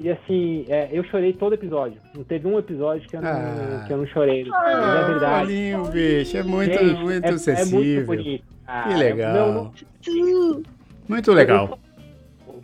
E 0.00 0.10
assim, 0.10 0.64
é, 0.68 0.88
eu 0.90 1.04
chorei 1.04 1.32
todo 1.32 1.54
episódio. 1.54 2.00
Não 2.16 2.24
teve 2.24 2.48
um 2.48 2.58
episódio 2.58 3.08
que 3.08 3.16
eu 3.16 3.22
não, 3.22 3.30
ah. 3.30 3.84
que 3.86 3.92
eu 3.92 3.98
não 3.98 4.06
chorei. 4.06 4.44
Ah, 4.52 5.02
é 5.04 5.12
verdade. 5.12 5.46
Bolinho, 5.46 5.84
bicho, 5.84 6.36
é 6.36 6.42
muito, 6.42 6.78
Gente, 6.78 7.00
muito 7.00 7.26
é, 7.26 7.30
acessível. 7.30 7.78
É 7.78 7.84
muito 7.84 8.06
bonito. 8.06 8.44
Ah, 8.66 8.88
que 8.88 8.94
legal. 8.94 9.34
Não, 9.34 9.54
não... 9.54 10.62
Muito 11.08 11.32
legal 11.32 11.78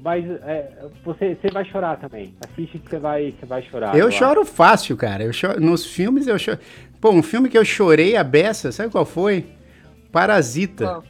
mas 0.03 0.25
é, 0.29 0.87
você, 1.05 1.35
você 1.35 1.51
vai 1.51 1.65
chorar 1.65 1.99
também. 1.99 2.35
Assiste 2.41 2.79
que 2.79 2.91
você 2.91 2.99
vai, 2.99 3.35
você 3.39 3.47
vai 3.47 3.63
chorar. 3.63 3.97
Eu 3.97 4.11
choro 4.11 4.45
fácil, 4.45 4.97
cara. 4.97 5.25
Eu 5.25 5.33
choro, 5.33 5.61
nos 5.61 5.87
filmes 5.87 6.27
eu 6.27 6.39
choro. 6.39 6.59
Pô, 7.01 7.11
um 7.11 7.23
filme 7.23 7.49
que 7.49 7.57
eu 7.57 7.65
chorei 7.65 8.17
a 8.17 8.25
beça, 8.25 8.73
sabe 8.73 8.91
qual 8.91 9.05
foi? 9.05 9.47
Parasita. 10.13 11.03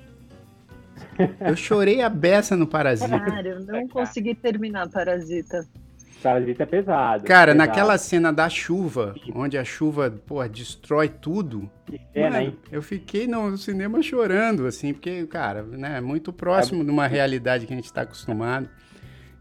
Eu 1.40 1.56
chorei 1.56 2.00
a 2.00 2.08
beça 2.08 2.56
no 2.56 2.66
Parasita. 2.66 3.20
Cara, 3.20 3.48
eu 3.48 3.60
não 3.60 3.88
consegui 3.88 4.34
terminar 4.34 4.88
Parasita. 4.88 5.66
Parasita 6.22 6.62
é 6.62 6.66
pesado. 6.66 7.24
Cara, 7.24 7.52
é 7.52 7.54
pesado. 7.54 7.68
naquela 7.68 7.98
cena 7.98 8.32
da 8.32 8.48
chuva, 8.48 9.14
onde 9.34 9.56
a 9.56 9.64
chuva, 9.64 10.10
pô, 10.26 10.46
destrói 10.46 11.08
tudo. 11.08 11.70
É, 12.14 12.28
mano, 12.28 12.56
eu 12.70 12.82
fiquei 12.82 13.26
no 13.26 13.56
cinema 13.56 14.02
chorando, 14.02 14.66
assim, 14.66 14.92
porque, 14.92 15.26
cara, 15.26 15.62
né, 15.62 15.98
é 15.98 16.00
muito 16.00 16.32
próximo 16.32 16.82
é... 16.82 16.84
de 16.84 16.90
uma 16.90 17.06
realidade 17.06 17.66
que 17.66 17.72
a 17.72 17.76
gente 17.76 17.86
está 17.86 18.02
acostumado. 18.02 18.68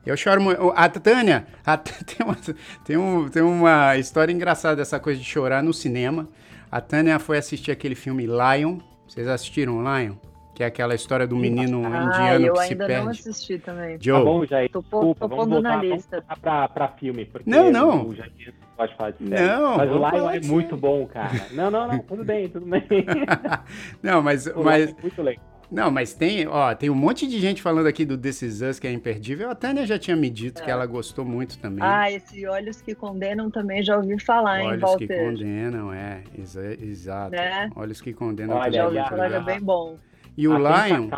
Eu 0.06 0.15
choro 0.15 0.42
muito. 0.42 0.72
A 0.76 0.89
Tânia, 0.89 1.46
a, 1.65 1.78
tem, 1.78 2.26
uma, 2.26 2.38
tem, 2.86 2.98
um, 2.98 3.30
tem 3.30 3.42
uma 3.42 3.98
história 3.98 4.32
engraçada 4.32 4.78
dessa 4.78 5.00
coisa 5.00 5.20
de 5.20 5.26
chorar 5.26 5.62
no 5.62 5.74
cinema. 5.74 6.28
A 6.72 6.80
Tânia 6.80 7.20
foi 7.20 7.38
assistir 7.38 7.72
aquele 7.72 7.96
filme 7.96 8.26
Lion. 8.26 8.80
Vocês 9.08 9.28
assistiram 9.28 9.82
Lion? 9.82 10.15
Que 10.60 10.63
é 10.63 10.65
aquela 10.65 10.93
história 10.93 11.26
do 11.26 11.38
menino 11.38 11.84
ah, 11.86 12.04
indiano 12.04 12.54
que 12.54 12.60
se 12.63 12.76
perde. 12.76 12.84
Eu 12.84 12.98
ainda 12.98 13.02
não 13.06 13.12
assisti 13.12 13.60
também. 13.60 13.98
Joe. 13.98 14.19
Tá 14.19 14.26
bom, 14.26 14.45
Jair. 14.45 14.69
Tô, 14.69 14.82
Desculpa, 14.82 15.30
tô 15.30 15.36
pondo 15.38 15.62
na 15.62 15.78
lista. 15.78 16.22
Pra, 16.41 16.67
pra 16.67 16.89
filme. 16.89 17.24
Porque 17.24 17.50
não, 17.50 17.72
não. 17.72 18.08
O 18.08 18.13
Jair 18.13 18.54
pode 18.76 18.93
falar 18.98 19.12
de 19.12 19.26
série. 19.26 19.41
Não, 19.41 19.78
mas 19.78 19.89
o 19.89 19.95
Lion 19.95 20.30
é 20.30 20.39
muito 20.41 20.76
bom, 20.76 21.08
cara. 21.08 21.32
Não, 21.54 21.72
não, 21.72 21.88
não. 21.88 22.00
Tudo 22.00 22.26
bem, 22.26 22.50
tudo 22.50 22.65
bem. 22.65 22.84
não, 24.04 24.22
mas... 24.22 24.54
mas... 24.54 24.89
É 24.89 25.02
muito 25.02 25.22
legal. 25.22 25.45
Não, 25.72 25.89
mas 25.89 26.13
tem, 26.13 26.45
ó, 26.45 26.76
tem 26.76 26.89
um 26.89 26.95
monte 26.95 27.26
de 27.26 27.39
gente 27.39 27.62
falando 27.62 27.88
aqui 27.88 28.04
do 28.04 28.17
This 28.17 28.41
Is 28.41 28.62
Us, 28.62 28.80
que 28.80 28.88
é 28.88 28.91
imperdível. 28.91 29.50
A 29.50 29.56
Tânia 29.56 29.86
já 29.86 29.98
tinha 29.98 30.17
me 30.17 30.30
dito 30.30 30.62
é. 30.62 30.65
que 30.65 30.69
ela 30.69 30.86
gostou 30.86 31.24
muito 31.24 31.58
também. 31.58 31.82
Ah, 31.82 32.12
esse 32.12 32.45
Olhos 32.45 32.82
que 32.82 32.93
Condenam 32.93 33.50
também 33.50 33.82
já 33.82 33.95
ouvi 33.95 34.19
falar, 34.19 34.60
Olhos 34.60 34.74
hein, 34.74 34.80
Walter? 34.80 35.22
Olhos 35.22 35.39
que 35.39 35.45
Condenam, 35.45 35.93
é, 35.93 36.24
exa 36.38 36.74
exato. 36.84 37.32
Né? 37.32 37.69
Olhos 37.78 38.02
que 38.02 38.12
Condenam. 38.12 38.58
Olha, 38.58 38.72
já 38.74 38.86
ouvi 38.86 38.98
falar, 38.98 39.32
é 39.32 39.39
bem 39.39 39.62
bom. 39.62 39.95
E 40.39 40.47
o 40.47 40.58
Lion... 40.58 41.10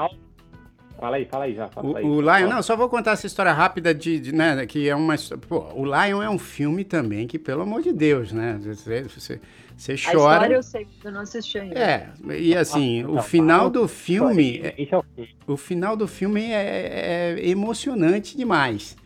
Fala 0.97 1.15
aí, 1.17 1.25
fala 1.25 1.45
aí 1.45 1.55
já. 1.55 1.67
Fala 1.67 1.88
o, 1.88 1.95
aí. 1.95 2.03
o 2.03 2.21
Lion, 2.21 2.49
não, 2.49 2.63
só 2.63 2.75
vou 2.75 2.89
contar 2.89 3.12
essa 3.12 3.27
história 3.27 3.53
rápida 3.53 3.93
de, 3.93 4.19
de 4.19 4.31
né, 4.34 4.65
que 4.65 4.89
é 4.89 4.95
uma, 4.95 5.15
pô, 5.47 5.65
o 5.75 5.84
Lion 5.84 6.23
é 6.23 6.29
um 6.29 6.39
filme 6.39 6.84
também 6.84 7.27
que, 7.27 7.38
pelo 7.38 7.62
amor 7.62 7.84
de 7.84 7.93
Deus, 7.93 8.31
né, 8.31 8.60
você, 8.63 9.03
você, 9.03 9.39
você 9.77 9.95
chora. 9.95 10.29
A 10.29 10.34
história 10.34 10.55
eu 10.55 10.63
sei, 10.63 10.88
eu 11.03 11.12
não 11.12 11.21
assisti 11.21 11.60
ainda. 11.60 11.79
É, 11.79 12.10
e 12.36 12.55
assim, 12.55 13.03
o 13.05 13.21
final 13.21 13.69
do 13.69 13.88
filme, 13.88 14.62
o 15.45 15.57
final 15.57 15.95
do 15.95 16.07
filme 16.07 16.51
é, 16.51 17.36
é 17.38 17.47
emocionante 17.47 18.36
demais. 18.36 18.97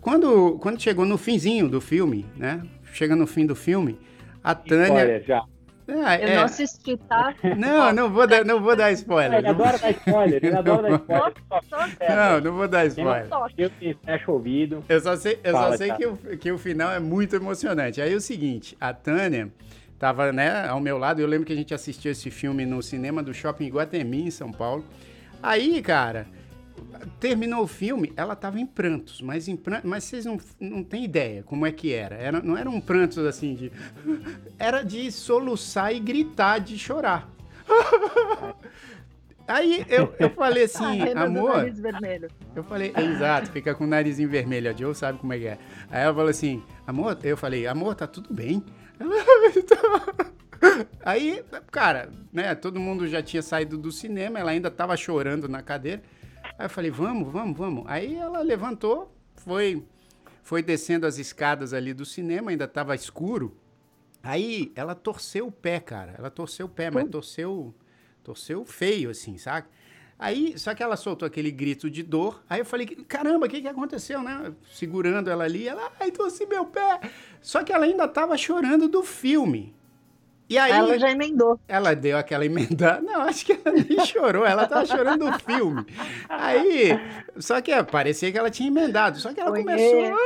Quando, 0.00 0.58
quando 0.60 0.80
chegou 0.80 1.04
no 1.04 1.18
finzinho 1.18 1.68
do 1.68 1.80
filme, 1.80 2.24
né, 2.36 2.62
chega 2.92 3.16
no 3.16 3.26
fim 3.26 3.44
do 3.46 3.56
filme, 3.56 3.98
a 4.44 4.54
Tânia... 4.54 4.86
Spoiler, 4.86 5.24
já. 5.24 5.44
Ah, 5.88 6.16
eu 6.18 6.28
é. 6.28 6.36
não 6.36 6.42
assisti, 6.42 6.96
tá? 6.96 7.34
Não, 7.56 7.92
não 7.92 8.10
vou 8.10 8.26
dar, 8.26 8.44
não 8.44 8.60
vou 8.60 8.74
dar 8.74 8.90
spoiler. 8.92 9.38
Ele 9.38 9.48
adora 9.48 9.78
dar 9.78 9.90
spoiler, 9.90 10.44
ele 10.44 10.56
adora 10.56 10.82
dar 10.82 10.94
spoiler. 10.94 12.16
Não, 12.16 12.40
não 12.40 12.52
vou 12.56 12.68
dar 12.68 12.86
spoiler. 12.86 13.28
Eu 13.56 13.70
fecho 13.70 14.30
o 14.30 14.34
ouvido. 14.34 14.84
Eu 14.88 15.00
só 15.00 15.14
sei, 15.16 15.38
eu 15.44 15.52
Fala, 15.52 15.70
só 15.70 15.76
sei 15.76 15.92
que, 15.92 16.06
o, 16.06 16.16
que 16.16 16.52
o 16.52 16.58
final 16.58 16.90
é 16.90 16.98
muito 16.98 17.36
emocionante. 17.36 18.00
Aí 18.00 18.12
é 18.12 18.16
o 18.16 18.20
seguinte, 18.20 18.76
a 18.80 18.92
Tânia 18.92 19.52
tava, 19.98 20.32
né, 20.32 20.66
ao 20.68 20.80
meu 20.80 20.98
lado, 20.98 21.20
eu 21.20 21.26
lembro 21.26 21.46
que 21.46 21.52
a 21.52 21.56
gente 21.56 21.72
assistiu 21.72 22.10
esse 22.12 22.30
filme 22.30 22.66
no 22.66 22.82
cinema 22.82 23.22
do 23.22 23.32
Shopping 23.32 23.68
Guatemi, 23.68 24.26
em 24.26 24.30
São 24.30 24.50
Paulo. 24.50 24.84
Aí, 25.42 25.80
cara, 25.82 26.26
terminou 27.20 27.62
o 27.62 27.66
filme, 27.66 28.12
ela 28.16 28.34
estava 28.34 28.60
em 28.60 28.66
prantos, 28.66 29.20
mas 29.20 29.48
em 29.48 29.56
prantos, 29.56 29.88
mas 29.88 30.04
vocês 30.04 30.24
não, 30.24 30.38
não 30.58 30.82
têm 30.82 31.04
ideia 31.04 31.42
como 31.42 31.66
é 31.66 31.72
que 31.72 31.92
era. 31.92 32.16
era. 32.16 32.40
Não 32.40 32.56
eram 32.56 32.80
prantos 32.80 33.18
assim 33.18 33.54
de. 33.54 33.72
Era 34.58 34.82
de 34.82 35.10
soluçar 35.12 35.94
e 35.94 36.00
gritar 36.00 36.58
de 36.58 36.78
chorar. 36.78 37.28
Aí 39.46 39.86
eu, 39.88 40.12
eu 40.18 40.30
falei 40.30 40.64
assim, 40.64 41.02
ah, 41.14 41.22
amor. 41.22 41.64
Eu 42.54 42.64
falei, 42.64 42.92
exato, 42.96 43.52
fica 43.52 43.74
com 43.74 43.84
o 43.84 43.86
narizinho 43.86 44.28
vermelho. 44.28 44.68
A 44.68 44.72
Joe 44.72 44.94
sabe 44.94 45.18
como 45.18 45.32
é 45.32 45.38
que 45.38 45.46
é. 45.46 45.58
Aí 45.88 46.02
ela 46.02 46.14
falou 46.14 46.30
assim, 46.30 46.62
amor, 46.84 47.16
eu 47.22 47.36
falei, 47.36 47.66
amor, 47.66 47.94
tá 47.94 48.08
tudo 48.08 48.34
bem. 48.34 48.64
Ela, 48.98 49.14
Aí, 51.04 51.44
cara, 51.70 52.10
né, 52.32 52.54
todo 52.54 52.80
mundo 52.80 53.06
já 53.06 53.22
tinha 53.22 53.42
saído 53.42 53.78
do 53.78 53.92
cinema, 53.92 54.38
ela 54.38 54.50
ainda 54.50 54.70
tava 54.70 54.96
chorando 54.96 55.48
na 55.48 55.62
cadeira. 55.62 56.02
Aí 56.58 56.66
eu 56.66 56.70
falei, 56.70 56.90
vamos, 56.90 57.30
vamos, 57.30 57.56
vamos. 57.56 57.84
Aí 57.86 58.16
ela 58.16 58.40
levantou, 58.40 59.14
foi, 59.36 59.84
foi 60.42 60.62
descendo 60.62 61.06
as 61.06 61.18
escadas 61.18 61.74
ali 61.74 61.92
do 61.92 62.04
cinema, 62.04 62.50
ainda 62.50 62.64
estava 62.64 62.94
escuro. 62.94 63.56
Aí 64.22 64.72
ela 64.74 64.94
torceu 64.94 65.46
o 65.46 65.52
pé, 65.52 65.78
cara. 65.78 66.14
Ela 66.18 66.30
torceu 66.30 66.66
o 66.66 66.68
pé, 66.68 66.90
mas 66.90 67.08
torceu, 67.08 67.74
torceu 68.24 68.64
feio, 68.64 69.10
assim, 69.10 69.38
sabe? 69.38 69.68
Aí, 70.18 70.58
só 70.58 70.74
que 70.74 70.82
ela 70.82 70.96
soltou 70.96 71.26
aquele 71.26 71.50
grito 71.50 71.90
de 71.90 72.02
dor. 72.02 72.42
Aí 72.48 72.60
eu 72.60 72.64
falei, 72.64 72.86
caramba, 72.86 73.46
o 73.46 73.48
que, 73.48 73.60
que 73.60 73.68
aconteceu, 73.68 74.22
né? 74.22 74.52
Segurando 74.72 75.28
ela 75.28 75.44
ali, 75.44 75.68
ela, 75.68 75.92
ai, 76.00 76.10
torci 76.10 76.46
meu 76.46 76.64
pé. 76.64 77.00
Só 77.42 77.62
que 77.62 77.70
ela 77.70 77.84
ainda 77.84 78.06
estava 78.06 78.36
chorando 78.38 78.88
do 78.88 79.02
filme. 79.02 79.75
E 80.48 80.56
aí, 80.56 80.70
ela 80.70 80.96
já 80.98 81.10
emendou. 81.10 81.58
Ela 81.66 81.94
deu 81.94 82.16
aquela 82.16 82.46
emendada. 82.46 83.00
Não, 83.02 83.22
acho 83.22 83.44
que 83.44 83.52
ela 83.52 83.72
nem 83.72 84.04
chorou, 84.06 84.46
ela 84.46 84.66
tava 84.66 84.86
chorando 84.86 85.28
o 85.28 85.38
filme. 85.40 85.84
Aí, 86.28 86.90
só 87.36 87.60
que 87.60 87.72
parecia 87.84 88.30
que 88.30 88.38
ela 88.38 88.50
tinha 88.50 88.68
emendado, 88.68 89.18
só 89.18 89.32
que 89.32 89.40
ela 89.40 89.50
começou. 89.50 90.16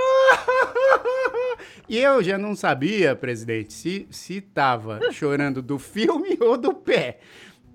e 1.89 1.99
eu 1.99 2.23
já 2.23 2.37
não 2.37 2.55
sabia, 2.55 3.17
presidente, 3.17 3.73
se, 3.73 4.07
se 4.11 4.41
tava 4.43 5.01
chorando 5.11 5.63
do 5.63 5.79
filme 5.79 6.37
ou 6.39 6.59
do 6.59 6.75
pé. 6.75 7.19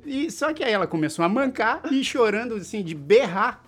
E, 0.06 0.30
só 0.30 0.54
que 0.54 0.64
aí 0.64 0.72
ela 0.72 0.86
começou 0.86 1.26
a 1.26 1.30
mancar 1.30 1.82
e 1.92 2.04
chorando 2.04 2.56
assim, 2.56 2.84
de 2.84 2.94
berrar. 2.94 3.64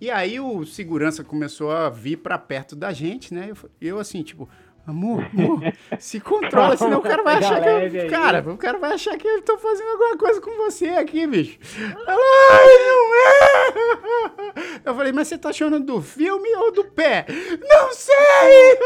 E 0.00 0.10
aí 0.10 0.38
o 0.38 0.64
segurança 0.64 1.24
começou 1.24 1.70
a 1.70 1.88
vir 1.88 2.18
para 2.18 2.38
perto 2.38 2.76
da 2.76 2.92
gente, 2.92 3.34
né? 3.34 3.50
Eu, 3.50 3.70
eu 3.80 3.98
assim, 3.98 4.22
tipo, 4.22 4.48
Amor, 4.84 5.24
amor, 5.32 5.60
se 5.96 6.18
controla, 6.18 6.76
senão 6.76 6.98
o 6.98 7.02
cara 7.02 7.22
vai 7.22 7.36
achar 7.36 7.60
que 7.62 7.96
eu, 7.98 8.10
Cara, 8.10 8.40
o 8.40 8.56
cara 8.56 8.78
vai 8.78 8.92
achar 8.94 9.16
que 9.16 9.28
eu 9.28 9.40
tô 9.42 9.56
fazendo 9.56 9.88
alguma 9.90 10.16
coisa 10.16 10.40
com 10.40 10.50
você 10.56 10.88
aqui, 10.88 11.24
bicho. 11.24 11.56
Ai, 12.04 12.66
não 12.88 13.14
é! 13.14 14.82
Eu 14.84 14.94
falei, 14.96 15.12
mas 15.12 15.28
você 15.28 15.38
tá 15.38 15.52
chorando 15.52 15.86
do 15.86 16.02
filme 16.02 16.48
ou 16.56 16.72
do 16.72 16.84
pé? 16.84 17.26
Não 17.62 17.92
sei! 17.92 18.78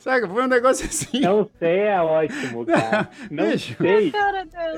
Sabe, 0.00 0.26
foi 0.26 0.42
um 0.42 0.48
negócio 0.48 0.84
assim. 0.84 1.20
Não 1.20 1.48
sei 1.58 1.78
é 1.78 2.00
ótimo, 2.00 2.66
cara. 2.66 3.08
Não 3.30 3.50
bicho, 3.50 3.76
sei. 3.80 4.12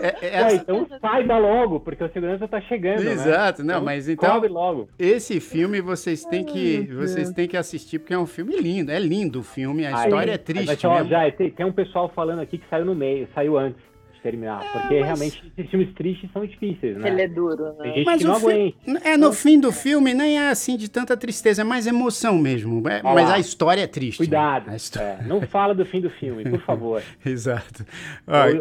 É, 0.03 0.17
é, 0.21 0.35
essa... 0.35 0.57
então 0.57 0.87
saiba 1.01 1.39
logo, 1.39 1.81
porque 1.81 2.05
o 2.05 2.13
segurança 2.13 2.47
tá 2.47 2.61
chegando. 2.61 3.03
Né? 3.03 3.13
Exato, 3.13 3.63
né? 3.63 3.73
não, 3.73 3.81
então, 3.81 3.85
mas 3.85 4.09
então. 4.09 4.41
logo. 4.47 4.89
Esse 4.99 5.41
filme 5.41 5.81
vocês 5.81 6.23
têm 6.25 6.45
que, 6.45 6.83
vocês 6.93 7.31
têm 7.31 7.49
que 7.49 7.57
assistir, 7.57 7.99
porque 7.99 8.13
é 8.13 8.19
um 8.19 8.27
filme 8.27 8.55
lindo. 8.57 8.93
É 8.93 8.99
lindo 8.99 9.41
o 9.41 9.43
filme, 9.43 9.87
a 9.87 10.02
história 10.05 10.33
é 10.33 10.39
triste. 10.39 10.67
Mas, 10.67 10.85
ó, 10.85 11.05
já, 11.05 11.31
tem, 11.31 11.51
tem, 11.51 11.67
um 11.67 11.73
pessoal 11.73 12.11
falando 12.15 12.41
aqui 12.41 12.59
que 12.59 12.69
saiu 12.69 12.85
no 12.85 12.95
meio, 12.95 13.29
saiu 13.35 13.59
antes 13.59 13.92
terminar. 14.23 14.65
É, 14.65 14.69
porque 14.69 15.01
mas... 15.01 15.05
realmente 15.05 15.53
esses 15.57 15.71
filmes 15.71 15.95
tristes 15.95 16.31
são 16.33 16.47
difíceis, 16.47 16.97
né? 16.97 17.11
Ele 17.11 17.23
é 17.23 17.29
duro, 17.29 17.65
né? 17.65 17.83
Tem 17.83 17.95
gente 17.95 18.07
mas 18.07 18.23
que 18.23 18.29
não 18.29 18.37
aguenta. 18.37 18.77
É, 19.05 19.17
no 19.17 19.33
fim 19.33 19.59
do 19.59 19.73
filme 19.73 20.15
nem 20.15 20.39
é 20.39 20.51
assim 20.51 20.77
de 20.77 20.89
tanta 20.89 21.17
tristeza, 21.17 21.63
é 21.63 21.65
mais 21.65 21.87
emoção 21.87 22.39
mesmo. 22.39 22.89
É, 22.89 23.03
mas 23.03 23.31
a 23.31 23.39
história 23.39 23.83
é 23.83 23.87
triste. 23.87 24.21
Né? 24.21 24.27
Cuidado. 24.27 24.71
Né? 24.71 24.77
História... 24.77 25.19
É, 25.21 25.25
não 25.25 25.41
fala 25.43 25.75
do 25.75 25.85
fim 25.85 26.01
do 26.01 26.11
filme, 26.11 26.45
por 26.45 26.61
favor. 26.65 27.03
Exato. 27.25 27.85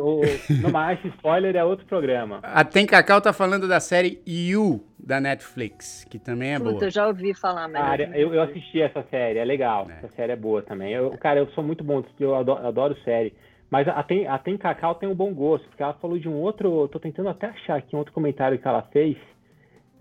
O, 0.01 0.21
o, 0.21 0.61
no 0.61 0.71
mais, 0.71 0.99
spoiler 1.05 1.55
é 1.55 1.63
outro 1.63 1.85
programa. 1.85 2.39
A 2.43 2.63
Tem 2.63 2.85
Cacau 2.85 3.21
tá 3.21 3.31
falando 3.31 3.67
da 3.67 3.79
série 3.79 4.21
You 4.27 4.83
da 4.99 5.19
Netflix, 5.19 6.05
que 6.09 6.19
também 6.19 6.53
é 6.53 6.57
Puta, 6.59 6.71
boa. 6.71 6.83
Eu 6.83 6.89
já 6.89 7.07
ouvi 7.07 7.33
falar, 7.33 7.67
mas. 7.67 7.81
Cara, 7.81 8.17
eu, 8.17 8.33
eu 8.33 8.41
assisti 8.41 8.81
essa 8.81 9.03
série, 9.09 9.39
é 9.39 9.45
legal. 9.45 9.87
É. 9.89 9.93
Essa 9.93 10.09
série 10.15 10.31
é 10.31 10.35
boa 10.35 10.61
também. 10.61 10.93
Eu, 10.93 11.11
cara, 11.17 11.39
eu 11.39 11.47
sou 11.51 11.63
muito 11.63 11.83
bom, 11.83 12.03
eu 12.19 12.35
adoro, 12.35 12.67
adoro 12.67 12.97
série. 13.03 13.33
Mas 13.71 13.87
a 13.87 14.03
Tem, 14.03 14.27
a 14.27 14.37
Tem 14.37 14.57
Cacau 14.57 14.95
tem 14.95 15.07
um 15.07 15.15
bom 15.15 15.33
gosto, 15.33 15.65
porque 15.69 15.81
ela 15.81 15.93
falou 15.93 16.19
de 16.19 16.27
um 16.27 16.35
outro. 16.35 16.89
tô 16.89 16.99
tentando 16.99 17.29
até 17.29 17.47
achar 17.47 17.77
aqui 17.77 17.95
um 17.95 17.99
outro 17.99 18.13
comentário 18.13 18.59
que 18.59 18.67
ela 18.67 18.81
fez. 18.83 19.17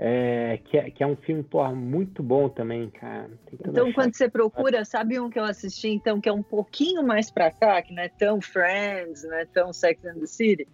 É, 0.02 0.58
que, 0.64 0.78
é, 0.78 0.90
que 0.90 1.02
é 1.04 1.06
um 1.06 1.14
filme, 1.14 1.42
porra, 1.42 1.72
muito 1.72 2.22
bom 2.22 2.48
também, 2.48 2.88
cara. 2.88 3.30
Então, 3.52 3.92
quando 3.92 4.16
você 4.16 4.30
procura, 4.30 4.82
sabe 4.84 5.20
um 5.20 5.28
que 5.28 5.38
eu 5.38 5.44
assisti, 5.44 5.88
então, 5.88 6.20
que 6.20 6.28
é 6.28 6.32
um 6.32 6.42
pouquinho 6.42 7.06
mais 7.06 7.30
pra 7.30 7.50
cá, 7.50 7.80
que 7.82 7.94
não 7.94 8.02
é 8.02 8.08
tão 8.08 8.40
Friends, 8.40 9.22
não 9.24 9.34
é 9.34 9.44
tão 9.44 9.72
Sex 9.74 10.04
and 10.06 10.18
the 10.18 10.26
City? 10.26 10.66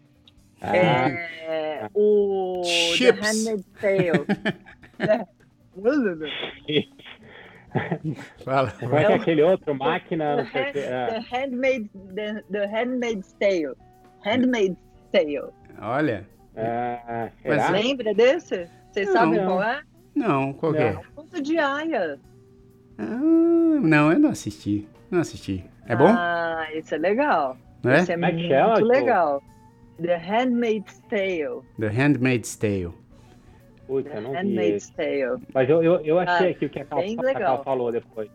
Ah. 0.63 0.77
É, 0.77 1.91
o 1.93 2.63
Chips. 2.65 3.21
The 3.21 3.27
Handmaid's 3.27 3.67
Tale. 3.81 5.27
Fala. 8.45 8.73
Vai 8.83 9.05
é 9.05 9.15
aquele 9.15 9.43
outro 9.43 9.75
máquina. 9.75 10.49
The, 10.53 10.61
hand, 10.61 10.73
the, 10.73 11.19
handmaid, 11.31 11.91
the, 12.15 12.43
the 12.51 12.67
Handmaid's 12.67 13.35
Tale. 13.41 13.75
Handmaid's 14.25 14.79
Tale. 15.13 15.53
Olha. 15.81 16.27
Ah, 16.57 17.29
Mas 17.45 17.71
lembra 17.71 18.15
desse? 18.15 18.69
Vocês 18.91 19.11
sabem 19.11 19.45
qual 19.45 19.63
é? 19.63 19.83
Não, 20.15 20.53
qual 20.55 20.73
não. 20.73 20.81
é? 20.81 21.01
Conto 21.15 21.43
de 21.43 21.59
Aya. 21.59 22.19
Ah, 22.99 23.05
não, 23.05 24.11
eu 24.11 24.19
não 24.19 24.31
assisti. 24.31 24.89
Não 25.11 25.21
assisti. 25.21 25.65
É 25.87 25.95
bom? 25.95 26.09
Ah, 26.09 26.67
isso 26.75 26.95
é 26.95 26.99
legal. 26.99 27.57
Não 27.83 27.93
é? 27.93 28.01
Isso 28.01 28.13
é 28.13 28.17
muito 28.17 28.53
é 28.53 28.81
legal. 28.83 29.43
The 30.03 30.17
Handmaid's 30.17 30.99
Tale. 31.09 31.63
The 31.79 31.89
Handmaid's 31.89 32.57
Tale. 32.57 32.93
Putz, 33.87 34.13
eu 34.13 34.21
não 34.21 34.33
Handmaid's 34.33 34.91
vi 34.91 34.97
Tale. 34.97 35.43
Mas 35.55 35.71
eu, 35.71 35.83
eu, 35.83 36.01
eu 36.01 36.19
achei 36.19 36.49
ah, 36.49 36.51
aqui 36.51 36.67
o 36.67 36.71
que 36.71 36.81
a 36.81 36.85
Cacau, 36.85 37.05
a 37.19 37.33
Cacau 37.33 37.65
falou 37.65 37.93
depois. 37.93 38.29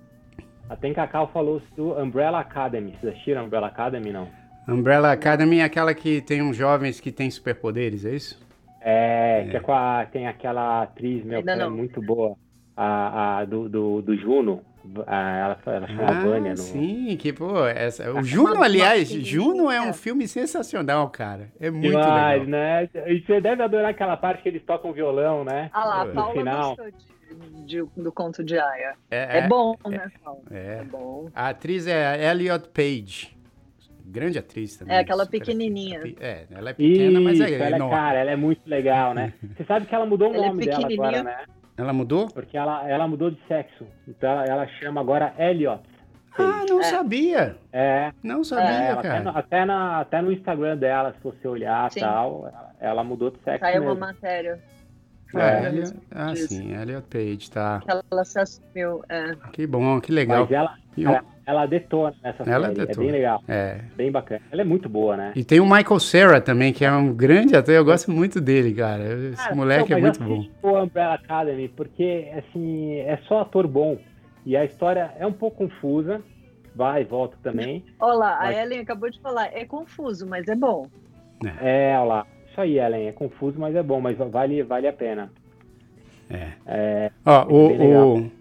Até 0.69 0.93
Cacau 0.93 1.29
falou 1.33 1.61
do 1.75 1.93
Umbrella 1.99 2.39
Academy. 2.39 2.95
Vocês 2.99 3.13
assistiram 3.13 3.45
Umbrella 3.45 3.67
Academy, 3.67 4.11
não? 4.11 4.29
Umbrella 4.67 5.11
Academy 5.11 5.59
é 5.59 5.63
aquela 5.63 5.93
que 5.93 6.21
tem 6.21 6.41
uns 6.41 6.55
jovens 6.55 6.99
que 6.99 7.11
têm 7.11 7.29
superpoderes, 7.29 8.05
é 8.05 8.11
isso? 8.11 8.39
É, 8.79 9.43
é. 9.45 9.49
que 9.49 9.57
é 9.57 9.59
com 9.59 9.73
a, 9.73 10.05
tem 10.05 10.27
aquela 10.27 10.83
atriz, 10.83 11.23
meu, 11.25 11.43
que 11.43 11.49
é 11.49 11.69
muito 11.69 12.01
boa. 12.01 12.37
a, 12.75 13.39
a 13.39 13.45
do, 13.45 13.67
do, 13.67 14.01
do 14.01 14.15
Juno, 14.15 14.61
ela, 15.07 15.57
ela 15.65 15.87
chama 15.87 16.07
ah, 16.07 16.21
Vânia. 16.21 16.51
No... 16.51 16.57
Sim, 16.57 17.15
que, 17.17 17.31
pô, 17.31 17.65
essa... 17.65 18.11
o 18.11 18.23
Juno, 18.23 18.61
aliás, 18.63 19.09
Juno 19.09 19.69
é 19.69 19.81
um 19.81 19.93
filme 19.93 20.27
sensacional, 20.27 21.09
cara. 21.09 21.51
É 21.59 21.69
muito 21.69 21.91
Demais, 21.91 22.45
legal. 22.45 22.47
né? 22.47 22.89
E 23.07 23.21
você 23.21 23.39
deve 23.39 23.63
adorar 23.63 23.91
aquela 23.91 24.17
parte 24.17 24.41
que 24.41 24.49
eles 24.49 24.63
tocam 24.63 24.91
violão, 24.91 25.43
né? 25.43 25.69
Ah 25.73 25.85
lá, 25.85 26.05
no 26.05 26.13
Paula 26.13 26.33
final. 26.33 26.77
De, 27.65 27.81
do 27.95 28.11
conto 28.11 28.43
de 28.43 28.57
Aya. 28.59 28.95
É, 29.09 29.37
é, 29.37 29.37
é 29.39 29.47
bom, 29.47 29.75
é, 29.85 29.89
né, 29.89 30.11
Paula? 30.23 30.41
É. 30.51 30.79
é 30.81 30.83
bom. 30.83 31.29
A 31.33 31.49
atriz 31.49 31.87
é 31.87 32.29
Elliot 32.29 32.69
Page. 32.69 33.37
Grande 34.03 34.37
atriz 34.37 34.75
também. 34.75 34.95
É 34.95 34.99
aquela 34.99 35.25
pequenininha. 35.25 36.01
É, 36.19 36.45
ela 36.51 36.71
é 36.71 36.73
pequena, 36.73 37.11
Isso, 37.11 37.21
mas 37.21 37.39
é 37.39 37.53
ela 37.53 37.75
é, 37.77 37.89
cara, 37.89 38.19
ela 38.19 38.31
é 38.31 38.35
muito 38.35 38.61
legal, 38.65 39.13
né? 39.13 39.33
Você 39.55 39.63
sabe 39.63 39.85
que 39.85 39.95
ela 39.95 40.05
mudou 40.05 40.31
o 40.31 40.35
ela 40.35 40.45
é 40.45 40.47
nome 40.49 40.63
é 40.63 40.65
dela 40.65 40.87
agora, 40.91 41.23
né? 41.23 41.45
Ela 41.77 41.93
mudou? 41.93 42.27
Porque 42.27 42.57
ela, 42.57 42.87
ela 42.87 43.07
mudou 43.07 43.31
de 43.31 43.39
sexo. 43.47 43.85
Então 44.07 44.29
ela, 44.29 44.45
ela 44.45 44.67
chama 44.67 45.01
agora 45.01 45.33
Elliot. 45.37 45.81
Ah, 46.37 46.65
não 46.69 46.79
é. 46.79 46.83
sabia. 46.83 47.57
É. 47.73 48.11
Não 48.23 48.43
sabia, 48.43 48.69
é, 48.69 48.95
cara. 48.95 48.99
Até 48.99 49.19
no, 49.19 49.29
até, 49.37 49.65
na, 49.65 49.99
até 49.99 50.21
no 50.21 50.31
Instagram 50.31 50.77
dela, 50.77 51.13
se 51.13 51.23
você 51.23 51.47
olhar 51.47 51.89
e 51.95 51.99
tal, 51.99 52.47
ela, 52.47 52.75
ela, 52.79 53.03
mudou 53.03 53.31
de 53.31 53.39
sexo. 53.43 53.59
Saiu 53.59 53.83
uma 53.83 53.95
matéria. 53.95 54.59
É, 55.33 55.39
é. 55.39 55.67
Elliot, 55.67 55.93
ah, 56.11 56.35
sim, 56.35 56.73
Elliot 56.73 57.07
Page, 57.09 57.51
tá. 57.51 57.81
Ela 57.87 58.23
se 58.25 58.39
assumiu, 58.39 59.01
é. 59.09 59.35
Que 59.53 59.65
bom, 59.65 59.99
que 59.99 60.11
legal. 60.11 60.41
Mas 60.41 60.51
ela, 60.51 60.77
ela, 60.97 61.23
ela 61.51 61.65
detona 61.65 62.15
nessa 62.23 62.43
ela 62.43 62.67
série, 62.67 62.79
detona. 62.79 62.91
é 62.91 62.95
bem 62.95 63.11
legal. 63.11 63.43
É. 63.47 63.79
Bem 63.95 64.11
bacana. 64.11 64.41
Ela 64.51 64.61
é 64.61 64.65
muito 64.65 64.87
boa, 64.87 65.17
né? 65.17 65.33
E 65.35 65.43
tem 65.43 65.59
o 65.59 65.65
Michael 65.65 65.99
Cera 65.99 66.41
também, 66.41 66.71
que 66.71 66.85
é 66.85 66.91
um 66.91 67.13
grande 67.13 67.55
ator, 67.55 67.73
eu 67.73 67.85
gosto 67.85 68.09
muito 68.09 68.39
dele, 68.39 68.73
cara. 68.73 69.03
Esse 69.03 69.49
ah, 69.49 69.55
moleque 69.55 69.93
é 69.93 69.97
muito 69.97 70.23
bom. 70.23 70.45
o 70.63 70.81
Umbrella 70.81 71.15
Academy, 71.15 71.67
porque, 71.69 72.31
assim, 72.37 72.95
é 72.99 73.17
só 73.27 73.41
ator 73.41 73.67
bom. 73.67 73.97
E 74.45 74.55
a 74.55 74.65
história 74.65 75.13
é 75.19 75.27
um 75.27 75.33
pouco 75.33 75.67
confusa, 75.67 76.21
vai 76.75 77.01
e 77.01 77.05
volta 77.05 77.37
também. 77.43 77.83
Olá, 77.99 78.39
mas... 78.41 78.57
a 78.57 78.63
Ellen 78.63 78.79
acabou 78.79 79.09
de 79.09 79.19
falar, 79.19 79.47
é 79.53 79.65
confuso, 79.65 80.25
mas 80.25 80.47
é 80.47 80.55
bom. 80.55 80.87
É, 81.61 81.95
olha 81.97 82.03
lá. 82.03 82.27
Isso 82.49 82.61
aí, 82.61 82.79
Ellen, 82.79 83.07
é 83.07 83.11
confuso, 83.11 83.59
mas 83.59 83.75
é 83.75 83.83
bom, 83.83 84.01
mas 84.01 84.17
vale, 84.17 84.63
vale 84.63 84.87
a 84.87 84.93
pena. 84.93 85.31
É. 86.29 86.47
é 86.65 87.11
Ó, 87.25 87.45
o, 87.47 88.17
o, 88.17 88.31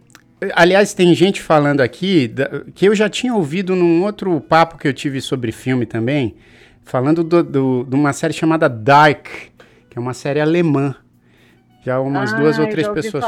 Aliás, 0.55 0.95
tem 0.95 1.15
gente 1.15 1.43
falando 1.43 1.81
aqui 1.81 2.33
que 2.75 2.87
eu 2.87 2.95
já 2.95 3.09
tinha 3.09 3.35
ouvido 3.35 3.77
num 3.77 4.03
outro 4.03 4.41
papo 4.41 4.79
que 4.79 4.89
eu 4.89 4.95
tive 4.95 5.21
sobre 5.21 5.53
filme 5.53 5.85
também, 5.85 6.35
falando 6.83 7.23
do, 7.23 7.43
do, 7.43 7.85
de 7.85 7.95
uma 7.95 8.13
série 8.13 8.33
chamada 8.33 8.69
Dark, 8.69 9.27
que 9.91 9.99
é 9.99 10.01
uma 10.01 10.15
série 10.15 10.41
alemã. 10.41 10.95
Já 11.83 11.99
umas 12.01 12.33
ah, 12.33 12.37
duas 12.37 12.59
ou 12.59 12.67
três 12.69 12.87
pessoas 12.89 13.25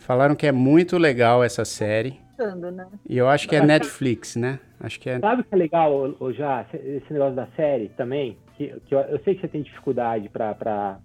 falaram 0.00 0.34
que 0.34 0.46
é 0.46 0.52
muito 0.52 0.98
legal 0.98 1.44
essa 1.44 1.64
série. 1.64 2.18
Né? 2.38 2.86
E 3.08 3.16
eu 3.16 3.28
acho 3.28 3.48
que 3.48 3.56
é 3.56 3.64
Netflix, 3.64 4.36
né? 4.36 4.58
Acho 4.80 5.00
que 5.00 5.08
é. 5.08 5.18
Sabe 5.18 5.42
o 5.42 5.44
que 5.44 5.54
é 5.54 5.58
legal, 5.58 6.14
já 6.32 6.66
esse 6.72 7.12
negócio 7.12 7.34
da 7.34 7.46
série 7.56 7.88
também? 7.96 8.36
Que, 8.56 8.74
que 8.86 8.94
eu, 8.94 8.98
eu 9.00 9.20
sei 9.20 9.34
que 9.34 9.40
você 9.40 9.48
tem 9.48 9.62
dificuldade 9.62 10.28
para 10.28 10.98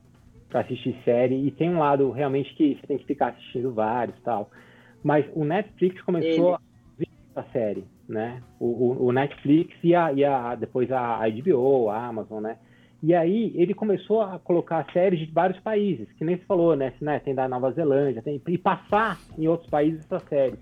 assistir 0.53 0.95
série 1.05 1.47
e 1.47 1.51
tem 1.51 1.69
um 1.69 1.79
lado 1.79 2.11
realmente 2.11 2.53
que 2.55 2.75
você 2.75 2.87
tem 2.87 2.97
que 2.97 3.05
ficar 3.05 3.27
assistindo 3.29 3.73
vários 3.73 4.19
tal. 4.23 4.49
Mas 5.03 5.25
o 5.33 5.43
Netflix 5.43 6.01
começou 6.01 6.49
Ele. 6.49 6.55
a 6.55 6.59
vir 6.97 7.09
a 7.35 7.43
série, 7.51 7.83
né? 8.07 8.41
O, 8.59 8.65
o, 8.65 9.05
o, 9.07 9.11
Netflix 9.11 9.73
e, 9.83 9.95
a, 9.95 10.11
e 10.13 10.23
a, 10.23 10.55
depois 10.55 10.91
a 10.91 11.19
HBO, 11.29 11.89
a 11.89 12.05
Amazon, 12.05 12.43
né? 12.43 12.57
E 13.03 13.15
aí 13.15 13.51
ele 13.55 13.73
começou 13.73 14.21
a 14.21 14.37
colocar 14.37 14.85
séries 14.93 15.19
de 15.19 15.33
vários 15.33 15.59
países, 15.61 16.07
que 16.13 16.23
nem 16.23 16.37
se 16.37 16.45
falou, 16.45 16.75
né? 16.75 16.93
né? 17.01 17.19
Tem 17.19 17.33
da 17.33 17.47
Nova 17.47 17.71
Zelândia, 17.71 18.21
tem, 18.21 18.39
e 18.47 18.57
passar 18.57 19.17
em 19.37 19.47
outros 19.47 19.69
países 19.69 20.05
essas 20.05 20.23
séries. 20.29 20.59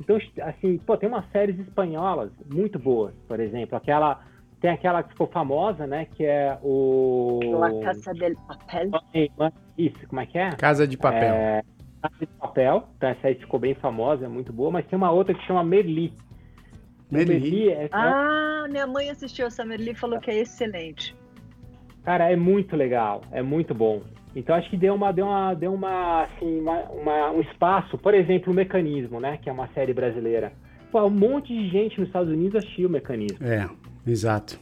Então, 0.00 0.18
assim, 0.42 0.78
pô, 0.78 0.96
tem 0.96 1.08
umas 1.08 1.30
séries 1.30 1.58
espanholas 1.60 2.32
muito 2.52 2.78
boas, 2.78 3.14
por 3.28 3.38
exemplo, 3.38 3.76
aquela 3.76 4.20
tem 4.60 4.70
aquela 4.70 5.02
que 5.02 5.10
ficou 5.10 5.26
famosa, 5.28 5.86
né? 5.86 6.06
Que 6.14 6.24
é 6.24 6.58
o. 6.62 7.40
La 7.58 7.70
Casa 7.84 8.12
del 8.14 8.34
Papel. 8.48 8.90
Isso, 9.76 10.08
como 10.08 10.20
é 10.20 10.26
que 10.26 10.38
é? 10.38 10.50
Casa 10.52 10.88
de 10.88 10.96
Papel. 10.96 11.34
É... 11.34 11.62
Casa 12.08 12.26
de 12.26 12.38
Papel, 12.38 12.88
então 12.96 13.08
essa 13.08 13.28
aí 13.28 13.34
ficou 13.34 13.58
bem 13.58 13.74
famosa, 13.74 14.24
é 14.26 14.28
muito 14.28 14.52
boa, 14.52 14.70
mas 14.70 14.86
tem 14.86 14.96
uma 14.96 15.10
outra 15.10 15.34
que 15.34 15.44
chama 15.46 15.64
Merli. 15.64 16.12
Merli? 17.10 17.34
Merli 17.34 17.68
é... 17.70 17.88
Ah, 17.92 18.66
minha 18.68 18.86
mãe 18.86 19.10
assistiu 19.10 19.46
essa 19.46 19.64
Merli 19.64 19.90
e 19.90 19.94
falou 19.94 20.18
que 20.20 20.30
é 20.30 20.38
excelente. 20.38 21.14
Cara, 22.04 22.30
é 22.30 22.36
muito 22.36 22.76
legal, 22.76 23.22
é 23.32 23.42
muito 23.42 23.74
bom. 23.74 24.02
Então 24.34 24.54
acho 24.54 24.68
que 24.68 24.76
deu 24.76 24.94
uma, 24.94 25.12
deu 25.12 25.26
uma, 25.26 25.54
deu 25.54 25.72
uma, 25.72 26.24
assim, 26.24 26.60
uma, 26.60 26.80
uma, 26.90 27.30
um 27.32 27.40
espaço, 27.40 27.96
por 27.96 28.12
exemplo, 28.12 28.52
o 28.52 28.54
Mecanismo, 28.54 29.18
né? 29.18 29.38
Que 29.38 29.48
é 29.48 29.52
uma 29.52 29.66
série 29.68 29.94
brasileira. 29.94 30.52
Pô, 30.92 31.02
um 31.04 31.10
monte 31.10 31.48
de 31.48 31.68
gente 31.68 31.98
nos 31.98 32.08
Estados 32.08 32.30
Unidos 32.30 32.56
assistiu 32.56 32.88
o 32.88 32.92
Mecanismo. 32.92 33.38
É, 33.44 33.68
exato. 34.06 34.60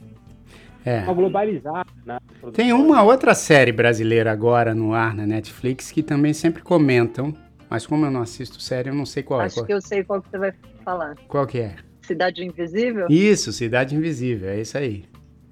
É. 0.84 1.00
Uma 1.00 1.14
globalizada, 1.14 1.90
né? 2.04 2.18
Tem 2.52 2.72
uma 2.72 3.02
outra 3.02 3.34
série 3.34 3.72
brasileira 3.72 4.30
agora 4.30 4.74
no 4.74 4.92
ar 4.92 5.14
na 5.14 5.26
Netflix 5.26 5.90
que 5.90 6.02
também 6.02 6.34
sempre 6.34 6.62
comentam, 6.62 7.34
mas 7.70 7.86
como 7.86 8.04
eu 8.04 8.10
não 8.10 8.20
assisto 8.20 8.60
série, 8.60 8.90
eu 8.90 8.94
não 8.94 9.06
sei 9.06 9.22
qual 9.22 9.40
Acho 9.40 9.60
é. 9.60 9.60
Acho 9.60 9.66
que 9.66 9.72
eu 9.72 9.80
sei 9.80 10.04
qual 10.04 10.20
que 10.20 10.28
você 10.28 10.38
vai 10.38 10.52
falar. 10.84 11.16
Qual 11.26 11.46
que 11.46 11.60
é? 11.60 11.76
Cidade 12.02 12.44
Invisível? 12.44 13.06
Isso, 13.08 13.50
Cidade 13.52 13.96
Invisível, 13.96 14.50
é 14.50 14.60
isso 14.60 14.76
aí. 14.76 15.06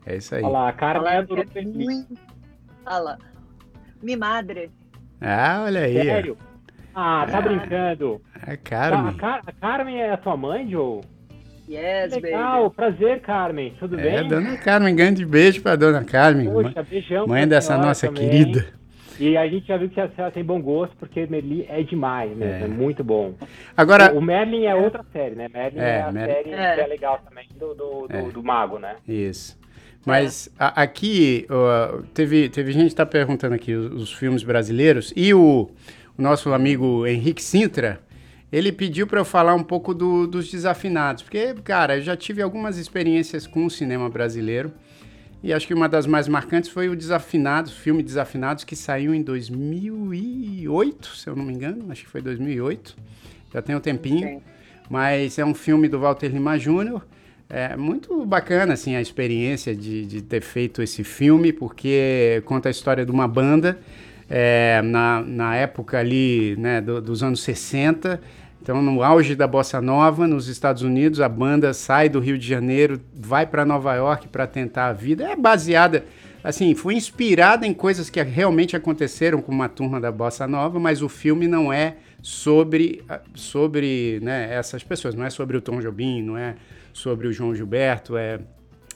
É 0.04 0.16
isso 0.16 0.34
aí. 0.34 0.42
Olha 0.42 0.52
lá, 0.52 0.68
a 0.68 0.72
cara 0.72 1.14
é 1.14 1.22
do 1.22 1.34
é 1.38 1.62
muito... 1.62 2.14
Olha 2.84 2.98
lá. 2.98 3.18
Mi 4.02 4.16
madre. 4.16 4.70
Ah, 5.20 5.62
olha 5.64 5.82
aí. 5.82 5.94
Sério? 5.94 6.36
Ah, 6.94 7.26
tá 7.30 7.38
ah, 7.38 7.40
brincando. 7.40 8.20
É 8.46 8.56
Carmen. 8.56 9.16
A, 9.22 9.36
a, 9.36 9.52
Carmen 9.52 10.00
é 10.00 10.12
a 10.12 10.16
tua 10.16 10.36
mãe, 10.36 10.68
Joe? 10.68 11.00
Yes, 11.68 12.12
Legal, 12.14 12.62
baby. 12.64 12.74
prazer, 12.76 13.20
Carmen. 13.20 13.74
Tudo 13.78 13.98
é, 13.98 14.02
bem? 14.02 14.14
É, 14.14 14.24
dona 14.24 14.56
Carmen, 14.56 14.94
grande 14.94 15.24
beijo 15.24 15.62
pra 15.62 15.76
dona 15.76 16.04
Carmen. 16.04 16.50
Poxa, 16.50 16.82
beijão. 16.82 17.26
Mãe 17.26 17.46
dessa 17.46 17.78
nossa 17.78 18.08
também. 18.08 18.28
querida. 18.28 18.66
E 19.18 19.36
a 19.36 19.46
gente 19.46 19.66
já 19.66 19.76
viu 19.76 19.88
que 19.88 20.00
a 20.00 20.08
senhora 20.08 20.32
tem 20.32 20.42
bom 20.42 20.60
gosto, 20.60 20.96
porque 20.96 21.26
Merlin 21.26 21.64
é 21.68 21.82
demais 21.82 22.34
mesmo, 22.36 22.54
é, 22.54 22.62
é 22.62 22.68
muito 22.68 23.04
bom. 23.04 23.34
Agora, 23.76 24.12
o, 24.12 24.20
Merlin 24.20 24.64
é 24.64 24.74
outra 24.74 25.04
série, 25.12 25.34
né? 25.34 25.48
Merlin 25.52 25.78
é, 25.78 25.98
é 25.98 26.02
a 26.02 26.12
Mer... 26.12 26.26
série 26.26 26.50
é. 26.50 26.74
que 26.74 26.80
é 26.80 26.86
legal 26.86 27.20
também, 27.28 27.46
do, 27.56 27.74
do, 27.74 28.08
do, 28.08 28.16
é. 28.16 28.22
do 28.22 28.42
mago, 28.42 28.78
né? 28.78 28.96
Isso. 29.06 29.56
Mas 30.04 30.52
a, 30.58 30.82
aqui, 30.82 31.46
uh, 31.48 32.02
teve, 32.14 32.48
teve 32.48 32.72
gente 32.72 32.86
que 32.86 32.88
está 32.88 33.06
perguntando 33.06 33.54
aqui 33.54 33.74
os, 33.74 34.02
os, 34.02 34.12
filmes 34.12 34.42
brasileiros, 34.42 35.12
e 35.14 35.32
o, 35.32 35.70
o 36.18 36.22
nosso 36.22 36.52
amigo 36.52 37.06
Henrique 37.06 37.42
Sintra, 37.42 38.00
ele 38.52 38.70
pediu 38.70 39.06
para 39.06 39.18
eu 39.18 39.24
falar 39.24 39.54
um 39.54 39.62
pouco 39.62 39.94
do, 39.94 40.26
dos 40.26 40.50
desafinados, 40.50 41.22
porque, 41.22 41.54
cara, 41.64 41.96
eu 41.96 42.02
já 42.02 42.14
tive 42.14 42.42
algumas 42.42 42.76
experiências 42.76 43.46
com 43.46 43.64
o 43.64 43.70
cinema 43.70 44.10
brasileiro 44.10 44.70
e 45.42 45.52
acho 45.52 45.66
que 45.66 45.74
uma 45.74 45.88
das 45.88 46.06
mais 46.06 46.28
marcantes 46.28 46.70
foi 46.70 46.88
o 46.88 46.94
Desafinados, 46.94 47.72
filme 47.72 48.02
Desafinados, 48.02 48.62
que 48.62 48.76
saiu 48.76 49.12
em 49.12 49.22
2008, 49.22 51.16
se 51.16 51.28
eu 51.28 51.34
não 51.34 51.44
me 51.44 51.52
engano, 51.52 51.90
acho 51.90 52.04
que 52.04 52.10
foi 52.10 52.20
2008, 52.20 52.94
já 53.52 53.60
tem 53.60 53.74
um 53.74 53.80
tempinho, 53.80 54.28
Sim. 54.28 54.42
mas 54.88 55.38
é 55.38 55.44
um 55.44 55.54
filme 55.54 55.88
do 55.88 55.98
Walter 55.98 56.28
Lima 56.28 56.58
Jr., 56.58 57.00
é 57.48 57.76
muito 57.76 58.24
bacana 58.24 58.72
assim 58.72 58.96
a 58.96 59.00
experiência 59.00 59.74
de, 59.74 60.06
de 60.06 60.22
ter 60.22 60.40
feito 60.40 60.80
esse 60.80 61.04
filme, 61.04 61.52
porque 61.52 62.42
conta 62.46 62.68
a 62.68 62.70
história 62.70 63.04
de 63.04 63.10
uma 63.10 63.28
banda 63.28 63.78
é, 64.30 64.80
na, 64.82 65.20
na 65.20 65.54
época 65.56 65.98
ali 65.98 66.56
né, 66.56 66.80
do, 66.80 67.02
dos 67.02 67.22
anos 67.22 67.42
60, 67.42 68.18
então, 68.62 68.80
no 68.80 69.02
auge 69.02 69.34
da 69.34 69.48
bossa 69.48 69.80
nova, 69.80 70.24
nos 70.24 70.46
Estados 70.46 70.82
Unidos, 70.82 71.20
a 71.20 71.28
banda 71.28 71.74
sai 71.74 72.08
do 72.08 72.20
Rio 72.20 72.38
de 72.38 72.46
Janeiro, 72.46 73.00
vai 73.12 73.44
para 73.44 73.64
Nova 73.64 73.92
York 73.92 74.28
para 74.28 74.46
tentar 74.46 74.86
a 74.86 74.92
vida. 74.92 75.24
É 75.24 75.34
baseada, 75.34 76.04
assim, 76.44 76.72
foi 76.72 76.94
inspirada 76.94 77.66
em 77.66 77.74
coisas 77.74 78.08
que 78.08 78.22
realmente 78.22 78.76
aconteceram 78.76 79.42
com 79.42 79.50
uma 79.50 79.68
turma 79.68 80.00
da 80.00 80.12
bossa 80.12 80.46
nova, 80.46 80.78
mas 80.78 81.02
o 81.02 81.08
filme 81.08 81.48
não 81.48 81.72
é 81.72 81.96
sobre, 82.22 83.02
sobre 83.34 84.20
né, 84.22 84.54
essas 84.54 84.84
pessoas, 84.84 85.16
não 85.16 85.24
é 85.24 85.30
sobre 85.30 85.56
o 85.56 85.60
Tom 85.60 85.80
Jobim, 85.80 86.22
não 86.22 86.38
é 86.38 86.54
sobre 86.92 87.26
o 87.26 87.32
João 87.32 87.52
Gilberto, 87.52 88.16
é, 88.16 88.38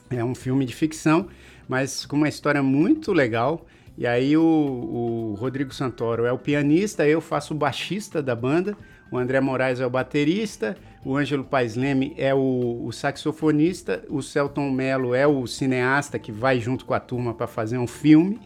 é 0.09 0.23
um 0.23 0.33
filme 0.33 0.63
de 0.63 0.73
ficção, 0.73 1.27
mas 1.67 2.05
com 2.05 2.15
uma 2.15 2.29
história 2.29 2.63
muito 2.63 3.11
legal. 3.11 3.65
E 3.97 4.07
aí 4.07 4.37
o, 4.37 4.41
o 4.43 5.35
Rodrigo 5.37 5.73
Santoro 5.73 6.23
é 6.23 6.31
o 6.31 6.37
pianista, 6.37 7.05
eu 7.05 7.19
faço 7.19 7.53
o 7.53 7.57
baixista 7.57 8.21
da 8.21 8.33
banda 8.33 8.77
o 9.11 9.17
André 9.17 9.39
Moraes 9.39 9.79
é 9.79 9.85
o 9.85 9.89
baterista, 9.89 10.77
o 11.03 11.15
Ângelo 11.15 11.43
Paes 11.43 11.75
Leme 11.75 12.13
é 12.17 12.33
o, 12.33 12.83
o, 12.85 12.91
saxofonista, 12.91 14.03
o 14.09 14.21
Celton 14.21 14.69
Mello 14.69 15.15
é 15.15 15.25
o 15.25 15.47
cineasta 15.47 16.19
que 16.19 16.31
vai 16.31 16.59
junto 16.59 16.85
com 16.85 16.93
a 16.93 16.99
turma 16.99 17.33
para 17.33 17.47
fazer 17.47 17.77
um 17.77 17.87
filme. 17.87 18.39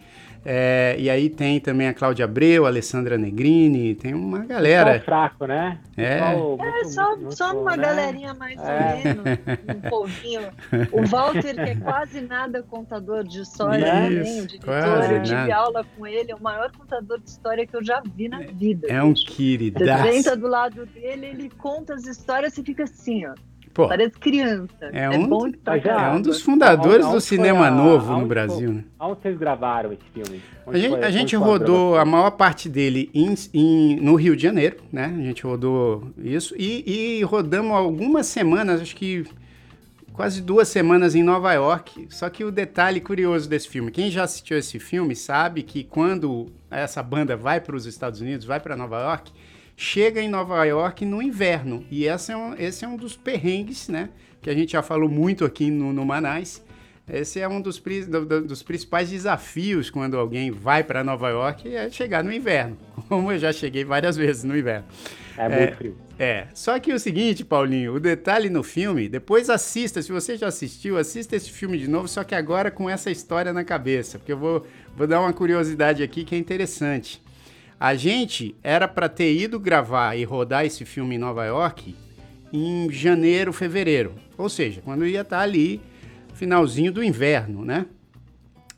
É, 0.43 0.95
e 0.97 1.09
aí 1.09 1.29
tem 1.29 1.59
também 1.59 1.87
a 1.87 1.93
Cláudia 1.93 2.25
Abreu, 2.25 2.65
a 2.65 2.69
Alessandra 2.69 3.17
Negrini, 3.17 3.93
tem 3.93 4.13
uma 4.13 4.39
galera. 4.39 4.97
Só 4.97 5.05
fraco, 5.05 5.45
né? 5.45 5.79
É, 5.95 6.19
é 6.19 6.83
só, 6.85 7.15
muito, 7.15 7.35
só 7.35 7.55
uma 7.55 7.77
né? 7.77 7.83
galerinha 7.83 8.33
mais 8.33 8.59
é. 8.59 8.63
ou 8.63 9.03
menos, 9.03 9.39
um 9.75 9.89
povinho. 9.89 10.41
O 10.91 11.05
Walter, 11.05 11.53
que 11.55 11.61
é 11.61 11.75
quase 11.75 12.21
nada 12.21 12.63
contador 12.63 13.23
de 13.23 13.41
história? 13.41 14.09
Isso, 14.09 14.43
o 14.43 14.47
diretor, 14.47 15.11
eu 15.11 15.21
tive 15.21 15.35
nada. 15.35 15.55
aula 15.55 15.85
com 15.95 16.07
ele, 16.07 16.31
é 16.31 16.35
o 16.35 16.41
maior 16.41 16.71
contador 16.71 17.19
de 17.19 17.29
história 17.29 17.65
que 17.65 17.75
eu 17.75 17.83
já 17.83 18.01
vi 18.15 18.27
na 18.27 18.39
vida. 18.39 18.87
É 18.89 19.01
um 19.03 19.13
queridaço. 19.13 20.03
Você 20.03 20.13
senta 20.13 20.35
do 20.35 20.47
lado 20.47 20.85
dele, 20.87 21.27
ele 21.27 21.49
conta 21.49 21.93
as 21.93 22.05
histórias 22.05 22.57
e 22.57 22.63
fica 22.63 22.83
assim, 22.83 23.25
ó. 23.25 23.33
Pô, 23.73 23.87
Parece 23.87 24.11
criança. 24.19 24.73
É, 24.91 25.05
é 25.05 25.09
um, 25.09 25.27
bom 25.27 25.47
é 25.47 26.09
um 26.11 26.21
dos 26.21 26.41
fundadores 26.41 27.07
do 27.07 27.21
cinema 27.21 27.67
a, 27.67 27.71
novo 27.71 28.17
no 28.17 28.25
Brasil. 28.25 28.73
Né? 28.73 28.83
Onde 28.99 29.21
vocês 29.21 29.37
gravaram 29.37 29.93
esse 29.93 30.03
filme? 30.13 30.41
Onde 30.65 30.77
a 30.77 30.81
gente, 30.81 30.91
foi, 30.91 31.03
a 31.03 31.11
gente 31.11 31.35
rodou 31.35 31.97
a 31.97 32.03
maior 32.03 32.31
parte 32.31 32.67
dele 32.67 33.09
em, 33.13 33.33
em, 33.53 33.95
no 33.95 34.15
Rio 34.15 34.35
de 34.35 34.43
Janeiro, 34.43 34.77
né? 34.91 35.05
A 35.05 35.21
gente 35.21 35.43
rodou 35.43 36.11
isso. 36.17 36.53
E, 36.57 37.19
e 37.19 37.23
rodamos 37.23 37.71
algumas 37.71 38.27
semanas, 38.27 38.81
acho 38.81 38.95
que 38.95 39.25
quase 40.11 40.41
duas 40.41 40.67
semanas 40.67 41.15
em 41.15 41.23
Nova 41.23 41.53
York. 41.53 42.07
Só 42.09 42.29
que 42.29 42.43
o 42.43 42.51
detalhe 42.51 42.99
curioso 42.99 43.49
desse 43.49 43.69
filme, 43.69 43.91
quem 43.91 44.11
já 44.11 44.23
assistiu 44.23 44.57
esse 44.57 44.79
filme 44.79 45.15
sabe 45.15 45.63
que 45.63 45.83
quando 45.83 46.51
essa 46.69 47.01
banda 47.01 47.35
vai 47.35 47.59
para 47.61 47.75
os 47.75 47.85
Estados 47.85 48.21
Unidos, 48.21 48.45
vai 48.45 48.59
para 48.59 48.75
Nova 48.75 48.99
York, 48.99 49.31
chega 49.81 50.21
em 50.21 50.29
Nova 50.29 50.63
York 50.63 51.03
no 51.03 51.23
inverno. 51.23 51.83
E 51.89 52.05
esse 52.05 52.31
é 52.31 52.37
um, 52.37 52.53
esse 52.53 52.85
é 52.85 52.87
um 52.87 52.95
dos 52.95 53.17
perrengues, 53.17 53.89
né? 53.89 54.09
Que 54.39 54.47
a 54.47 54.53
gente 54.53 54.73
já 54.73 54.83
falou 54.83 55.09
muito 55.09 55.43
aqui 55.43 55.71
no, 55.71 55.91
no 55.91 56.05
Manais. 56.05 56.63
Esse 57.11 57.39
é 57.39 57.47
um 57.47 57.59
dos, 57.59 57.81
do, 58.07 58.41
dos 58.43 58.61
principais 58.61 59.09
desafios 59.09 59.89
quando 59.89 60.19
alguém 60.19 60.51
vai 60.51 60.83
para 60.83 61.03
Nova 61.03 61.29
York, 61.29 61.75
é 61.75 61.89
chegar 61.89 62.23
no 62.23 62.31
inverno. 62.31 62.77
Como 63.09 63.31
eu 63.31 63.39
já 63.39 63.51
cheguei 63.51 63.83
várias 63.83 64.15
vezes 64.15 64.43
no 64.43 64.55
inverno. 64.55 64.85
É 65.35 65.49
muito 65.49 65.61
é, 65.61 65.71
frio. 65.71 65.97
É. 66.19 66.47
Só 66.53 66.79
que 66.79 66.93
o 66.93 66.99
seguinte, 66.99 67.43
Paulinho, 67.43 67.95
o 67.95 67.99
detalhe 67.99 68.51
no 68.51 68.61
filme, 68.61 69.09
depois 69.09 69.49
assista, 69.49 69.99
se 70.03 70.11
você 70.11 70.37
já 70.37 70.47
assistiu, 70.47 70.95
assista 70.95 71.35
esse 71.35 71.49
filme 71.49 71.79
de 71.79 71.89
novo, 71.89 72.07
só 72.07 72.23
que 72.23 72.35
agora 72.35 72.69
com 72.69 72.87
essa 72.87 73.09
história 73.09 73.51
na 73.51 73.63
cabeça, 73.63 74.19
porque 74.19 74.31
eu 74.31 74.37
vou, 74.37 74.67
vou 74.95 75.07
dar 75.07 75.21
uma 75.21 75.33
curiosidade 75.33 76.03
aqui 76.03 76.23
que 76.23 76.35
é 76.35 76.37
interessante. 76.37 77.19
A 77.81 77.95
gente 77.95 78.55
era 78.61 78.87
para 78.87 79.09
ter 79.09 79.35
ido 79.35 79.59
gravar 79.59 80.15
e 80.15 80.23
rodar 80.23 80.63
esse 80.63 80.85
filme 80.85 81.15
em 81.15 81.17
Nova 81.17 81.43
York 81.45 81.95
em 82.53 82.91
janeiro, 82.91 83.51
fevereiro. 83.51 84.13
Ou 84.37 84.47
seja, 84.49 84.83
quando 84.85 85.03
ia 85.03 85.21
estar 85.21 85.37
tá 85.37 85.41
ali, 85.41 85.81
finalzinho 86.35 86.91
do 86.91 87.03
inverno, 87.03 87.65
né? 87.65 87.87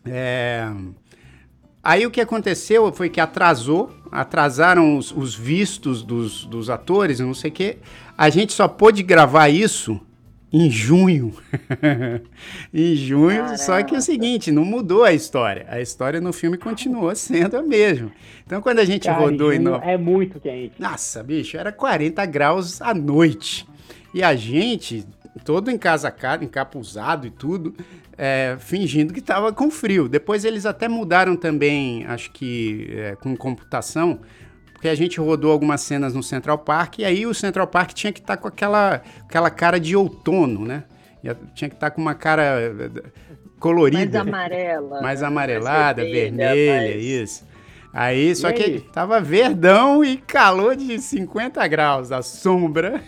É... 0.05 0.71
Aí 1.83 2.05
o 2.05 2.11
que 2.11 2.21
aconteceu 2.21 2.93
foi 2.93 3.09
que 3.09 3.19
atrasou, 3.19 3.93
atrasaram 4.09 4.97
os, 4.97 5.11
os 5.11 5.35
vistos 5.35 6.01
dos, 6.01 6.45
dos 6.45 6.69
atores, 6.69 7.19
não 7.19 7.33
sei 7.33 7.51
o 7.51 7.53
quê. 7.53 7.79
A 8.17 8.29
gente 8.29 8.53
só 8.53 8.69
pôde 8.69 9.03
gravar 9.03 9.49
isso 9.49 9.99
em 10.53 10.69
junho. 10.69 11.33
em 12.71 12.95
junho, 12.95 13.37
Caramba. 13.37 13.57
só 13.57 13.81
que 13.81 13.95
é 13.95 13.97
o 13.97 14.01
seguinte, 14.01 14.51
não 14.51 14.63
mudou 14.63 15.03
a 15.03 15.11
história. 15.11 15.65
A 15.67 15.81
história 15.81 16.21
no 16.21 16.31
filme 16.31 16.57
continuou 16.59 17.13
sendo 17.17 17.57
a 17.57 17.63
mesma. 17.63 18.11
Então, 18.45 18.61
quando 18.61 18.77
a 18.77 18.85
gente 18.85 19.07
Cara, 19.07 19.19
rodou 19.19 19.51
em 19.51 19.57
no... 19.57 19.75
É 19.77 19.97
muito 19.97 20.39
quente. 20.39 20.75
Nossa, 20.77 21.23
bicho, 21.23 21.57
era 21.57 21.71
40 21.71 22.23
graus 22.27 22.79
à 22.83 22.93
noite. 22.93 23.67
E 24.13 24.21
a 24.21 24.35
gente, 24.35 25.03
todo 25.43 25.71
encasacado, 25.71 26.43
encapuzado 26.43 27.25
e 27.25 27.31
tudo, 27.31 27.73
é, 28.15 28.55
fingindo 28.59 29.11
que 29.11 29.21
estava 29.21 29.51
com 29.51 29.71
frio. 29.71 30.07
Depois 30.07 30.45
eles 30.45 30.67
até 30.67 30.87
mudaram 30.87 31.35
também, 31.35 32.05
acho 32.05 32.29
que 32.29 32.93
é, 32.95 33.15
com 33.15 33.35
computação, 33.35 34.19
porque 34.83 34.89
a 34.89 34.95
gente 34.95 35.17
rodou 35.17 35.49
algumas 35.49 35.79
cenas 35.79 36.13
no 36.13 36.21
Central 36.21 36.57
Park 36.57 36.99
e 36.99 37.05
aí 37.05 37.25
o 37.25 37.33
Central 37.33 37.65
Park 37.67 37.93
tinha 37.93 38.11
que 38.11 38.19
estar 38.19 38.35
tá 38.35 38.41
com 38.41 38.49
aquela, 38.49 39.01
aquela 39.21 39.49
cara 39.49 39.79
de 39.79 39.95
outono, 39.95 40.65
né? 40.65 40.83
Tinha 41.55 41.69
que 41.69 41.75
estar 41.75 41.89
tá 41.89 41.91
com 41.91 42.01
uma 42.01 42.13
cara 42.13 42.59
eh, 42.59 42.89
colorida. 43.61 44.25
Mais 44.25 44.27
amarela. 44.27 45.01
Mais 45.01 45.23
amarelada, 45.23 46.01
mais 46.01 46.13
vermelha, 46.13 46.53
vermelha 46.53 46.95
mas... 46.97 47.05
isso. 47.05 47.45
Aí, 47.93 48.35
só 48.35 48.51
que 48.51 48.79
tava 48.91 49.21
verdão 49.21 50.03
e 50.03 50.17
calor 50.17 50.75
de 50.75 50.97
50 50.97 51.67
graus, 51.67 52.11
a 52.11 52.23
sombra. 52.23 53.03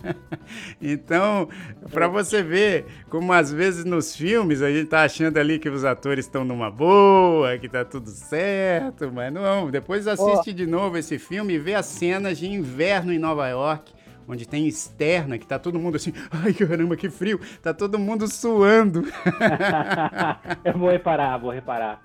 então, 0.80 1.48
para 1.90 2.06
você 2.06 2.40
ver 2.40 2.86
como 3.10 3.32
às 3.32 3.52
vezes 3.52 3.84
nos 3.84 4.14
filmes 4.14 4.62
a 4.62 4.70
gente 4.70 4.86
tá 4.86 5.02
achando 5.02 5.36
ali 5.36 5.58
que 5.58 5.68
os 5.68 5.84
atores 5.84 6.26
estão 6.26 6.44
numa 6.44 6.70
boa, 6.70 7.58
que 7.58 7.68
tá 7.68 7.84
tudo 7.84 8.08
certo, 8.08 9.10
mas 9.12 9.32
não. 9.32 9.68
Depois 9.68 10.06
assiste 10.06 10.50
oh. 10.50 10.52
de 10.52 10.64
novo 10.64 10.96
esse 10.96 11.18
filme 11.18 11.54
e 11.54 11.58
vê 11.58 11.74
as 11.74 11.86
cenas 11.86 12.38
de 12.38 12.46
inverno 12.48 13.12
em 13.12 13.18
Nova 13.18 13.48
York 13.48 13.93
onde 14.28 14.46
tem 14.46 14.66
externa, 14.66 15.38
que 15.38 15.46
tá 15.46 15.58
todo 15.58 15.78
mundo 15.78 15.96
assim, 15.96 16.12
ai 16.30 16.52
caramba, 16.52 16.96
que 16.96 17.08
frio, 17.08 17.40
tá 17.62 17.72
todo 17.74 17.98
mundo 17.98 18.26
suando. 18.28 19.02
eu 20.64 20.78
vou 20.78 20.90
reparar, 20.90 21.38
vou 21.38 21.50
reparar. 21.50 22.00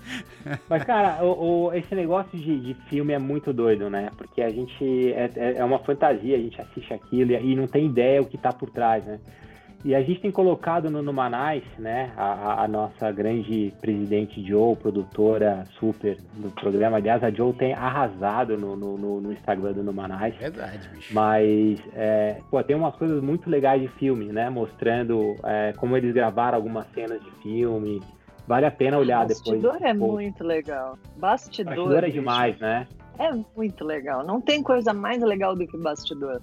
Mas, 0.70 0.84
cara, 0.84 1.24
o, 1.24 1.68
o 1.68 1.74
esse 1.74 1.94
negócio 1.96 2.38
de, 2.38 2.60
de, 2.60 2.74
filme 2.90 3.14
é 3.14 3.20
muito 3.20 3.54
doido, 3.54 3.90
né? 3.90 4.10
Porque 4.18 4.42
a 4.42 4.50
gente, 4.50 5.14
é, 5.14 5.32
é, 5.36 5.58
é 5.58 5.64
uma 5.64 5.80
fantasia, 5.80 6.36
a 6.36 6.40
gente 6.40 6.60
assiste 6.62 6.94
aquilo 6.94 7.32
e, 7.32 7.52
e 7.52 7.56
não 7.56 7.68
tem 7.68 7.86
ideia 7.86 8.22
o 8.22 8.26
que 8.26 8.38
tá 8.38 8.52
por 8.52 8.70
trás, 8.70 9.04
né? 9.06 9.20
E 9.84 9.96
a 9.96 10.02
gente 10.02 10.20
tem 10.20 10.32
colocado 10.32 10.90
no 10.90 11.02
Numanais, 11.02 11.64
né, 11.78 12.12
a, 12.18 12.64
a, 12.64 12.68
nossa 12.68 13.10
grande 13.12 13.74
presidente 13.80 14.46
Joe, 14.46 14.76
produtora 14.76 15.64
super 15.80 16.18
do 16.34 16.52
programa. 16.52 16.98
Aliás, 16.98 17.24
a 17.24 17.32
Joe 17.32 17.54
tem 17.54 17.74
arrasado 17.74 18.58
no, 18.58 18.76
no, 18.76 19.22
no 19.22 19.32
Instagram 19.32 19.72
do 19.72 19.84
Numanais. 19.84 20.36
Verdade, 20.36 20.90
bicho. 20.90 21.14
Mas, 21.14 21.80
é, 21.94 22.40
pô, 22.52 22.62
tem 22.62 22.76
umas 22.76 22.94
coisas 22.96 23.24
muito 23.24 23.50
legais 23.50 23.82
de 23.82 23.88
filme, 23.88 24.26
né, 24.26 24.50
mostrando 24.50 25.36
é, 25.46 25.74
como 25.78 25.96
eles 25.96 26.14
gravaram 26.14 26.58
algumas 26.58 26.86
cenas 26.94 27.22
de 27.22 27.32
filme. 27.42 28.02
Vale 28.46 28.66
a 28.66 28.72
pena 28.72 28.98
olhar 28.98 29.26
Bastidor 29.26 29.54
depois. 29.56 29.80
Bastidor 29.80 29.90
é 29.90 29.94
pô. 29.94 30.12
muito 30.14 30.44
legal. 30.44 30.98
Bastidor. 31.16 31.76
Bastidor 31.76 32.04
é 32.04 32.10
demais, 32.10 32.60
né? 32.60 32.88
É 33.18 33.32
muito 33.56 33.86
legal. 33.86 34.26
Não 34.26 34.42
tem 34.42 34.64
coisa 34.64 34.94
mais 34.94 35.22
legal 35.22 35.56
do 35.56 35.68
que 35.68 35.78
bastidor. 35.78 36.42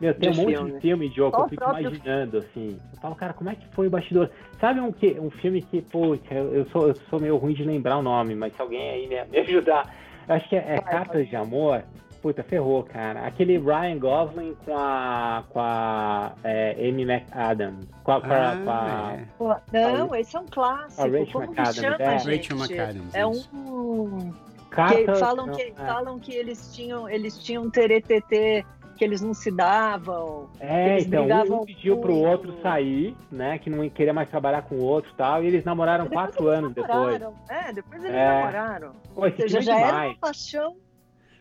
Meu, 0.00 0.14
tem 0.14 0.30
um 0.30 0.34
monte 0.34 0.54
filme. 0.54 0.72
de 0.72 0.80
filme 0.80 1.08
de 1.08 1.16
jogo 1.16 1.36
que 1.36 1.42
eu 1.42 1.48
fico 1.48 1.64
próprio... 1.64 1.88
imaginando, 1.88 2.38
assim. 2.38 2.78
Eu 2.92 3.00
falo, 3.00 3.14
cara, 3.14 3.32
como 3.32 3.50
é 3.50 3.54
que 3.54 3.66
foi 3.68 3.86
o 3.86 3.90
bastidor? 3.90 4.30
Sabe 4.60 4.80
um, 4.80 4.92
que, 4.92 5.18
um 5.18 5.30
filme 5.30 5.62
que, 5.62 5.80
pô, 5.80 6.16
eu 6.30 6.66
sou, 6.66 6.88
eu 6.88 6.94
sou 7.08 7.18
meio 7.18 7.36
ruim 7.36 7.54
de 7.54 7.64
lembrar 7.64 7.96
o 7.96 8.02
nome, 8.02 8.34
mas 8.34 8.54
se 8.54 8.60
alguém 8.60 8.90
aí 8.90 9.08
me, 9.08 9.24
me 9.24 9.38
ajudar. 9.38 9.94
Eu 10.28 10.34
acho 10.34 10.48
que 10.48 10.56
é, 10.56 10.74
é 10.74 10.78
Cartas 10.80 11.28
de 11.28 11.36
Amor. 11.36 11.82
Puta, 12.20 12.42
ferrou, 12.42 12.82
cara. 12.82 13.24
Aquele 13.24 13.56
Ryan 13.58 13.98
Gosling 13.98 14.56
com 14.64 14.76
a. 14.76 15.44
com 15.48 15.60
a 15.60 16.32
é, 16.42 16.72
Amy 16.88 17.04
McAdams. 17.04 17.86
Com 18.02 18.12
a. 18.12 18.20
Com 18.20 18.32
a, 18.32 18.52
ah, 18.52 18.56
com 18.56 18.70
a 18.70 19.12
é. 19.12 19.24
Pô, 19.38 19.56
não, 19.72 20.14
esse 20.14 20.36
é 20.36 20.40
um 20.40 20.46
clássico. 20.46 21.02
A 21.02 21.04
Rachel 21.04 21.26
Como 21.32 21.46
McAdams. 21.46 21.76
Chama, 21.76 21.96
é. 22.00 22.16
Rachel 22.16 22.56
McAdams. 22.56 23.14
É 23.14 23.26
um. 23.26 24.32
Que 24.76 25.18
falam, 25.18 25.52
que, 25.52 25.62
é. 25.62 25.72
falam 25.72 26.18
que 26.18 26.34
eles 26.34 26.74
tinham, 26.74 27.08
eles 27.08 27.38
tinham 27.38 27.62
um 27.62 27.70
teretetê 27.70 28.64
que 28.96 29.04
eles 29.04 29.20
não 29.20 29.34
se 29.34 29.50
davam. 29.50 30.48
É, 30.58 30.98
então 30.98 31.26
um 31.50 31.64
pediu 31.64 31.98
pro 31.98 32.14
outro 32.14 32.54
sair, 32.62 33.16
né? 33.30 33.58
Que 33.58 33.70
não 33.70 33.88
queria 33.88 34.12
mais 34.12 34.28
trabalhar 34.28 34.62
com 34.62 34.76
o 34.76 34.82
outro 34.82 35.10
e 35.12 35.16
tal. 35.16 35.44
E 35.44 35.46
eles 35.46 35.64
namoraram 35.64 36.04
depois 36.04 36.26
quatro 36.26 36.48
eles 36.48 36.58
anos 36.58 36.74
namoraram. 36.74 37.32
depois. 37.32 37.50
É, 37.50 37.72
depois 37.72 38.04
eles 38.04 38.16
é. 38.16 38.28
namoraram. 38.28 38.92
Pô, 39.14 39.24
Ou 39.24 39.30
seja, 39.32 39.60
já 39.60 39.74
demais. 39.74 39.94
era 39.94 40.06
uma 40.08 40.16
paixão 40.16 40.76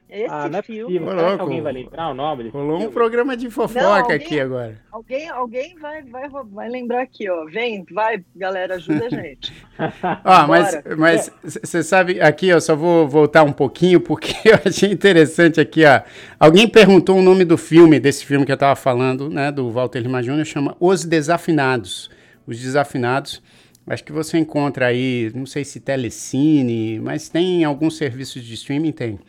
esse 0.10 0.28
ah, 0.30 0.48
não 0.48 0.60
é 0.60 0.62
filme. 0.62 1.00
Possível. 1.00 1.40
alguém 1.40 1.62
vai 1.62 1.74
lembrar 1.74 2.10
o 2.10 2.14
nome 2.14 2.50
Rolou 2.50 2.80
um 2.80 2.92
programa 2.92 3.36
de 3.36 3.50
fofoca 3.50 3.82
não, 3.82 3.96
alguém, 3.96 4.16
aqui 4.16 4.40
agora. 4.40 4.80
Alguém, 4.92 5.30
alguém 5.30 5.76
vai, 5.80 6.04
vai, 6.04 6.30
vai 6.30 6.70
lembrar 6.70 7.02
aqui, 7.02 7.28
ó. 7.30 7.46
Vem, 7.46 7.84
vai, 7.92 8.24
galera, 8.36 8.76
ajuda 8.76 9.06
a 9.06 9.10
gente. 9.10 9.52
ó, 10.24 10.48
mas 10.48 10.82
mas 10.98 11.32
você 11.44 11.82
sabe, 11.82 12.22
aqui 12.22 12.48
eu 12.48 12.62
só 12.62 12.76
vou 12.76 13.08
voltar 13.08 13.44
um 13.44 13.52
pouquinho, 13.52 14.00
porque 14.00 14.34
eu 14.48 14.60
achei 14.64 14.92
interessante 14.92 15.60
aqui, 15.60 15.84
ó. 15.84 16.02
Alguém 16.40 16.68
perguntou 16.68 17.18
o 17.18 17.22
nome 17.22 17.44
do 17.44 17.58
filme, 17.58 18.00
desse 18.00 18.26
filme 18.26 18.46
que 18.46 18.52
eu 18.52 18.58
tava 18.58 18.76
falando, 18.76 19.30
né, 19.30 19.52
do 19.52 19.72
Walter 19.72 20.00
Lima 20.00 20.22
Jr., 20.22 20.46
chama 20.46 20.78
Os 20.80 21.04
Desafinados. 21.04 22.12
Os 22.46 22.60
Desafinados. 22.60 23.42
Acho 23.88 24.04
que 24.04 24.12
você 24.12 24.38
encontra 24.38 24.88
aí, 24.88 25.32
não 25.36 25.46
sei 25.46 25.64
se 25.64 25.80
Telecine, 25.80 27.00
mas 27.00 27.30
tem 27.30 27.64
alguns 27.64 27.98
serviços 27.98 28.44
de 28.44 28.56
streaming, 28.56 28.92
tem. 28.92 29.20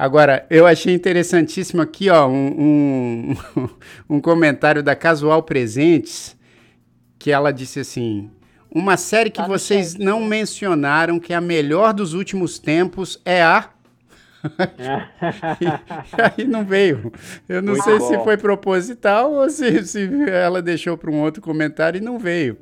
Agora, 0.00 0.46
eu 0.48 0.66
achei 0.66 0.94
interessantíssimo 0.94 1.82
aqui, 1.82 2.08
ó, 2.08 2.26
um, 2.26 2.54
um, 2.58 3.68
um 4.16 4.18
comentário 4.18 4.82
da 4.82 4.96
Casual 4.96 5.42
Presentes, 5.42 6.34
que 7.18 7.30
ela 7.30 7.52
disse 7.52 7.80
assim: 7.80 8.30
uma 8.74 8.96
série 8.96 9.28
que 9.28 9.42
tá 9.42 9.46
vocês 9.46 9.96
não 9.96 10.18
mencionaram 10.22 11.20
que 11.20 11.34
é 11.34 11.36
a 11.36 11.40
melhor 11.40 11.92
dos 11.92 12.14
últimos 12.14 12.58
tempos 12.58 13.20
é 13.26 13.42
a. 13.42 13.68
e 14.42 16.40
aí 16.40 16.46
não 16.46 16.64
veio. 16.64 17.12
Eu 17.46 17.60
não 17.60 17.74
Muito 17.74 17.84
sei 17.84 17.98
bom. 17.98 18.08
se 18.08 18.24
foi 18.24 18.38
proposital 18.38 19.34
ou 19.34 19.50
se, 19.50 19.84
se 19.84 20.08
ela 20.30 20.62
deixou 20.62 20.96
para 20.96 21.10
um 21.10 21.20
outro 21.20 21.42
comentário 21.42 21.98
e 21.98 22.00
não 22.00 22.18
veio. 22.18 22.56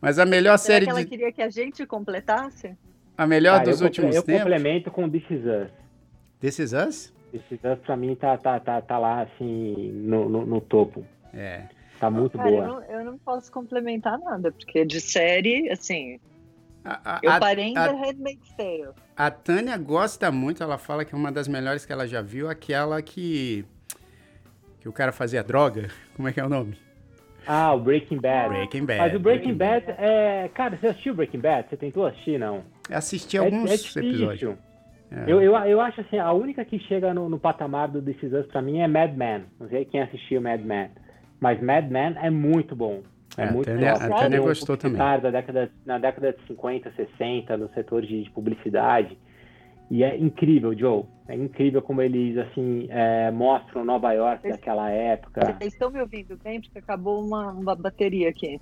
Mas 0.00 0.20
a 0.20 0.24
melhor 0.24 0.56
Será 0.58 0.74
série 0.74 0.84
que 0.84 0.90
ela 0.92 1.02
de... 1.02 1.06
queria 1.06 1.32
que 1.32 1.42
a 1.42 1.50
gente 1.50 1.84
completasse? 1.86 2.76
A 3.18 3.26
melhor 3.26 3.62
ah, 3.62 3.64
dos 3.64 3.80
últimos 3.80 4.14
eu 4.14 4.22
tempos? 4.22 4.42
Eu 4.42 4.46
complemento 4.46 4.92
com 4.92 5.10
This 5.10 5.24
Is 5.28 5.44
Us. 5.44 5.83
This 6.44 6.58
Is 6.58 6.74
Us? 6.74 7.10
This 7.32 7.40
Is 7.50 7.64
Us 7.64 7.78
pra 7.86 7.96
mim 7.96 8.14
tá, 8.16 8.36
tá, 8.36 8.60
tá, 8.60 8.78
tá 8.82 8.98
lá, 8.98 9.22
assim, 9.22 9.90
no, 9.94 10.28
no, 10.28 10.44
no 10.44 10.60
topo. 10.60 11.02
É. 11.32 11.62
Tá 11.98 12.10
muito 12.10 12.36
Cara, 12.36 12.50
boa. 12.50 12.62
Eu 12.62 12.68
não, 12.68 12.82
eu 12.82 13.04
não, 13.04 13.16
posso 13.16 13.50
complementar 13.50 14.18
nada, 14.18 14.52
porque 14.52 14.84
de 14.84 15.00
série, 15.00 15.70
assim. 15.70 16.20
A, 16.84 17.16
a, 17.16 17.20
eu 17.22 17.40
parei 17.40 17.68
em 17.68 17.78
a, 17.78 17.88
The 17.88 17.94
Handmaid's 17.94 18.52
Tale. 18.58 18.90
A 19.16 19.30
Tânia 19.30 19.74
gosta 19.78 20.30
muito, 20.30 20.62
ela 20.62 20.76
fala 20.76 21.02
que 21.02 21.14
é 21.14 21.16
uma 21.16 21.32
das 21.32 21.48
melhores 21.48 21.86
que 21.86 21.92
ela 21.94 22.06
já 22.06 22.20
viu, 22.20 22.46
aquela 22.50 23.00
que. 23.00 23.64
que 24.78 24.86
o 24.86 24.92
cara 24.92 25.12
fazia 25.12 25.42
droga. 25.42 25.88
Como 26.14 26.28
é 26.28 26.32
que 26.34 26.40
é 26.40 26.44
o 26.44 26.48
nome? 26.50 26.76
Ah, 27.46 27.72
o 27.72 27.80
Breaking 27.80 28.20
Bad. 28.20 28.48
Breaking 28.50 28.84
Bad. 28.84 28.98
Mas 28.98 29.14
o 29.14 29.18
Breaking, 29.18 29.54
Breaking 29.54 29.86
Bad, 29.86 29.86
Bad, 29.86 29.98
é. 29.98 30.50
Cara, 30.52 30.76
você 30.76 30.88
assistiu 30.88 31.14
Breaking 31.14 31.40
Bad? 31.40 31.70
Você 31.70 31.76
tentou 31.78 32.04
assistir, 32.04 32.38
não? 32.38 32.64
Assisti 32.90 33.38
alguns 33.38 33.70
é, 33.70 34.00
é 34.00 34.04
episódios. 34.04 34.58
É. 35.10 35.24
Eu, 35.30 35.40
eu, 35.40 35.54
eu 35.54 35.80
acho 35.80 36.00
assim, 36.00 36.18
a 36.18 36.32
única 36.32 36.64
que 36.64 36.78
chega 36.80 37.12
no, 37.14 37.28
no 37.28 37.38
patamar 37.38 37.88
do 37.88 38.02
This 38.02 38.22
Is 38.22 38.32
Us 38.32 38.46
pra 38.46 38.62
mim 38.62 38.80
é 38.80 38.88
Mad 38.88 39.14
Men. 39.14 39.44
Não 39.60 39.68
sei 39.68 39.84
quem 39.84 40.02
assistiu 40.02 40.40
Mad 40.40 40.60
Men. 40.60 40.90
Mas 41.40 41.60
Mad 41.62 41.90
Men 41.90 42.16
é 42.20 42.30
muito 42.30 42.74
bom. 42.74 43.02
É, 43.36 43.44
é 43.44 43.50
muito 43.50 43.70
bom. 43.70 43.86
A 43.86 44.18
Tânia 44.18 44.40
gostou 44.40 44.76
também. 44.76 44.98
Da 44.98 45.30
década, 45.30 45.70
na 45.84 45.98
década 45.98 46.32
de 46.32 46.46
50, 46.46 46.92
60, 46.92 47.56
no 47.56 47.68
setor 47.74 48.02
de, 48.02 48.24
de 48.24 48.30
publicidade. 48.30 49.16
E 49.90 50.02
é 50.02 50.16
incrível, 50.16 50.76
Joe. 50.76 51.04
É 51.28 51.34
incrível 51.34 51.82
como 51.82 52.00
eles, 52.00 52.36
assim, 52.38 52.86
é, 52.90 53.30
mostram 53.30 53.84
Nova 53.84 54.12
York 54.12 54.42
Vocês, 54.42 54.56
daquela 54.56 54.90
época. 54.90 55.56
Vocês 55.58 55.72
estão 55.72 55.90
me 55.90 56.00
ouvindo 56.00 56.38
bem? 56.42 56.60
Porque 56.60 56.78
acabou 56.78 57.24
uma, 57.24 57.52
uma 57.52 57.74
bateria 57.74 58.30
aqui. 58.30 58.58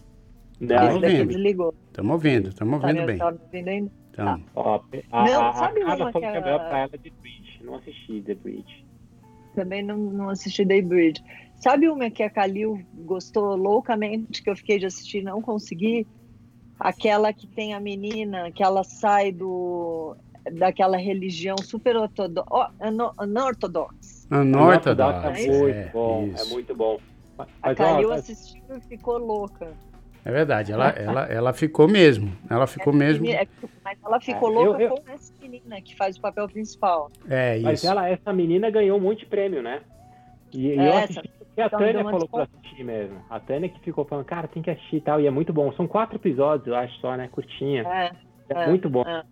Estamos 0.61 0.95
ouvindo. 0.95 1.75
Estamos 1.89 2.13
ouvindo, 2.13 2.49
estamos 2.49 2.75
ouvindo 2.75 2.99
tá, 2.99 3.07
bem. 3.07 3.19
Tá 3.19 3.31
me 3.31 3.39
ouvindo 3.39 3.69
ainda? 3.69 4.02
Então. 4.13 4.39
Tá. 4.39 4.41
Ó, 4.55 4.81
a, 5.11 5.25
não, 5.25 5.49
a, 5.49 5.53
sabe 5.55 5.83
a, 5.83 5.95
uma 5.95 6.13
que 6.13 6.25
é... 6.25 6.41
pra 6.41 6.79
ela 6.79 6.99
de 6.99 7.11
Bridge. 7.11 7.61
Não 7.63 7.77
assisti 7.77 8.21
The 8.23 8.35
Bridge. 8.35 8.87
Também 9.55 9.83
não, 9.83 9.97
não 9.97 10.29
assisti 10.29 10.65
The 10.65 10.83
Bridge. 10.83 11.23
Sabe 11.57 11.89
uma 11.89 12.11
que 12.11 12.23
a 12.23 12.31
Kalil 12.31 12.85
gostou 13.05 13.57
loucamente, 13.57 14.43
que 14.43 14.51
eu 14.51 14.57
fiquei 14.57 14.79
de 14.79 14.87
assistir 14.87 15.19
e 15.19 15.23
não 15.23 15.41
consegui? 15.41 16.07
Aquela 16.79 17.33
que 17.33 17.47
tem 17.47 17.75
a 17.75 17.81
menina, 17.81 18.51
que 18.51 18.63
ela 18.63 18.83
sai 18.83 19.31
do 19.31 20.17
daquela 20.55 20.97
religião 20.97 21.57
super 21.59 21.97
ortodoxa, 21.97 22.73
anortodoxa. 23.17 24.27
Anortodoxa. 24.29 25.29
É 25.29 25.47
muito 25.47 25.69
é, 25.69 25.91
bom, 25.93 26.31
é 26.37 26.45
muito 26.47 26.75
bom. 26.75 26.99
Mas, 27.39 27.49
a 27.63 27.75
Kalil 27.75 28.11
ó, 28.11 28.15
assistiu 28.15 28.63
e 28.77 28.81
ficou 28.81 29.19
louca. 29.19 29.73
É 30.25 30.31
verdade, 30.31 30.73
ela, 30.73 30.89
ela, 30.91 31.25
ela 31.27 31.53
ficou 31.53 31.89
mesmo. 31.89 32.33
Ela 32.49 32.67
ficou 32.67 32.93
mesmo. 32.93 33.27
É, 33.27 33.47
mas 33.85 33.99
ela 34.05 34.21
ficou 34.21 34.51
é, 34.51 34.55
louca 34.55 34.83
eu, 34.83 34.91
eu... 34.91 34.95
com 34.95 35.13
essa 35.13 35.33
menina 35.41 35.81
que 35.81 35.97
faz 35.97 36.17
o 36.17 36.21
papel 36.21 36.49
principal. 36.49 37.11
É, 37.29 37.57
isso. 37.57 37.65
Mas 37.65 37.85
ela, 37.85 38.09
essa 38.09 38.33
menina 38.33 38.71
ganhou 38.71 38.99
um 38.99 39.01
monte 39.01 39.21
de 39.21 39.27
prêmio, 39.27 39.63
né? 39.63 39.81
E, 40.53 40.71
é, 40.73 40.89
eu 40.89 40.97
assisti, 40.99 41.31
e 41.57 41.61
a 41.61 41.69
Tânia 41.69 42.05
falou 42.05 42.29
pra 42.29 42.45
assistir 42.45 42.85
mesmo. 42.85 43.21
A 43.29 43.41
Tânia 43.41 43.69
que 43.69 43.81
ficou 43.81 44.05
falando, 44.05 44.25
cara, 44.25 44.47
tem 44.47 44.63
que 44.63 44.71
assistir 44.71 44.97
e 44.97 45.01
tal. 45.01 45.21
E 45.21 45.27
é 45.27 45.31
muito 45.31 45.53
bom. 45.53 45.73
São 45.73 45.89
quatro 45.89 46.17
episódios, 46.17 46.69
eu 46.69 46.77
acho 46.77 46.95
só, 47.01 47.17
né? 47.17 47.29
Curtinha. 47.29 47.83
É, 47.83 48.13
é, 48.49 48.63
é 48.63 48.67
muito 48.69 48.89
bom. 48.89 49.05
É. 49.07 49.25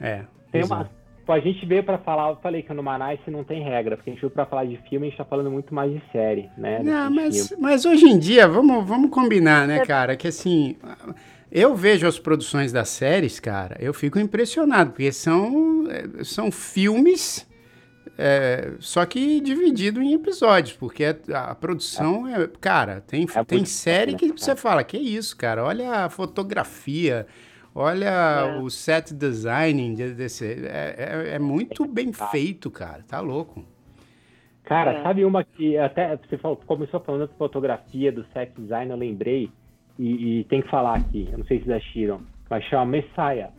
é 0.00 0.24
tem 0.50 0.64
uma, 0.64 0.90
a 1.32 1.40
gente 1.40 1.64
veio 1.66 1.82
para 1.82 1.98
falar, 1.98 2.30
eu 2.30 2.36
falei 2.36 2.62
que 2.62 2.72
no 2.72 2.82
Manais 2.82 3.18
não 3.26 3.44
tem 3.44 3.62
regra, 3.62 3.96
porque 3.96 4.10
a 4.10 4.12
gente 4.12 4.20
veio 4.20 4.30
para 4.30 4.46
falar 4.46 4.64
de 4.64 4.76
filme, 4.88 5.06
a 5.06 5.10
gente 5.10 5.18
tá 5.18 5.24
falando 5.24 5.50
muito 5.50 5.74
mais 5.74 5.92
de 5.92 6.02
série, 6.10 6.48
né? 6.56 6.80
Não, 6.82 7.10
mas, 7.10 7.54
mas 7.58 7.84
hoje 7.84 8.06
em 8.06 8.18
dia, 8.18 8.46
vamos, 8.48 8.86
vamos 8.86 9.10
combinar, 9.10 9.66
né, 9.66 9.84
cara, 9.84 10.16
que 10.16 10.28
assim, 10.28 10.76
eu 11.50 11.74
vejo 11.74 12.06
as 12.06 12.18
produções 12.18 12.72
das 12.72 12.88
séries, 12.88 13.40
cara, 13.40 13.76
eu 13.80 13.94
fico 13.94 14.18
impressionado, 14.18 14.90
porque 14.90 15.12
são, 15.12 15.86
é, 15.90 16.24
são 16.24 16.50
filmes, 16.50 17.46
é, 18.16 18.72
só 18.80 19.04
que 19.06 19.40
dividido 19.40 20.02
em 20.02 20.14
episódios, 20.14 20.76
porque 20.76 21.04
a, 21.04 21.50
a 21.50 21.54
produção 21.54 22.26
é, 22.26 22.42
é 22.42 22.50
cara, 22.60 23.00
tem, 23.06 23.26
é 23.34 23.44
tem 23.44 23.64
série 23.64 24.14
que 24.14 24.32
você 24.32 24.54
fala, 24.56 24.84
que 24.84 24.96
isso, 24.96 25.36
cara, 25.36 25.64
olha 25.64 26.04
a 26.04 26.10
fotografia, 26.10 27.26
Olha 27.80 28.06
é. 28.56 28.58
o 28.58 28.68
set 28.68 29.14
design 29.14 29.94
desse. 29.94 30.66
É, 30.66 30.96
é, 30.98 31.34
é, 31.36 31.38
muito 31.38 31.86
bem 31.86 32.12
feito, 32.12 32.72
cara. 32.72 33.04
Tá 33.06 33.20
louco. 33.20 33.64
Cara, 34.64 34.94
é. 34.94 35.02
sabe 35.04 35.24
uma 35.24 35.44
que 35.44 35.78
até 35.78 36.16
você 36.16 36.36
falou, 36.38 36.56
começou 36.66 36.98
falando 36.98 37.28
de 37.28 37.36
fotografia, 37.36 38.10
do 38.10 38.26
set 38.32 38.52
design, 38.58 38.90
eu 38.90 38.96
lembrei, 38.96 39.48
e, 39.96 40.40
e, 40.40 40.44
tem 40.44 40.60
que 40.60 40.68
falar 40.68 40.96
aqui, 40.96 41.28
eu 41.30 41.38
não 41.38 41.46
sei 41.46 41.60
se 41.60 41.66
vocês 41.66 41.76
assistiram, 41.76 42.20
mas 42.50 42.64
chama 42.64 42.84
Messiah. 42.84 43.50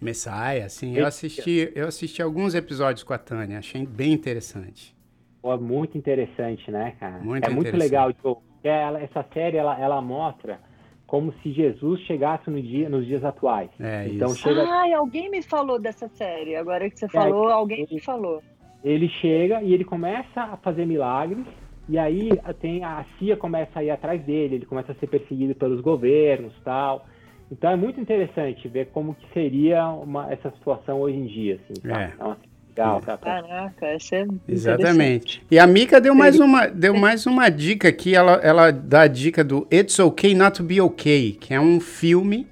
Messiah, 0.00 0.68
sim, 0.68 0.96
eu 0.96 1.06
assisti, 1.06 1.72
eu 1.74 1.86
assisti 1.86 2.20
alguns 2.20 2.56
episódios 2.56 3.04
com 3.04 3.12
a 3.12 3.18
Tânia, 3.18 3.58
achei 3.58 3.86
bem 3.86 4.12
interessante. 4.12 4.94
Pô, 5.40 5.56
muito 5.56 5.96
interessante, 5.96 6.68
né, 6.70 6.96
cara? 6.98 7.18
Muito 7.18 7.48
é 7.48 7.50
muito 7.50 7.76
legal, 7.76 8.12
tipo, 8.12 8.42
ela, 8.62 9.00
essa 9.00 9.24
série 9.32 9.56
ela, 9.56 9.80
ela 9.80 10.02
mostra 10.02 10.60
como 11.08 11.32
se 11.42 11.50
Jesus 11.50 12.00
chegasse 12.02 12.50
no 12.50 12.60
dia, 12.60 12.86
nos 12.90 13.06
dias 13.06 13.24
atuais. 13.24 13.70
É, 13.80 14.06
então 14.08 14.28
isso. 14.28 14.42
chega. 14.42 14.62
Ai, 14.62 14.92
alguém 14.92 15.30
me 15.30 15.42
falou 15.42 15.80
dessa 15.80 16.06
série. 16.06 16.54
Agora 16.54 16.88
que 16.88 16.98
você 16.98 17.06
é, 17.06 17.08
falou, 17.08 17.48
alguém 17.48 17.80
ele, 17.80 17.94
me 17.94 18.00
falou. 18.00 18.42
Ele 18.84 19.08
chega 19.08 19.62
e 19.62 19.72
ele 19.72 19.84
começa 19.84 20.42
a 20.42 20.58
fazer 20.58 20.84
milagres. 20.86 21.46
E 21.88 21.98
aí 21.98 22.28
tem 22.60 22.84
a 22.84 23.06
CIA 23.18 23.38
começa 23.38 23.80
a 23.80 23.82
ir 23.82 23.88
atrás 23.88 24.22
dele. 24.22 24.56
Ele 24.56 24.66
começa 24.66 24.92
a 24.92 24.94
ser 24.96 25.06
perseguido 25.06 25.54
pelos 25.54 25.80
governos, 25.80 26.52
tal. 26.62 27.06
Então 27.50 27.70
é 27.70 27.76
muito 27.76 27.98
interessante 27.98 28.68
ver 28.68 28.90
como 28.92 29.14
que 29.14 29.26
seria 29.32 29.88
uma, 29.88 30.30
essa 30.30 30.50
situação 30.50 31.00
hoje 31.00 31.16
em 31.16 31.24
dia. 31.24 31.54
Assim, 31.54 31.80
tá? 31.88 32.02
é. 32.02 32.12
Então, 32.14 32.36
legal. 32.78 33.02
Caraca, 33.20 33.94
isso 33.94 34.14
é 34.14 34.26
Exatamente. 34.48 35.42
E 35.50 35.58
a 35.58 35.66
Mika 35.66 36.00
deu 36.00 36.14
mais 36.14 36.38
uma, 36.38 36.66
deu 36.66 36.94
mais 36.96 37.26
uma 37.26 37.48
dica 37.48 37.88
aqui. 37.88 38.14
Ela, 38.14 38.34
ela 38.42 38.70
dá 38.70 39.02
a 39.02 39.08
dica 39.08 39.42
do 39.42 39.66
It's 39.72 39.98
Okay 39.98 40.34
Not 40.34 40.58
to 40.58 40.62
Be 40.62 40.80
Okay, 40.80 41.32
que 41.32 41.52
é 41.52 41.60
um 41.60 41.80
filme 41.80 42.46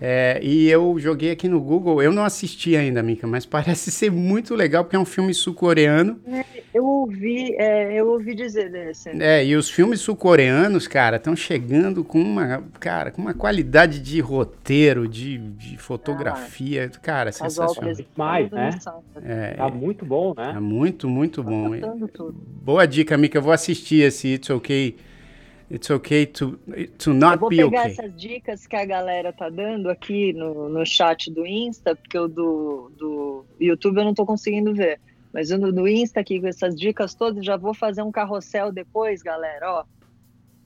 é, 0.00 0.40
e 0.42 0.68
eu 0.70 0.98
joguei 0.98 1.30
aqui 1.30 1.46
no 1.46 1.60
Google, 1.60 2.02
eu 2.02 2.10
não 2.10 2.24
assisti 2.24 2.74
ainda, 2.74 3.02
Mika, 3.02 3.26
mas 3.26 3.44
parece 3.46 3.90
ser 3.90 4.10
muito 4.10 4.54
legal, 4.54 4.82
porque 4.82 4.96
é 4.96 4.98
um 4.98 5.04
filme 5.04 5.34
sul-coreano. 5.34 6.18
É, 6.26 6.44
eu 6.72 6.86
ouvi, 6.86 7.54
é, 7.56 8.00
eu 8.00 8.08
ouvi 8.08 8.34
dizer 8.34 8.70
desse. 8.70 9.10
É, 9.20 9.44
e 9.44 9.54
os 9.54 9.68
filmes 9.68 10.00
sul-coreanos, 10.00 10.88
cara, 10.88 11.16
estão 11.16 11.36
chegando 11.36 12.02
com 12.02 12.20
uma, 12.20 12.64
cara, 12.78 13.10
com 13.10 13.20
uma 13.20 13.34
qualidade 13.34 14.00
de 14.00 14.20
roteiro, 14.20 15.06
de, 15.06 15.36
de 15.36 15.76
fotografia, 15.76 16.90
ah, 16.92 16.98
cara, 16.98 17.32
sensacional. 17.32 17.94
Mais, 18.16 18.50
né? 18.50 18.70
É, 19.22 19.54
tá 19.54 19.68
muito 19.68 20.06
bom, 20.06 20.32
né? 20.34 20.52
Tá 20.54 20.60
muito, 20.60 21.08
muito 21.08 21.44
tá 21.44 21.50
bom. 21.50 21.70
Boa 22.62 22.86
dica, 22.86 23.18
Mika, 23.18 23.36
eu 23.36 23.42
vou 23.42 23.52
assistir 23.52 24.02
esse 24.02 24.34
It's 24.34 24.48
Okay 24.48 24.96
It's 25.70 25.88
okay 25.88 26.26
to, 26.26 26.58
to 26.98 27.14
not 27.14 27.38
be 27.38 27.44
okay. 27.44 27.60
Eu 27.62 27.70
vou 27.70 27.70
pegar 27.70 27.88
essas 27.88 28.16
dicas 28.16 28.66
que 28.66 28.74
a 28.74 28.84
galera 28.84 29.32
tá 29.32 29.48
dando 29.48 29.88
aqui 29.88 30.32
no, 30.32 30.68
no 30.68 30.84
chat 30.84 31.30
do 31.30 31.46
Insta, 31.46 31.94
porque 31.94 32.18
o 32.18 32.26
do, 32.26 32.90
do 32.98 33.44
YouTube 33.60 33.98
eu 33.98 34.04
não 34.04 34.14
tô 34.14 34.26
conseguindo 34.26 34.74
ver. 34.74 34.98
Mas 35.32 35.50
no 35.50 35.72
do 35.72 35.86
Insta 35.86 36.18
aqui 36.20 36.40
com 36.40 36.48
essas 36.48 36.74
dicas 36.74 37.14
todas, 37.14 37.44
já 37.44 37.56
vou 37.56 37.72
fazer 37.72 38.02
um 38.02 38.10
carrossel 38.10 38.72
depois, 38.72 39.22
galera, 39.22 39.72
ó. 39.72 39.84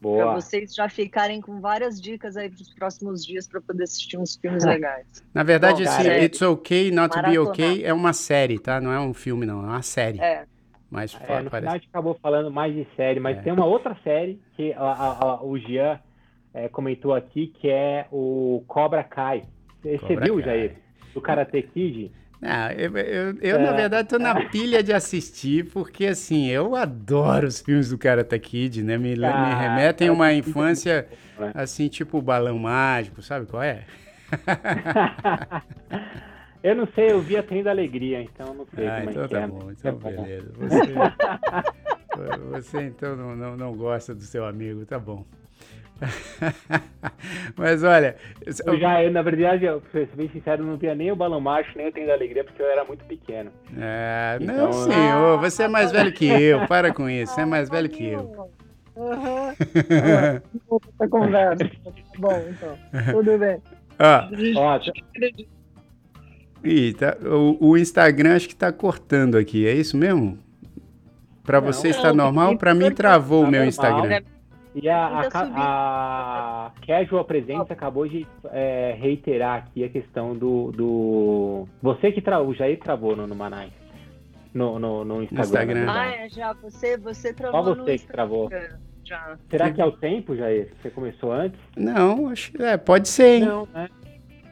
Boa. 0.01 0.25
Pra 0.25 0.35
vocês 0.35 0.75
já 0.75 0.89
ficarem 0.89 1.41
com 1.41 1.61
várias 1.61 2.01
dicas 2.01 2.37
aí 2.37 2.51
pros 2.51 2.73
próximos 2.73 3.25
dias 3.25 3.47
para 3.47 3.61
poder 3.61 3.85
assistir 3.85 4.19
uns 4.19 4.37
filmes 4.37 4.65
legais. 4.65 5.07
Na 5.33 5.43
verdade, 5.43 5.85
Bom, 5.85 5.91
esse 5.91 6.25
It's 6.25 6.43
Okay 6.43 6.91
Not 6.91 7.15
to 7.15 7.23
Be 7.23 7.39
Okay 7.39 7.85
é 7.85 7.93
uma 7.93 8.13
série, 8.13 8.59
tá? 8.59 8.81
Não 8.81 8.93
é 8.93 9.01
um 9.01 9.15
filme, 9.15 9.45
não. 9.45 9.61
É 9.61 9.67
uma 9.67 9.83
série. 9.83 10.21
É. 10.21 10.45
Mas 10.95 11.13
é, 11.15 11.41
no 11.43 11.51
parece... 11.51 11.51
final 11.51 11.75
a 11.75 11.77
gente 11.77 11.89
acabou 11.89 12.15
falando 12.23 12.53
mais 12.53 12.73
de 12.73 12.87
série, 12.95 13.19
mas 13.19 13.37
é. 13.39 13.43
tem 13.43 13.53
uma 13.53 13.67
outra 13.67 13.97
série 14.05 14.41
que 14.55 14.73
a, 14.75 14.79
a, 14.79 15.25
a, 15.25 15.45
o 15.45 15.59
Jean 15.59 15.99
é, 16.55 16.69
comentou 16.69 17.13
aqui, 17.13 17.49
que 17.49 17.69
é 17.69 18.07
o 18.13 18.63
Cobra 18.69 19.03
Kai. 19.03 19.43
Você 19.83 19.99
Cobra 19.99 20.25
viu, 20.25 20.37
Kai. 20.37 20.45
Jair? 20.45 20.77
Do 21.13 21.21
Karate 21.21 21.63
Kid? 21.63 22.13
Não, 22.41 22.71
eu, 22.71 22.97
eu, 22.97 23.39
eu 23.41 23.59
na 23.59 23.71
é. 23.71 23.73
verdade 23.73 24.09
tô 24.09 24.21
na 24.21 24.37
pilha 24.51 24.85
de 24.85 24.93
assistir, 24.93 25.65
porque 25.73 26.07
assim, 26.07 26.47
eu 26.49 26.77
adoro 26.77 27.49
os 27.49 27.61
filmes 27.61 27.91
do 27.91 27.99
Karate 27.99 28.39
Kid, 28.39 28.85
né? 28.85 28.97
Me, 28.97 29.15
ah, 29.25 29.49
me 29.49 29.55
remetem 29.55 30.09
a 30.09 30.13
uma 30.13 30.33
infância 30.33 31.09
né? 31.37 31.51
assim, 31.57 31.89
tipo 31.89 32.23
balão 32.23 32.57
mágico, 32.57 33.21
sabe 33.21 33.47
qual 33.47 33.65
é? 33.65 33.83
Eu 36.65 36.75
não 36.75 36.89
sei, 36.95 37.11
eu 37.11 37.21
vi 37.21 37.37
a 37.37 37.43
Trem 37.43 37.63
da 37.63 37.73
Alegria, 37.73 38.23
então 38.23 38.55
não 38.55 38.67
sei 38.75 38.89
ah, 38.89 39.01
como 39.01 39.11
então 39.11 39.25
é 39.25 39.29
tá 39.29 39.41
é. 39.41 39.47
bom, 39.47 39.71
então 39.71 39.97
beleza. 39.97 40.51
Você, 40.57 40.95
você 42.51 42.83
então 42.85 43.15
não, 43.15 43.37
não, 43.37 43.55
não, 43.55 43.77
gosta 43.77 44.15
do 44.15 44.23
seu 44.23 44.47
amigo, 44.47 44.87
tá 44.87 44.99
bom. 44.99 45.27
Mas 47.55 47.85
olha. 47.85 48.17
Eu 48.65 48.79
já, 48.79 49.05
eu, 49.05 49.13
na 49.13 49.21
verdade, 49.21 49.67
eu, 49.67 49.83
pra 49.83 50.07
ser 50.07 50.17
bem 50.17 50.31
sincero, 50.31 50.65
não 50.65 50.79
via 50.79 50.95
nem 50.95 51.13
o 51.13 51.17
balão 51.17 51.39
macho, 51.39 51.71
nem 51.77 51.89
o 51.89 51.93
Tenho 51.93 52.07
da 52.07 52.15
Alegria, 52.15 52.43
porque 52.43 52.63
eu 52.63 52.67
era 52.67 52.83
muito 52.83 53.05
pequeno. 53.05 53.53
É, 53.79 54.39
então, 54.41 54.57
não, 54.57 54.73
senhor, 54.73 55.39
você 55.41 55.65
é 55.65 55.69
mais 55.69 55.93
velho 55.93 56.15
que 56.15 56.27
eu. 56.27 56.65
Para 56.67 56.95
com 56.95 57.11
isso, 57.11 57.35
você 57.35 57.43
é 57.43 57.47
mais 57.47 57.69
velho 57.69 57.91
que 57.91 58.07
eu. 58.07 58.49
Uhum. 58.97 59.55
Conversa. 61.11 61.59
Tá 61.59 61.91
bom, 62.17 62.43
então. 62.49 62.79
Tudo 63.13 63.37
bem. 63.39 63.61
Ó, 63.99 64.61
ó 64.61 64.79
Ih, 66.65 66.95
tá, 66.95 67.17
o, 67.23 67.71
o, 67.71 67.77
Instagram 67.77 68.37
acho 68.37 68.49
que 68.49 68.57
tá 68.57 68.73
cortando 68.73 69.37
aqui, 69.37 69.67
é 69.67 69.75
isso 69.75 69.97
mesmo? 69.97 70.39
Para 71.45 71.61
você 71.61 71.89
está 71.89 72.13
normal? 72.13 72.57
Para 72.57 72.75
mim 72.75 72.91
travou 72.91 73.43
tá 73.43 73.49
o 73.49 73.51
meu 73.51 73.65
normal. 73.65 73.69
Instagram. 73.69 74.35
E 74.75 74.89
a, 74.89 75.07
a, 75.07 76.67
a, 76.67 76.73
Casual 76.85 77.25
Presence 77.25 77.73
acabou 77.73 78.09
de 78.09 78.27
é, 78.47 78.97
reiterar 78.99 79.59
aqui 79.59 79.85
a 79.85 79.89
questão 79.89 80.35
do. 80.35 80.73
do... 80.73 81.69
Você 81.81 82.11
que 82.11 82.21
travou, 82.21 82.49
o 82.49 82.55
Jair 82.55 82.81
travou 82.81 83.15
no, 83.15 83.27
no 83.27 83.37
Manai. 83.37 83.71
No, 84.53 84.79
no, 84.81 85.05
no 85.05 85.23
Instagram. 85.23 85.45
Instagram. 85.45 85.87
Ah, 85.89 86.07
é, 86.07 86.29
já. 86.29 86.53
Você, 86.55 86.97
você 86.97 87.33
travou. 87.33 87.65
Só 87.65 87.75
você 87.75 87.99
que 87.99 88.07
travou. 88.07 88.51
Já. 89.05 89.37
Será 89.49 89.71
que 89.71 89.81
é 89.81 89.85
o 89.85 89.93
tempo, 89.93 90.35
Jair? 90.35 90.73
Você 90.83 90.91
começou 90.91 91.31
antes? 91.31 91.61
Não, 91.77 92.29
acho 92.29 92.51
que 92.51 92.63
é, 92.63 92.77
pode 92.77 93.09
ser, 93.09 93.37
hein? 93.37 93.45
Não, 93.45 93.69
né? 93.73 93.89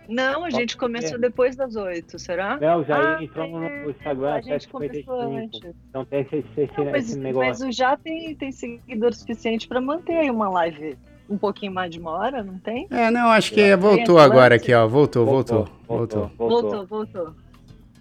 Não, 0.08 0.44
a 0.44 0.50
gente 0.50 0.76
começou 0.76 1.18
depois 1.18 1.56
das 1.56 1.76
oito, 1.76 2.18
será? 2.18 2.58
Não, 2.60 2.84
já 2.84 3.16
ah, 3.16 3.22
entrou 3.22 3.48
no 3.48 3.64
é, 3.64 3.90
Instagram, 3.90 4.34
a 4.34 4.40
gente 4.40 4.68
começou 4.68 5.20
antes. 5.20 5.60
Então 5.88 6.04
tem 6.04 6.20
esse, 6.20 6.44
esse, 6.56 6.78
não, 6.78 6.90
mas, 6.90 7.08
esse 7.08 7.18
negócio. 7.18 7.48
Mas 7.48 7.60
o 7.60 7.72
já 7.72 7.96
tem, 7.96 8.34
tem 8.34 8.52
seguidor 8.52 9.14
suficiente 9.14 9.68
para 9.68 9.80
manter 9.80 10.16
aí 10.16 10.30
uma 10.30 10.48
live 10.48 10.96
um 11.28 11.38
pouquinho 11.38 11.72
mais 11.72 11.90
de 11.90 11.98
uma 11.98 12.10
hora, 12.10 12.42
não 12.42 12.58
tem? 12.58 12.86
É, 12.90 13.10
não, 13.10 13.28
acho 13.28 13.52
que 13.52 13.74
voltou 13.76 14.18
agora 14.18 14.56
aqui, 14.56 14.74
ó. 14.74 14.86
Voltou, 14.86 15.24
voltou. 15.24 15.68
Voltou, 15.86 16.30
voltou. 16.36 16.48
Voltou, 16.48 16.86
voltou. 16.86 17.34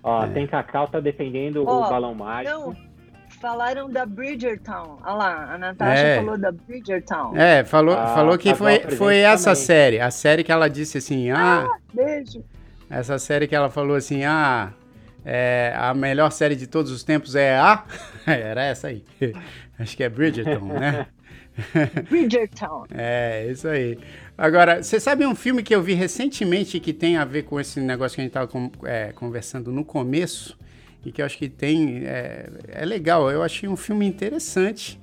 Ó, 0.04 0.26
é. 0.26 0.30
tem 0.30 0.48
Cacau 0.48 0.88
tá 0.88 1.00
defendendo 1.00 1.62
o 1.62 1.82
balão 1.82 2.14
mágico. 2.14 2.76
Falaram 3.42 3.90
da 3.90 4.06
Bridgertown. 4.06 5.00
Olha 5.04 5.14
lá, 5.16 5.54
a 5.56 5.58
Natasha 5.58 6.00
é. 6.00 6.16
falou 6.18 6.38
da 6.38 6.52
Bridgertown. 6.52 7.36
É, 7.36 7.64
falou, 7.64 7.98
ah, 7.98 8.14
falou 8.14 8.38
que 8.38 8.54
foi, 8.54 8.80
foi 8.92 9.18
essa 9.18 9.52
também. 9.52 9.66
série. 9.66 10.00
A 10.00 10.12
série 10.12 10.44
que 10.44 10.52
ela 10.52 10.70
disse 10.70 11.00
assim, 11.00 11.32
ah, 11.32 11.66
ah... 11.68 11.78
Beijo. 11.92 12.44
Essa 12.88 13.18
série 13.18 13.48
que 13.48 13.56
ela 13.56 13.70
falou 13.70 13.96
assim, 13.96 14.24
ah... 14.24 14.72
É, 15.24 15.74
a 15.76 15.94
melhor 15.94 16.32
série 16.32 16.56
de 16.56 16.68
todos 16.68 16.92
os 16.92 17.04
tempos 17.04 17.36
é 17.36 17.58
a... 17.58 17.84
Era 18.26 18.64
essa 18.64 18.88
aí. 18.88 19.04
Acho 19.78 19.98
que 19.98 20.04
é 20.04 20.10
Bridgerton, 20.10 20.66
né? 20.66 21.08
Bridgerton. 22.10 22.86
É, 22.94 23.48
isso 23.50 23.68
aí. 23.68 23.98
Agora, 24.38 24.84
você 24.84 25.00
sabe 25.00 25.26
um 25.26 25.36
filme 25.36 25.64
que 25.64 25.74
eu 25.74 25.82
vi 25.82 25.94
recentemente 25.94 26.80
que 26.80 26.94
tem 26.94 27.18
a 27.18 27.26
ver 27.26 27.44
com 27.44 27.60
esse 27.60 27.80
negócio 27.80 28.16
que 28.16 28.22
a 28.22 28.24
gente 28.24 28.36
estava 28.36 28.50
é, 28.84 29.12
conversando 29.14 29.72
no 29.72 29.84
começo? 29.84 30.58
E 31.06 31.12
que 31.12 31.22
eu 31.22 31.26
acho 31.26 31.38
que 31.38 31.50
tem. 31.50 32.04
É, 32.06 32.50
é 32.68 32.86
legal, 32.86 33.30
eu 33.32 33.44
achei 33.44 33.68
um 33.68 33.76
filme 33.76 34.06
interessante. 34.06 35.00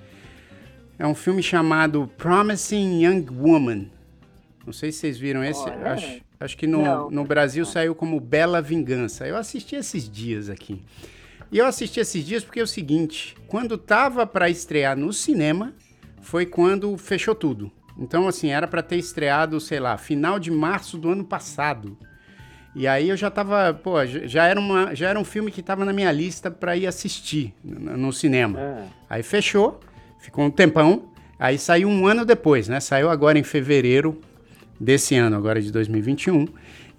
É 0.98 1.06
um 1.06 1.14
filme 1.14 1.42
chamado 1.42 2.10
Promising 2.16 3.04
Young 3.04 3.26
Woman. 3.30 3.90
Não 4.66 4.72
sei 4.72 4.90
se 4.90 4.98
vocês 4.98 5.18
viram 5.18 5.44
esse. 5.44 5.62
Oh, 5.62 5.68
é? 5.68 5.88
acho, 5.88 6.20
acho 6.40 6.56
que 6.56 6.66
no, 6.66 7.10
no 7.10 7.24
Brasil 7.24 7.64
saiu 7.64 7.94
como 7.94 8.20
Bela 8.20 8.60
Vingança. 8.60 9.26
Eu 9.26 9.36
assisti 9.36 9.76
esses 9.76 10.08
dias 10.08 10.50
aqui. 10.50 10.82
E 11.50 11.58
eu 11.58 11.66
assisti 11.66 12.00
esses 12.00 12.24
dias 12.24 12.44
porque 12.44 12.60
é 12.60 12.62
o 12.62 12.66
seguinte: 12.66 13.36
quando 13.46 13.78
tava 13.78 14.26
para 14.26 14.50
estrear 14.50 14.96
no 14.96 15.12
cinema, 15.12 15.72
foi 16.20 16.44
quando 16.44 16.96
fechou 16.98 17.34
tudo. 17.34 17.70
Então, 17.98 18.28
assim, 18.28 18.50
era 18.50 18.68
para 18.68 18.82
ter 18.82 18.96
estreado, 18.96 19.58
sei 19.60 19.80
lá, 19.80 19.96
final 19.96 20.38
de 20.38 20.50
março 20.50 20.96
do 20.96 21.10
ano 21.10 21.24
passado. 21.24 21.98
E 22.78 22.86
aí 22.86 23.08
eu 23.08 23.16
já 23.16 23.28
tava, 23.28 23.74
pô, 23.74 23.94
já 24.06 24.46
era, 24.46 24.60
uma, 24.60 24.94
já 24.94 25.08
era 25.08 25.18
um 25.18 25.24
filme 25.24 25.50
que 25.50 25.60
tava 25.60 25.84
na 25.84 25.92
minha 25.92 26.12
lista 26.12 26.48
para 26.48 26.76
ir 26.76 26.86
assistir 26.86 27.52
no, 27.64 27.96
no 27.96 28.12
cinema. 28.12 28.60
É. 28.60 28.84
Aí 29.10 29.22
fechou, 29.24 29.80
ficou 30.20 30.44
um 30.44 30.50
tempão, 30.50 31.10
aí 31.40 31.58
saiu 31.58 31.88
um 31.88 32.06
ano 32.06 32.24
depois, 32.24 32.68
né? 32.68 32.78
Saiu 32.78 33.10
agora 33.10 33.36
em 33.36 33.42
fevereiro 33.42 34.20
desse 34.78 35.16
ano, 35.16 35.36
agora 35.36 35.60
de 35.60 35.72
2021. 35.72 36.46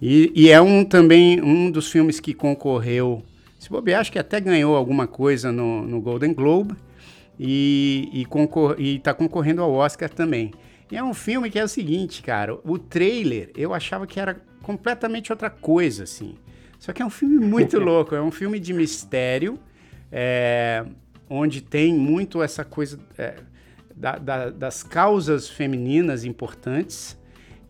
E, 0.02 0.30
e 0.36 0.50
é 0.50 0.60
um 0.60 0.84
também 0.84 1.40
um 1.40 1.70
dos 1.70 1.90
filmes 1.90 2.20
que 2.20 2.34
concorreu, 2.34 3.22
se 3.58 3.70
bobear, 3.70 4.02
acho 4.02 4.12
que 4.12 4.18
até 4.18 4.38
ganhou 4.38 4.76
alguma 4.76 5.06
coisa 5.06 5.50
no, 5.50 5.80
no 5.80 5.98
Golden 5.98 6.34
Globe 6.34 6.74
e, 7.38 8.10
e, 8.12 8.26
concor 8.26 8.76
e 8.78 8.98
tá 8.98 9.14
concorrendo 9.14 9.62
ao 9.62 9.72
Oscar 9.72 10.10
também. 10.10 10.50
E 10.92 10.96
é 10.98 11.02
um 11.02 11.14
filme 11.14 11.48
que 11.48 11.58
é 11.58 11.64
o 11.64 11.68
seguinte, 11.68 12.22
cara, 12.22 12.58
o 12.66 12.78
trailer 12.78 13.50
eu 13.56 13.72
achava 13.72 14.06
que 14.06 14.20
era 14.20 14.49
completamente 14.70 15.32
outra 15.32 15.50
coisa, 15.50 16.04
assim. 16.04 16.36
Só 16.78 16.92
que 16.92 17.02
é 17.02 17.04
um 17.04 17.10
filme 17.10 17.38
muito 17.38 17.78
louco, 17.80 18.14
é 18.14 18.22
um 18.22 18.30
filme 18.30 18.60
de 18.60 18.72
mistério, 18.72 19.58
é, 20.12 20.84
onde 21.28 21.60
tem 21.60 21.92
muito 21.92 22.40
essa 22.40 22.64
coisa 22.64 22.98
é, 23.18 23.34
da, 23.94 24.16
da, 24.16 24.50
das 24.50 24.82
causas 24.84 25.48
femininas 25.48 26.24
importantes. 26.24 27.18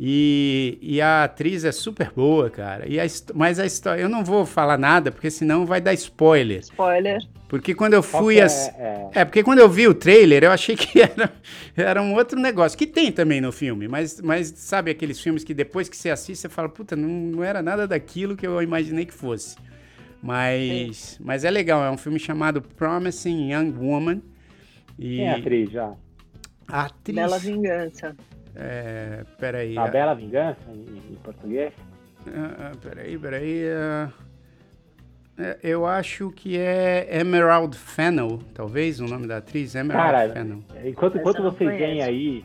E, 0.02 0.78
e, 0.80 0.98
a 0.98 1.24
atriz 1.24 1.62
é 1.62 1.70
super 1.70 2.10
boa, 2.16 2.48
cara. 2.48 2.88
E 2.88 2.98
a, 2.98 3.04
mas 3.34 3.58
a 3.58 3.66
história. 3.66 4.00
Eu 4.00 4.08
não 4.08 4.24
vou 4.24 4.46
falar 4.46 4.78
nada, 4.78 5.12
porque 5.12 5.30
senão 5.30 5.66
vai 5.66 5.78
dar 5.78 5.92
spoiler. 5.92 6.60
Spoiler. 6.60 7.20
Porque 7.46 7.74
quando 7.74 7.92
eu 7.92 8.02
fui. 8.02 8.38
É, 8.38 8.44
as... 8.44 8.68
é, 8.78 9.10
é, 9.16 9.24
porque 9.26 9.42
quando 9.42 9.58
eu 9.58 9.68
vi 9.68 9.86
o 9.86 9.92
trailer, 9.92 10.42
eu 10.42 10.52
achei 10.52 10.72
que 10.74 11.02
era, 11.02 11.30
era 11.76 12.00
um 12.00 12.14
outro 12.14 12.40
negócio. 12.40 12.78
Que 12.78 12.86
tem 12.86 13.12
também 13.12 13.42
no 13.42 13.52
filme, 13.52 13.88
mas, 13.88 14.18
mas 14.22 14.48
sabe 14.56 14.90
aqueles 14.90 15.20
filmes 15.20 15.44
que 15.44 15.52
depois 15.52 15.86
que 15.86 15.96
você 15.98 16.08
assiste, 16.08 16.40
você 16.40 16.48
fala, 16.48 16.70
puta, 16.70 16.96
não, 16.96 17.06
não 17.06 17.44
era 17.44 17.60
nada 17.60 17.86
daquilo 17.86 18.34
que 18.34 18.46
eu 18.46 18.62
imaginei 18.62 19.04
que 19.04 19.12
fosse. 19.12 19.54
Mas, 20.22 21.18
mas 21.22 21.44
é 21.44 21.50
legal, 21.50 21.84
é 21.84 21.90
um 21.90 21.98
filme 21.98 22.18
chamado 22.18 22.62
Promising 22.62 23.52
Young 23.52 23.74
Woman. 23.78 24.22
E... 24.98 25.16
Quem 25.16 25.26
é 25.26 25.34
a 25.34 25.36
atriz 25.36 25.70
já? 25.70 25.92
A 26.66 26.84
atriz. 26.86 27.16
Bela 27.16 27.38
Vingança. 27.38 28.16
É, 28.62 29.24
peraí. 29.38 29.78
A 29.78 29.86
Bela 29.86 30.14
Vingança, 30.14 30.60
em, 30.68 31.12
em 31.12 31.16
português? 31.24 31.72
Uh, 32.26 32.76
peraí, 32.78 33.18
peraí. 33.18 33.62
Uh, 33.64 34.12
eu 35.62 35.86
acho 35.86 36.30
que 36.30 36.58
é 36.58 37.08
Emerald 37.18 37.74
Fennel, 37.74 38.38
talvez 38.52 39.00
o 39.00 39.06
nome 39.06 39.26
da 39.26 39.38
atriz, 39.38 39.74
Emerald 39.74 40.12
Cara, 40.12 40.32
Fennel. 40.34 40.58
Enquanto, 40.84 41.16
enquanto 41.16 41.42
vocês 41.42 41.70
vêm 41.78 42.02
aí, 42.02 42.44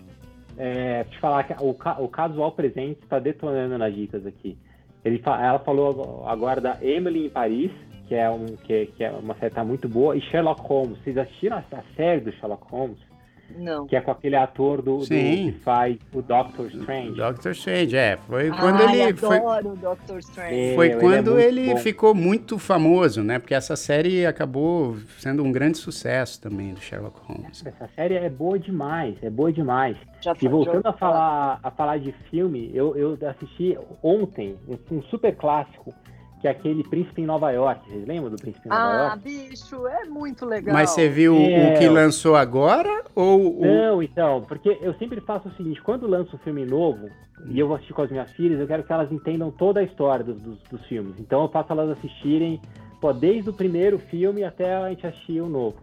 é, 0.58 1.04
te 1.04 1.20
falar 1.20 1.44
que 1.44 1.54
o, 1.62 1.72
o 1.72 2.08
casual 2.08 2.54
presente 2.54 3.02
está 3.04 3.20
detonando 3.20 3.78
nas 3.78 3.94
dicas 3.94 4.26
aqui. 4.26 4.58
Ele, 5.04 5.22
ela 5.26 5.60
falou 5.60 6.26
agora 6.26 6.62
da 6.62 6.78
Emily 6.82 7.26
em 7.26 7.30
Paris, 7.30 7.72
que 8.08 8.16
é, 8.16 8.30
um, 8.30 8.46
que, 8.46 8.86
que 8.86 9.04
é 9.04 9.12
uma 9.12 9.36
série 9.36 9.54
tá 9.54 9.66
muito 9.66 9.90
boa, 9.90 10.16
e 10.16 10.22
Sherlock 10.22 10.62
Holmes. 10.62 10.98
Vocês 11.04 11.18
assistiram 11.18 11.58
a, 11.58 11.78
a 11.78 11.84
série 11.98 12.22
do 12.22 12.32
Sherlock 12.32 12.64
Holmes? 12.72 12.98
Não. 13.58 13.88
Que 13.88 13.96
é 13.96 14.02
com 14.02 14.12
aquele 14.12 14.36
ator 14.36 14.82
do, 14.82 14.98
do 14.98 15.06
que 15.06 15.56
faz 15.64 15.98
o 16.14 16.22
Doctor 16.22 16.68
Strange. 16.68 17.16
Doctor 17.16 17.52
Strange, 17.52 17.96
é. 17.96 18.18
Foi 18.18 18.50
quando 18.50 18.82
Ai, 18.82 19.02
ele. 19.02 19.18
Foi, 19.18 19.40
o 19.40 19.76
Doctor 19.76 20.20
Strange. 20.20 20.76
Foi 20.76 20.90
quando 20.96 21.40
ele, 21.40 21.62
é 21.62 21.72
ele 21.72 21.80
ficou 21.80 22.14
muito 22.14 22.58
famoso, 22.58 23.24
né? 23.24 23.40
Porque 23.40 23.54
essa 23.54 23.76
série 23.76 24.26
acabou 24.26 24.98
sendo 25.18 25.44
um 25.44 25.52
grande 25.52 25.78
sucesso 25.78 26.42
também 26.42 26.74
do 26.74 26.80
Sherlock 26.80 27.20
Holmes. 27.22 27.64
Essa 27.66 27.90
série 27.96 28.16
é 28.16 28.30
boa 28.30 28.58
demais, 28.60 29.16
é 29.22 29.30
boa 29.30 29.52
demais. 29.52 29.98
Já 30.22 30.36
e 30.42 30.48
voltando 30.48 30.88
a 30.88 30.94
falar, 30.94 31.60
a 31.62 31.72
falar 31.72 32.00
de 32.00 32.12
filme, 32.30 32.72
eu, 32.74 32.96
eu 32.96 33.18
assisti 33.30 33.78
ontem 34.02 34.58
um 34.92 35.02
super 35.04 35.36
clássico 35.36 35.94
que 36.46 36.48
é 36.48 36.52
aquele 36.52 36.84
Príncipe 36.84 37.22
em 37.22 37.26
Nova 37.26 37.50
York. 37.52 37.90
Vocês 37.90 38.08
lembram 38.08 38.30
do 38.30 38.38
Príncipe 38.38 38.68
em 38.68 38.70
Nova 38.70 38.84
ah, 38.84 38.98
York? 38.98 39.14
Ah, 39.14 39.16
bicho, 39.16 39.88
é 39.88 40.06
muito 40.06 40.46
legal. 40.46 40.76
Mas 40.76 40.92
você 40.92 41.10
viu 41.10 41.36
é... 41.36 41.74
o 41.74 41.80
que 41.80 41.90
lançou 41.90 42.36
agora 42.36 43.04
ou 43.16 43.62
o... 43.62 43.66
Não, 43.66 44.04
então, 44.04 44.44
porque 44.48 44.78
eu 44.80 44.94
sempre 44.96 45.20
faço 45.22 45.48
o 45.48 45.52
seguinte, 45.54 45.82
quando 45.82 46.06
lanço 46.06 46.36
um 46.36 46.40
filme 46.40 46.64
novo, 46.64 47.10
e 47.48 47.60
eu 47.60 47.68
vou 47.68 47.78
assistir 47.78 47.94
com 47.94 48.04
as 48.04 48.12
minhas 48.12 48.32
filhas, 48.34 48.60
eu 48.60 48.68
quero 48.68 48.84
que 48.84 48.94
elas 48.94 49.12
entendam 49.12 49.50
toda 49.50 49.80
a 49.80 49.84
história 49.84 50.24
dos, 50.24 50.40
dos, 50.40 50.60
dos 50.70 50.86
filmes. 50.86 51.16
Então 51.20 51.42
eu 51.42 51.50
faço 51.50 51.72
elas 51.74 51.90
assistirem, 51.98 52.62
pô, 53.02 53.12
desde 53.12 53.50
o 53.50 53.54
primeiro 53.54 53.98
filme 53.98 54.44
até 54.44 54.76
a 54.76 54.90
gente 54.90 55.08
assistir 55.08 55.42
o 55.42 55.50
novo. 55.50 55.78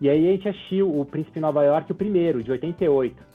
E 0.00 0.08
aí 0.08 0.28
a 0.28 0.32
gente 0.32 0.48
assistiu 0.48 0.98
o 0.98 1.04
Príncipe 1.04 1.38
em 1.38 1.42
Nova 1.42 1.62
York, 1.62 1.92
o 1.92 1.94
primeiro, 1.94 2.42
de 2.42 2.50
88. 2.50 3.30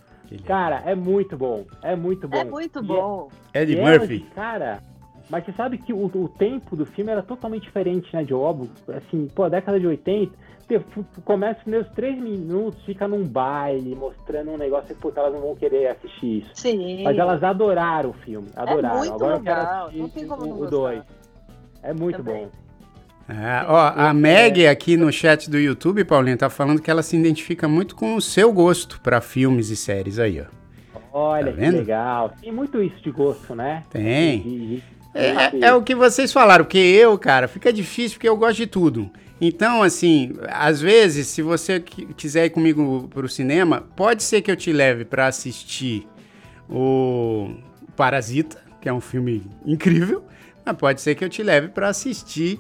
Cara, 0.46 0.82
é 0.86 0.94
muito 0.94 1.38
bom. 1.38 1.64
É 1.82 1.96
muito 1.96 2.28
bom. 2.28 2.38
É 2.38 2.44
muito 2.44 2.84
bom. 2.84 3.30
É, 3.54 3.62
Eddie 3.62 3.78
Murphy. 3.78 4.26
cara, 4.36 4.82
mas 5.30 5.46
você 5.46 5.52
sabe 5.54 5.78
que 5.78 5.92
o, 5.92 6.06
o 6.06 6.30
tempo 6.30 6.76
do 6.76 6.86
filme 6.86 7.12
era 7.12 7.24
totalmente 7.24 7.64
diferente, 7.64 8.14
né, 8.16 8.24
de 8.24 8.34
óbvio. 8.34 8.70
Assim, 8.90 9.28
pô, 9.28 9.44
a 9.44 9.50
década 9.50 9.80
de 9.80 9.88
80, 9.88 10.32
começa 11.24 11.58
os 11.58 11.64
primeiros 11.64 11.92
três 11.94 12.18
minutos, 12.20 12.84
fica 12.86 13.08
num 13.08 13.24
baile, 13.24 13.96
mostrando 13.96 14.52
um 14.52 14.58
negócio 14.58 14.94
que, 14.94 15.02
pô, 15.02 15.12
elas 15.16 15.34
não 15.34 15.42
vão 15.42 15.56
querer 15.56 15.88
assistir 15.88 16.40
isso. 16.40 16.52
Sim. 16.54 17.04
Mas 17.04 17.18
elas 17.18 17.44
adoraram 17.44 18.12
o 18.12 18.14
filme, 18.14 18.48
é 18.56 18.60
adoraram. 18.60 18.96
É 18.96 19.00
muito 19.00 19.14
Agora 19.14 19.38
legal. 19.38 19.92
eu 19.92 19.94
quero 19.94 20.06
assistir 20.06 20.32
o 20.32 20.70
2. 20.70 21.04
É 21.84 21.94
muito 21.94 22.18
Também. 22.18 22.46
bom. 22.46 22.66
É, 23.28 23.66
ó, 23.68 23.92
a 23.96 24.14
Meg 24.14 24.68
aqui 24.68 24.96
no 24.96 25.12
chat 25.12 25.50
do 25.50 25.58
YouTube, 25.58 26.04
Paulinho, 26.04 26.38
tá 26.38 26.48
falando 26.48 26.80
que 26.80 26.92
ela 26.92 27.02
se 27.02 27.18
identifica 27.18 27.68
muito 27.68 27.96
com 27.96 28.16
o 28.16 28.22
seu 28.22 28.54
gosto 28.54 29.02
para 29.02 29.20
filmes 29.20 29.72
e 29.72 29.76
séries 29.76 30.20
aí, 30.20 30.42
ó. 30.42 30.46
Olha 31.12 31.52
tá 31.54 31.58
que 31.58 31.70
legal. 31.70 32.34
Tem 32.42 32.52
muito 32.52 32.84
isso 32.84 33.02
de 33.02 33.10
gosto, 33.10 33.56
né? 33.56 33.84
Tem. 33.90 34.42
De, 34.42 34.76
de, 34.76 34.84
é, 35.16 35.28
é, 35.28 35.52
é, 35.68 35.74
o 35.74 35.82
que 35.82 35.96
vocês 35.96 36.34
falaram, 36.34 36.66
porque 36.66 36.78
eu, 36.78 37.18
cara, 37.18 37.48
fica 37.48 37.72
difícil 37.72 38.18
porque 38.18 38.28
eu 38.28 38.36
gosto 38.36 38.58
de 38.58 38.68
tudo. 38.68 39.10
Então, 39.40 39.82
assim, 39.82 40.34
às 40.50 40.82
vezes, 40.82 41.28
se 41.28 41.42
você 41.42 41.80
quiser 41.80 42.46
ir 42.46 42.50
comigo 42.50 43.08
pro 43.14 43.28
cinema, 43.30 43.82
pode 43.96 44.24
ser 44.24 44.42
que 44.42 44.52
eu 44.52 44.58
te 44.58 44.74
leve 44.74 45.06
para 45.06 45.28
assistir 45.28 46.06
o 46.70 47.50
Parasita, 47.96 48.62
que 48.82 48.90
é 48.90 48.94
um 48.94 49.00
filme 49.00 49.44
incrível, 49.66 50.24
mas 50.66 50.76
pode 50.76 51.00
ser 51.00 51.16
que 51.16 51.24
eu 51.24 51.30
te 51.30 51.42
leve 51.42 51.70
para 51.70 51.88
assistir 51.88 52.60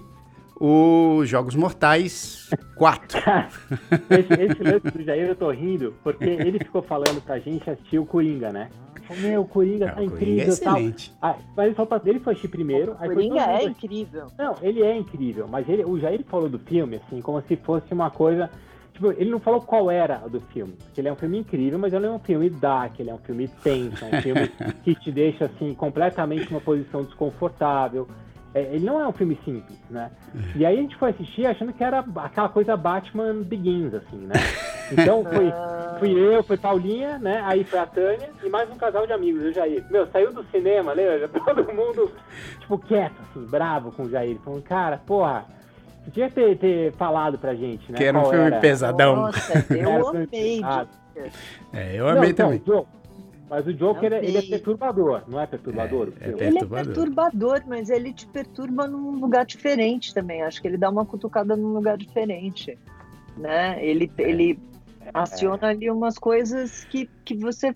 os 0.58 1.28
Jogos 1.28 1.56
Mortais 1.56 2.49
4. 2.78 3.20
esse, 4.12 4.34
esse 4.43 4.64
lance 4.64 4.97
do 4.97 5.03
Jair 5.03 5.28
eu 5.28 5.36
tô 5.36 5.51
rindo, 5.51 5.93
porque 6.01 6.24
ele 6.24 6.60
ficou 6.60 6.82
falando 6.82 7.22
pra 7.22 7.38
gente 7.39 7.70
assistir 7.70 7.99
o 7.99 8.06
Coringa, 8.06 8.51
né? 8.51 8.70
Meu, 9.14 9.41
o 9.41 9.47
Coringa 9.47 9.86
é, 9.86 9.91
tá 9.91 10.01
o 10.01 10.03
incrível. 10.03 10.18
Coringa 10.20 10.43
é 10.43 10.47
excelente. 10.47 11.14
Tal. 11.20 11.39
Mas 11.56 11.66
ele, 11.66 11.76
falou 11.76 11.88
pra, 11.88 12.01
ele 12.06 12.20
foi 12.20 12.34
assistir 12.34 12.47
primeiro. 12.47 12.93
O 12.93 12.95
Coringa 12.95 13.41
é 13.41 13.64
incrível. 13.64 14.28
Não, 14.38 14.56
ele 14.62 14.84
é 14.84 14.97
incrível, 14.97 15.47
mas 15.47 15.68
ele, 15.70 15.84
o 15.84 15.99
Jair 15.99 16.24
falou 16.26 16.49
do 16.49 16.60
filme, 16.60 16.97
assim, 16.97 17.22
como 17.22 17.41
se 17.41 17.56
fosse 17.58 17.93
uma 17.93 18.10
coisa. 18.10 18.49
Tipo, 18.93 19.12
ele 19.12 19.30
não 19.30 19.41
falou 19.41 19.60
qual 19.62 19.91
era 19.91 20.20
do 20.20 20.39
filme. 20.39 20.74
Porque 20.74 21.01
ele 21.01 21.10
é 21.10 21.12
um 21.12 21.18
filme 21.18 21.38
incrível, 21.39 21.78
mas 21.78 21.93
ele 21.93 22.06
é 22.06 22.10
um 22.10 22.20
filme 22.20 22.49
dark, 22.49 22.97
ele 22.97 23.10
é 23.10 23.14
um 23.14 23.18
filme 23.18 23.47
tenso, 23.62 24.06
é 24.06 24.18
um 24.18 24.22
filme 24.22 24.47
que 24.84 24.95
te 24.95 25.12
deixa, 25.12 25.45
assim, 25.45 25.74
completamente 25.74 26.49
numa 26.49 26.62
posição 26.62 27.03
desconfortável. 27.03 28.08
É, 28.56 28.62
ele 28.74 28.86
não 28.86 29.01
é 29.01 29.06
um 29.06 29.12
filme 29.12 29.38
simples, 29.43 29.78
né? 29.89 30.10
É. 30.34 30.58
E 30.58 30.66
aí 30.66 30.80
a 30.80 30.82
gente 30.82 30.95
foi 30.95 31.10
assistir 31.10 31.45
achando 31.45 31.74
que 31.74 31.84
era 31.84 31.99
aquela 31.99 32.47
coisa 32.47 32.78
Batman 32.78 33.43
Begins, 33.43 33.93
assim, 33.93 34.16
né? 34.16 34.34
Então 34.89 35.26
foi, 35.26 35.51
fui 35.99 36.18
eu, 36.18 36.41
foi 36.41 36.56
Paulinha, 36.56 37.18
né? 37.18 37.41
Aí 37.43 37.66
foi 37.66 37.80
a 37.80 37.86
Tânia 37.86 38.30
e 38.41 38.47
mais 38.47 38.70
um 38.72 38.78
casal 38.78 39.06
de 39.06 39.12
amigos, 39.12 39.43
o 39.43 39.51
Jair. 39.51 39.84
Meu, 39.91 40.08
saiu 40.08 40.32
do 40.32 40.41
cinema, 40.51 40.93
lembra? 40.93 41.28
Todo 41.28 41.74
mundo, 41.74 42.10
tipo, 42.62 42.78
quieto, 42.78 43.16
assim, 43.30 43.45
bravo 43.45 43.91
com 43.91 44.03
o 44.03 44.10
Jair. 44.10 44.39
Falando, 44.39 44.64
cara, 44.64 45.01
porra, 45.06 45.43
podia 46.06 46.30
ter, 46.30 46.58
ter 46.58 46.93
falado 46.93 47.38
pra 47.38 47.56
gente, 47.56 47.91
né? 47.91 47.97
Que 47.97 48.06
era 48.06 48.18
um 48.18 48.30
filme 48.30 48.45
era. 48.45 48.60
pesadão. 48.62 49.18
Nossa, 49.18 49.66
eu 49.74 50.08
amei. 50.08 50.62
É, 51.74 51.95
eu 51.99 52.08
amei 52.08 52.30
não, 52.30 52.36
também. 52.36 52.64
Não, 52.66 52.86
mas 53.50 53.68
o 53.68 53.74
Joker, 53.74 54.12
ele 54.12 54.38
é 54.38 54.41
perturbador, 54.41 55.24
não 55.28 55.39
é 55.39 55.46
perturbador? 55.46 56.12
É, 56.20 56.30
é 56.30 56.32
perturbador. 56.32 56.48
Ele 56.48 56.58
é 56.60 56.84
perturbador, 56.84 57.64
mas 57.68 57.89
ele 57.89 58.12
te 58.12 58.26
perturba 58.26 58.88
num 58.88 59.12
lugar 59.20 59.46
diferente 59.46 60.14
também. 60.14 60.41
Acho 60.41 60.62
que 60.62 60.68
ele 60.68 60.78
dá 60.78 60.89
uma 60.89 61.06
cutucada 61.06 61.56
num 61.56 61.74
lugar 61.74 61.98
diferente. 61.98 62.78
Né? 63.38 63.78
Ele, 63.86 64.12
é. 64.18 64.22
ele 64.24 64.60
aciona 65.14 65.68
ali 65.68 65.91
umas 65.91 66.18
coisas 66.18 66.86
que, 66.86 67.08
que 67.24 67.36
você 67.36 67.76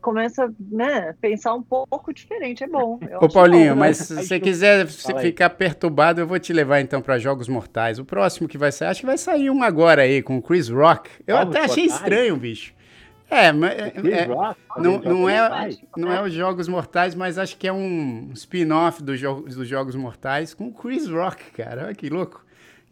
começa 0.00 0.52
né, 0.58 1.10
a 1.10 1.14
pensar 1.14 1.54
um 1.54 1.62
pouco 1.62 2.12
diferente. 2.12 2.62
É 2.62 2.66
bom. 2.66 2.98
Ô, 3.20 3.28
Paulinho, 3.28 3.74
bom, 3.74 3.80
né? 3.80 3.86
mas 3.86 3.98
se 3.98 4.14
você 4.14 4.38
quiser 4.38 4.86
ficar 4.86 5.50
perturbado, 5.50 6.20
eu 6.20 6.26
vou 6.26 6.38
te 6.38 6.52
levar 6.52 6.80
então 6.80 7.00
para 7.00 7.18
Jogos 7.18 7.48
Mortais. 7.48 7.98
O 7.98 8.04
próximo 8.04 8.46
que 8.46 8.58
vai 8.58 8.70
sair, 8.70 8.88
acho 8.88 9.00
que 9.00 9.06
vai 9.06 9.18
sair 9.18 9.48
um 9.48 9.62
agora 9.62 10.02
aí 10.02 10.22
com 10.22 10.36
o 10.36 10.42
Chris 10.42 10.68
Rock. 10.68 11.08
Eu 11.26 11.36
Jogos 11.36 11.56
até 11.56 11.64
achei 11.64 11.84
Mortais? 11.84 12.02
estranho, 12.02 12.36
bicho. 12.36 12.75
É, 13.28 13.50
mas 13.52 13.72
é, 13.72 13.92
é, 13.96 14.26
não, 14.78 14.98
não, 15.00 15.28
é, 15.28 15.70
não 15.96 16.12
é 16.12 16.22
os 16.22 16.32
Jogos 16.32 16.68
Mortais, 16.68 17.14
mas 17.14 17.38
acho 17.38 17.56
que 17.56 17.66
é 17.66 17.72
um 17.72 18.30
spin-off 18.34 19.02
do 19.02 19.16
jo 19.16 19.42
dos 19.42 19.66
Jogos 19.66 19.96
Mortais 19.96 20.54
com 20.54 20.68
o 20.68 20.72
Chris 20.72 21.08
Rock, 21.08 21.50
cara. 21.50 21.86
Olha 21.86 21.94
que 21.94 22.08
louco. 22.08 22.44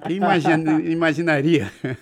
Quem 0.07 0.17
imagina, 0.17 0.81
imaginaria? 0.83 1.71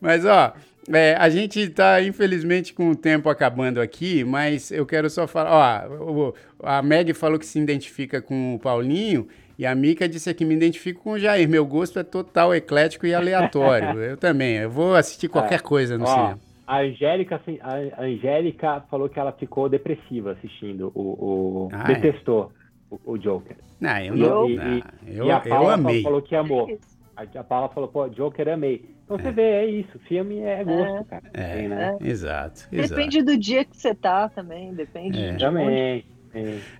Mas, 0.00 0.24
ó, 0.24 0.52
é, 0.92 1.14
a 1.18 1.28
gente 1.28 1.60
está, 1.60 2.02
infelizmente, 2.02 2.72
com 2.74 2.90
o 2.90 2.96
tempo 2.96 3.28
acabando 3.28 3.80
aqui, 3.80 4.22
mas 4.24 4.70
eu 4.70 4.84
quero 4.84 5.08
só 5.08 5.26
falar. 5.26 5.88
Ó, 5.90 6.32
a 6.62 6.82
Meg 6.82 7.12
falou 7.14 7.38
que 7.38 7.46
se 7.46 7.58
identifica 7.58 8.20
com 8.20 8.54
o 8.54 8.58
Paulinho. 8.58 9.26
E 9.58 9.64
a 9.64 9.74
Mica 9.74 10.06
disse 10.06 10.28
aqui, 10.28 10.44
me 10.44 10.54
identifico 10.54 11.02
com 11.02 11.12
o 11.12 11.18
Jair. 11.18 11.48
Meu 11.48 11.64
gosto 11.64 11.98
é 11.98 12.02
total 12.02 12.54
eclético 12.54 13.06
e 13.06 13.14
aleatório. 13.14 13.98
eu 14.04 14.16
também. 14.16 14.56
Eu 14.56 14.70
vou 14.70 14.94
assistir 14.94 15.28
qualquer 15.28 15.60
é. 15.60 15.62
coisa 15.62 15.96
no 15.96 16.04
ó, 16.04 16.14
cinema. 16.14 16.40
A 16.66 16.80
Angélica, 16.80 17.40
a 17.62 18.02
Angélica 18.02 18.84
falou 18.90 19.08
que 19.08 19.20
ela 19.20 19.32
ficou 19.32 19.68
depressiva 19.68 20.32
assistindo 20.32 20.90
o. 20.94 21.00
o 21.00 21.68
ah, 21.72 21.84
é? 21.90 21.94
detestou 21.94 22.50
é. 22.90 22.94
o, 22.94 23.12
o, 23.12 23.18
Joker. 23.18 23.56
Não, 23.80 23.98
eu 23.98 24.16
não. 24.16 24.50
E, 24.50 24.56
não, 24.56 24.76
e, 24.76 24.82
eu, 25.06 25.26
e 25.26 25.30
a 25.30 25.40
Paula 25.40 25.68
eu 25.68 25.74
amei. 25.74 26.02
falou 26.02 26.22
que 26.22 26.34
amou. 26.34 26.78
A, 27.16 27.22
a 27.22 27.44
Paula 27.44 27.68
falou, 27.68 27.88
pô, 27.88 28.08
Joker 28.08 28.48
amei. 28.48 28.84
Então 29.04 29.16
é. 29.16 29.22
você 29.22 29.30
vê, 29.30 29.42
é 29.42 29.66
isso. 29.66 29.98
Filme 30.00 30.40
é 30.40 30.64
gosto, 30.64 30.96
é. 30.96 31.04
cara. 31.04 31.30
É, 31.32 31.68
né? 31.68 31.98
exato, 32.00 32.68
Depende 32.70 33.18
exato. 33.18 33.24
do 33.24 33.38
dia 33.38 33.64
que 33.64 33.76
você 33.76 33.94
tá 33.94 34.28
também. 34.28 34.74
Depende 34.74 35.22
é. 35.22 35.32
de 35.32 35.38
Também. 35.38 35.66
Onde... 35.68 36.15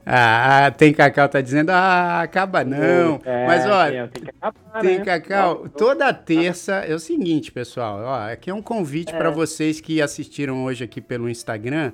Ah, 0.05 0.73
tem 0.77 0.93
Cacau 0.93 1.29
tá 1.29 1.41
dizendo, 1.41 1.71
ah, 1.71 2.23
acaba 2.23 2.65
não. 2.65 3.21
É, 3.25 3.47
Mas 3.47 3.67
olha, 3.67 4.09
tem, 4.09 4.29
acabar, 4.29 4.81
tem 4.81 4.99
né? 4.99 5.05
Cacau, 5.05 5.69
toda 5.69 6.13
terça 6.13 6.77
é 6.77 6.95
o 6.95 6.99
seguinte, 6.99 7.51
pessoal, 7.51 8.01
ó, 8.05 8.33
aqui 8.33 8.51
é 8.51 8.55
um 8.55 8.63
convite 8.63 9.15
é. 9.15 9.19
para 9.19 9.31
vocês 9.31 9.81
que 9.81 10.01
assistiram 10.01 10.65
hoje 10.65 10.85
aqui 10.85 11.01
pelo 11.01 11.29
Instagram, 11.29 11.93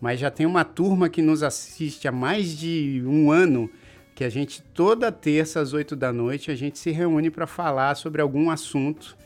mas 0.00 0.20
já 0.20 0.30
tem 0.30 0.46
uma 0.46 0.64
turma 0.64 1.08
que 1.08 1.22
nos 1.22 1.42
assiste 1.42 2.06
há 2.06 2.12
mais 2.12 2.56
de 2.56 3.02
um 3.06 3.30
ano, 3.30 3.70
que 4.14 4.24
a 4.24 4.28
gente 4.28 4.62
toda 4.74 5.10
terça 5.10 5.60
às 5.60 5.72
oito 5.72 5.96
da 5.96 6.12
noite 6.12 6.50
a 6.50 6.54
gente 6.54 6.78
se 6.78 6.90
reúne 6.90 7.30
para 7.30 7.46
falar 7.46 7.94
sobre 7.96 8.22
algum 8.22 8.50
assunto 8.50 9.16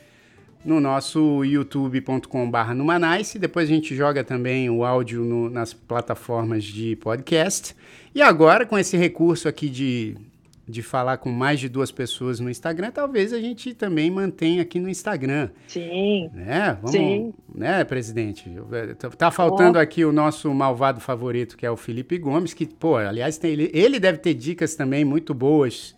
no 0.64 0.80
nosso 0.80 1.44
youtube.com.br 1.44 2.74
Numanice. 2.74 3.38
Depois 3.38 3.68
a 3.68 3.72
gente 3.72 3.94
joga 3.94 4.24
também 4.24 4.68
o 4.68 4.84
áudio 4.84 5.24
no, 5.24 5.48
nas 5.48 5.72
plataformas 5.72 6.64
de 6.64 6.96
podcast. 6.96 7.74
E 8.14 8.22
agora, 8.22 8.66
com 8.66 8.78
esse 8.78 8.96
recurso 8.96 9.48
aqui 9.48 9.68
de, 9.68 10.16
de 10.66 10.82
falar 10.82 11.18
com 11.18 11.30
mais 11.30 11.61
de 11.61 11.68
duas 11.68 11.90
pessoas 11.90 12.40
no 12.40 12.50
Instagram, 12.50 12.90
talvez 12.90 13.32
a 13.32 13.40
gente 13.40 13.74
também 13.74 14.11
mantenha 14.11 14.62
aqui 14.62 14.80
no 14.80 14.88
Instagram. 14.88 15.50
Sim. 15.66 16.28
Né? 16.32 16.76
Vamos, 16.82 16.90
Sim. 16.90 17.34
Né, 17.54 17.84
presidente? 17.84 18.50
Tá 19.16 19.30
faltando 19.30 19.78
aqui 19.78 20.04
o 20.04 20.12
nosso 20.12 20.52
malvado 20.52 21.00
favorito, 21.00 21.56
que 21.56 21.64
é 21.64 21.70
o 21.70 21.76
Felipe 21.76 22.18
Gomes, 22.18 22.54
que, 22.54 22.66
pô, 22.66 22.96
aliás, 22.96 23.38
tem, 23.38 23.52
ele, 23.52 23.70
ele 23.72 24.00
deve 24.00 24.18
ter 24.18 24.34
dicas 24.34 24.74
também 24.74 25.04
muito 25.04 25.32
boas 25.32 25.96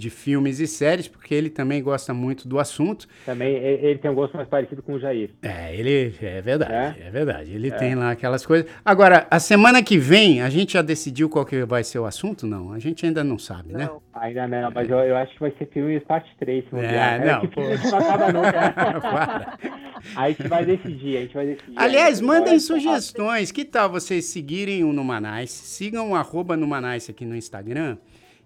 de 0.00 0.10
filmes 0.10 0.58
e 0.58 0.66
séries, 0.66 1.06
porque 1.06 1.34
ele 1.34 1.50
também 1.50 1.82
gosta 1.82 2.12
muito 2.14 2.48
do 2.48 2.58
assunto. 2.58 3.06
Também 3.24 3.54
ele 3.54 3.98
tem 3.98 4.10
um 4.10 4.14
gosto 4.14 4.36
mais 4.36 4.48
parecido 4.48 4.82
com 4.82 4.94
o 4.94 4.98
Jair. 4.98 5.30
É, 5.42 5.74
ele 5.76 6.14
é 6.20 6.40
verdade, 6.40 6.72
é, 6.72 7.06
é 7.06 7.10
verdade. 7.10 7.52
Ele 7.52 7.68
é. 7.68 7.70
tem 7.70 7.94
lá 7.94 8.10
aquelas 8.10 8.44
coisas. 8.44 8.68
Agora, 8.84 9.26
a 9.30 9.38
semana 9.38 9.82
que 9.82 9.98
vem, 9.98 10.42
a 10.42 10.48
gente 10.48 10.72
já 10.72 10.82
decidiu 10.82 11.28
qual 11.28 11.44
que 11.44 11.64
vai 11.64 11.84
ser 11.84 11.98
o 11.98 12.06
assunto? 12.06 12.46
Não, 12.46 12.72
a 12.72 12.78
gente 12.78 13.04
ainda 13.04 13.22
não 13.22 13.38
sabe, 13.38 13.72
né? 13.72 13.86
não, 13.86 13.94
né? 13.94 14.00
Ainda 14.14 14.48
não, 14.48 14.70
mas 14.74 14.88
eu, 14.88 14.98
eu, 14.98 15.16
acho 15.16 15.32
que 15.34 15.40
vai 15.40 15.52
ser 15.58 15.66
filme 15.66 16.00
parte 16.00 16.34
3. 16.38 16.64
É, 16.72 16.78
é, 16.78 17.32
não, 17.32 17.46
pô. 17.48 17.60
não 17.60 17.98
acaba 17.98 18.32
não, 18.32 18.42
cara. 18.42 19.58
a 20.16 20.28
gente 20.28 20.48
vai 20.48 20.64
decidir, 20.64 21.16
a 21.16 21.20
gente 21.20 21.34
vai 21.34 21.46
decidir. 21.46 21.74
Aliás, 21.76 22.20
mandem 22.20 22.58
sugestões. 22.58 23.52
Que 23.52 23.64
tal 23.64 23.90
vocês 23.90 24.24
seguirem 24.26 24.82
o 24.84 24.92
Numanice? 24.92 25.66
Sigam 25.66 26.10
o 26.10 26.14
arroba 26.14 26.56
Numanice 26.56 27.10
aqui 27.10 27.24
no 27.24 27.36
Instagram 27.36 27.98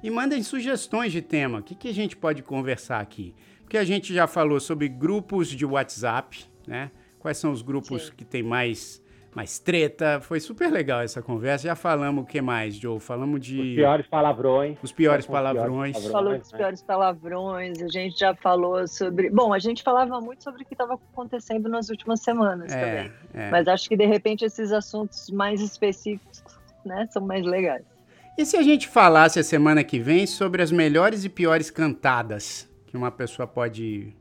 e 0.04 0.10
mandem 0.10 0.42
sugestões 0.42 1.10
de 1.12 1.22
tema. 1.22 1.60
O 1.60 1.62
que, 1.62 1.74
que 1.74 1.88
a 1.88 1.94
gente 1.94 2.14
pode 2.14 2.42
conversar 2.42 3.00
aqui? 3.00 3.34
Porque 3.62 3.78
a 3.78 3.84
gente 3.84 4.12
já 4.12 4.26
falou 4.26 4.60
sobre 4.60 4.86
grupos 4.86 5.48
de 5.48 5.64
WhatsApp, 5.64 6.44
né? 6.66 6.90
Quais 7.18 7.38
são 7.38 7.50
os 7.50 7.62
grupos 7.62 8.08
Sim. 8.08 8.12
que 8.14 8.22
tem 8.22 8.42
mais 8.42 9.02
mais 9.34 9.58
treta. 9.58 10.20
Foi 10.20 10.38
super 10.38 10.70
legal 10.70 11.00
essa 11.00 11.20
conversa. 11.20 11.66
Já 11.66 11.74
falamos 11.74 12.22
o 12.22 12.26
que 12.26 12.40
mais, 12.40 12.76
Joe? 12.76 13.00
Falamos 13.00 13.40
de. 13.40 13.60
Os 13.60 13.74
piores 13.74 14.06
palavrões. 14.06 14.78
Os 14.82 14.92
piores 14.92 15.26
palavrões. 15.26 15.96
Piores 15.96 16.12
falou 16.12 16.38
dos 16.38 16.52
piores 16.52 16.82
palavrões. 16.82 17.82
A 17.82 17.88
gente 17.88 18.18
já 18.18 18.34
falou 18.34 18.86
sobre. 18.86 19.30
Bom, 19.30 19.54
a 19.54 19.58
gente 19.58 19.82
falava 19.82 20.20
muito 20.20 20.44
sobre 20.44 20.62
o 20.62 20.66
que 20.66 20.74
estava 20.74 20.94
acontecendo 20.94 21.68
nas 21.68 21.88
últimas 21.88 22.20
semanas 22.20 22.72
é, 22.72 22.78
também. 22.78 23.12
É. 23.32 23.50
Mas 23.50 23.66
acho 23.66 23.88
que 23.88 23.96
de 23.96 24.06
repente 24.06 24.44
esses 24.44 24.70
assuntos 24.70 25.30
mais 25.30 25.60
específicos, 25.62 26.44
né, 26.84 27.08
são 27.10 27.26
mais 27.26 27.44
legais. 27.44 27.93
E 28.36 28.44
se 28.44 28.56
a 28.56 28.62
gente 28.62 28.88
falasse 28.88 29.38
a 29.38 29.44
semana 29.44 29.84
que 29.84 30.00
vem 30.00 30.26
sobre 30.26 30.60
as 30.60 30.72
melhores 30.72 31.24
e 31.24 31.28
piores 31.28 31.70
cantadas 31.70 32.68
que 32.86 32.96
uma 32.96 33.10
pessoa 33.10 33.46
pode 33.46 34.12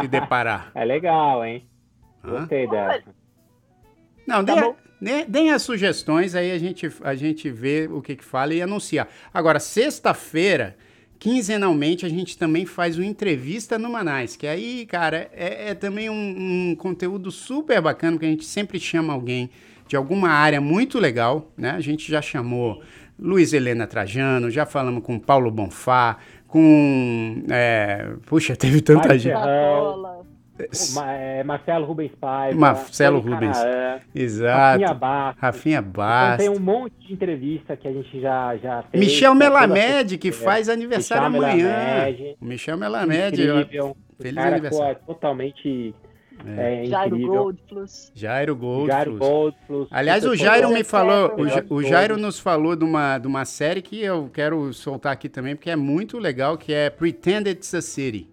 se 0.00 0.06
deparar? 0.08 0.70
É 0.74 0.84
legal, 0.84 1.44
hein? 1.44 1.68
Gostei 2.22 2.68
dessa. 2.68 3.02
Não, 4.26 4.44
tá 4.44 4.74
deem 5.28 5.50
as 5.50 5.62
sugestões, 5.62 6.34
aí 6.34 6.52
a 6.52 6.58
gente, 6.58 6.90
a 7.02 7.14
gente 7.14 7.50
vê 7.50 7.88
o 7.90 8.00
que, 8.00 8.16
que 8.16 8.24
fala 8.24 8.54
e 8.54 8.62
anuncia. 8.62 9.06
Agora, 9.32 9.58
sexta-feira, 9.60 10.76
quinzenalmente, 11.18 12.06
a 12.06 12.08
gente 12.08 12.38
também 12.38 12.64
faz 12.64 12.96
uma 12.96 13.06
entrevista 13.06 13.78
no 13.78 13.90
Manais, 13.90 14.36
que 14.36 14.46
aí, 14.46 14.86
cara, 14.86 15.28
é, 15.32 15.70
é 15.70 15.74
também 15.74 16.08
um, 16.08 16.70
um 16.70 16.76
conteúdo 16.76 17.30
super 17.30 17.80
bacana, 17.80 18.12
porque 18.12 18.26
a 18.26 18.30
gente 18.30 18.44
sempre 18.44 18.78
chama 18.78 19.12
alguém 19.12 19.50
de 19.86 19.96
alguma 19.96 20.30
área 20.30 20.60
muito 20.60 20.98
legal, 20.98 21.50
né? 21.56 21.70
A 21.70 21.80
gente 21.80 22.10
já 22.10 22.20
chamou 22.20 22.82
Luiz 23.18 23.52
Helena 23.52 23.86
Trajano, 23.86 24.50
já 24.50 24.66
falamos 24.66 25.02
com 25.02 25.18
Paulo 25.18 25.50
Bonfá, 25.50 26.18
com. 26.46 27.42
É, 27.50 28.12
puxa, 28.26 28.54
teve 28.56 28.80
tanta 28.80 29.18
gente. 29.18 29.36
é, 31.06 31.44
Marcelo 31.44 31.86
Rubens 31.86 32.12
Paiva. 32.20 32.58
Marcelo 32.58 33.20
Rubens. 33.20 33.58
Canaã, 33.58 34.00
Exato. 34.14 34.80
Rafinha 34.80 34.94
Bastos. 34.94 35.42
Rafinha 35.42 35.82
Bastos. 35.82 36.44
Então 36.44 36.54
tem 36.54 36.62
um 36.62 36.64
monte 36.64 37.06
de 37.06 37.12
entrevista 37.12 37.76
que 37.76 37.88
a 37.88 37.92
gente 37.92 38.20
já, 38.20 38.56
já 38.56 38.82
fez. 38.90 39.04
Michel 39.04 39.34
Melamed, 39.34 40.18
que 40.18 40.32
faz 40.32 40.68
aniversário 40.68 41.30
Michel 41.30 41.48
amanhã. 41.48 41.68
Melamed. 41.68 42.36
Michel 42.40 42.76
Melamed. 42.76 43.42
Incrível. 43.42 43.96
Feliz 44.18 44.34
cara, 44.34 44.48
aniversário. 44.48 44.98
É 45.02 45.06
totalmente 45.06 45.94
é. 46.46 46.82
É 46.82 46.86
Jairo 46.86 47.18
Goldfluss. 47.18 48.12
Jairo 48.14 48.56
Goldfluss. 48.56 48.88
Jairo 48.88 49.16
Goldfluss. 49.16 49.88
Aliás, 49.90 50.24
o 50.24 50.36
Jairo 50.36 50.70
me 50.70 50.84
falou, 50.84 51.32
o, 51.70 51.74
o 51.74 51.82
Jairo 51.82 52.16
nos 52.16 52.38
falou 52.38 52.76
de 52.76 52.84
uma, 52.84 53.18
de 53.18 53.26
uma 53.26 53.44
série 53.44 53.82
que 53.82 54.00
eu 54.00 54.30
quero 54.32 54.72
soltar 54.72 55.12
aqui 55.12 55.28
também, 55.28 55.56
porque 55.56 55.70
é 55.70 55.76
muito 55.76 56.18
legal, 56.18 56.56
que 56.56 56.72
é 56.72 56.90
Pretend 56.90 57.48
It's 57.50 57.74
a 57.74 57.82
City. 57.82 58.28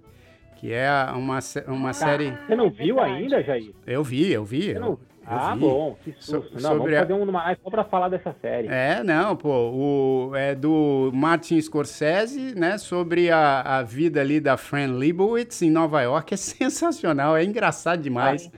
Que 0.56 0.72
é 0.72 0.90
uma, 1.14 1.40
uma 1.68 1.90
ah, 1.90 1.94
série... 1.94 2.32
Você 2.48 2.56
não 2.56 2.70
viu 2.70 3.00
ainda, 3.00 3.44
Jair? 3.44 3.74
Eu 3.86 4.04
vi, 4.04 4.32
eu 4.32 4.46
vi. 4.46 4.70
Eu, 4.70 4.98
Ah, 5.26 5.56
bom, 5.56 5.96
que 6.04 6.14
susto. 6.20 6.60
So, 6.60 6.62
não, 6.62 6.78
vamos 6.78 6.94
fazer 6.94 7.14
um 7.14 7.32
mais 7.32 7.58
só 7.64 7.70
para 7.70 7.84
falar 7.84 8.10
dessa 8.10 8.36
série. 8.42 8.68
É, 8.68 9.04
não, 9.04 9.36
pô, 9.36 9.50
o, 9.50 10.36
é 10.36 10.54
do 10.54 11.12
Martin 11.14 11.60
Scorsese, 11.62 12.54
né, 12.56 12.78
sobre 12.78 13.32
a, 13.32 13.62
a 13.62 13.84
vida 13.84 14.20
ali 14.22 14.40
da 14.40 14.58
Fran 14.58 14.88
Lebowitz 14.88 15.62
em 15.62 15.72
Nova 15.72 16.02
York, 16.02 16.34
é 16.34 16.38
sensacional, 16.38 17.38
é 17.38 17.44
engraçado 17.44 18.02
demais, 18.02 18.52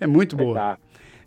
é 0.00 0.06
muito 0.06 0.36
boa. 0.36 0.78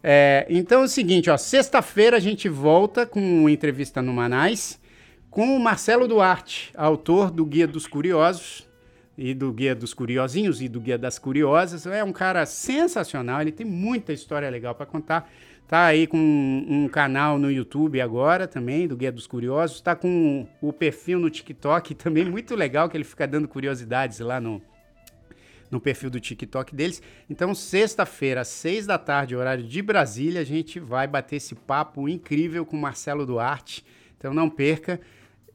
É, 0.03 0.45
então 0.49 0.81
é 0.81 0.85
o 0.85 0.87
seguinte, 0.87 1.29
ó, 1.29 1.37
sexta-feira 1.37 2.17
a 2.17 2.19
gente 2.19 2.49
volta 2.49 3.05
com 3.05 3.47
entrevista 3.47 4.01
no 4.01 4.11
Manais 4.11 4.81
com 5.29 5.55
o 5.55 5.59
Marcelo 5.59 6.07
Duarte, 6.07 6.73
autor 6.75 7.31
do 7.31 7.45
Guia 7.45 7.65
dos 7.65 7.87
Curiosos, 7.87 8.67
e 9.23 9.35
do 9.35 9.53
Guia 9.53 9.75
dos 9.75 9.93
Curiosinhos 9.93 10.63
e 10.63 10.67
do 10.67 10.81
Guia 10.81 10.97
das 10.97 11.19
Curiosas. 11.19 11.85
É 11.85 12.03
um 12.03 12.11
cara 12.11 12.43
sensacional, 12.47 13.39
ele 13.39 13.51
tem 13.51 13.65
muita 13.65 14.11
história 14.11 14.49
legal 14.49 14.73
para 14.73 14.87
contar. 14.87 15.31
Tá 15.67 15.85
aí 15.85 16.07
com 16.07 16.17
um, 16.17 16.89
canal 16.89 17.37
no 17.37 17.49
YouTube 17.49 18.01
agora 18.01 18.47
também, 18.47 18.87
do 18.87 18.97
Guia 18.97 19.11
dos 19.11 19.27
Curiosos. 19.27 19.79
Tá 19.79 19.95
com 19.95 20.47
o 20.59 20.73
perfil 20.73 21.19
no 21.19 21.29
TikTok 21.29 21.93
também, 21.95 22.25
muito 22.25 22.55
legal, 22.55 22.89
que 22.89 22.97
ele 22.97 23.03
fica 23.03 23.27
dando 23.27 23.47
curiosidades 23.47 24.19
lá 24.19 24.41
no, 24.41 24.59
no 25.69 25.79
perfil 25.79 26.09
do 26.09 26.19
TikTok 26.19 26.75
deles. 26.75 26.99
Então, 27.29 27.53
sexta-feira, 27.53 28.43
seis 28.43 28.87
da 28.87 28.97
tarde, 28.97 29.35
horário 29.35 29.63
de 29.63 29.81
Brasília, 29.83 30.41
a 30.41 30.45
gente 30.45 30.79
vai 30.79 31.05
bater 31.05 31.35
esse 31.35 31.53
papo 31.53 32.09
incrível 32.09 32.65
com 32.65 32.75
Marcelo 32.75 33.23
Duarte. 33.23 33.85
Então, 34.17 34.33
não 34.33 34.49
perca. 34.49 34.99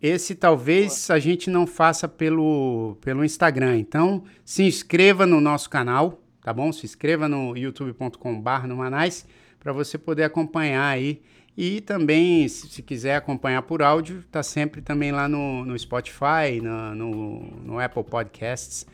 Esse 0.01 0.34
talvez 0.34 1.11
a 1.11 1.18
gente 1.18 1.49
não 1.49 1.66
faça 1.66 2.07
pelo, 2.07 2.97
pelo 3.01 3.24
Instagram. 3.24 3.78
Então, 3.78 4.24
se 4.44 4.62
inscreva 4.62 5.26
no 5.26 5.40
nosso 5.40 5.70
canal, 5.70 6.22
tá 6.42 6.53
bom? 6.53 6.70
Se 6.72 6.84
inscreva 6.84 7.28
no 7.28 7.57
youtube.com.br 7.57 8.66
no 8.66 8.76
Manais 8.76 9.26
para 9.59 9.72
você 9.72 9.97
poder 9.97 10.24
acompanhar 10.24 10.86
aí. 10.86 11.22
E 11.57 11.80
também, 11.80 12.47
se, 12.47 12.68
se, 12.68 12.82
quiser 12.82 13.16
acompanhar 13.16 13.62
por 13.62 13.82
áudio, 13.82 14.22
tá 14.30 14.42
sempre 14.42 14.82
também 14.82 15.11
lá 15.11 15.26
no, 15.26 15.64
no 15.64 15.78
Spotify, 15.78 16.61
no, 16.62 16.94
no, 16.94 17.40
no 17.64 17.80
Apple 17.80 18.05
Podcasts. 18.05 18.86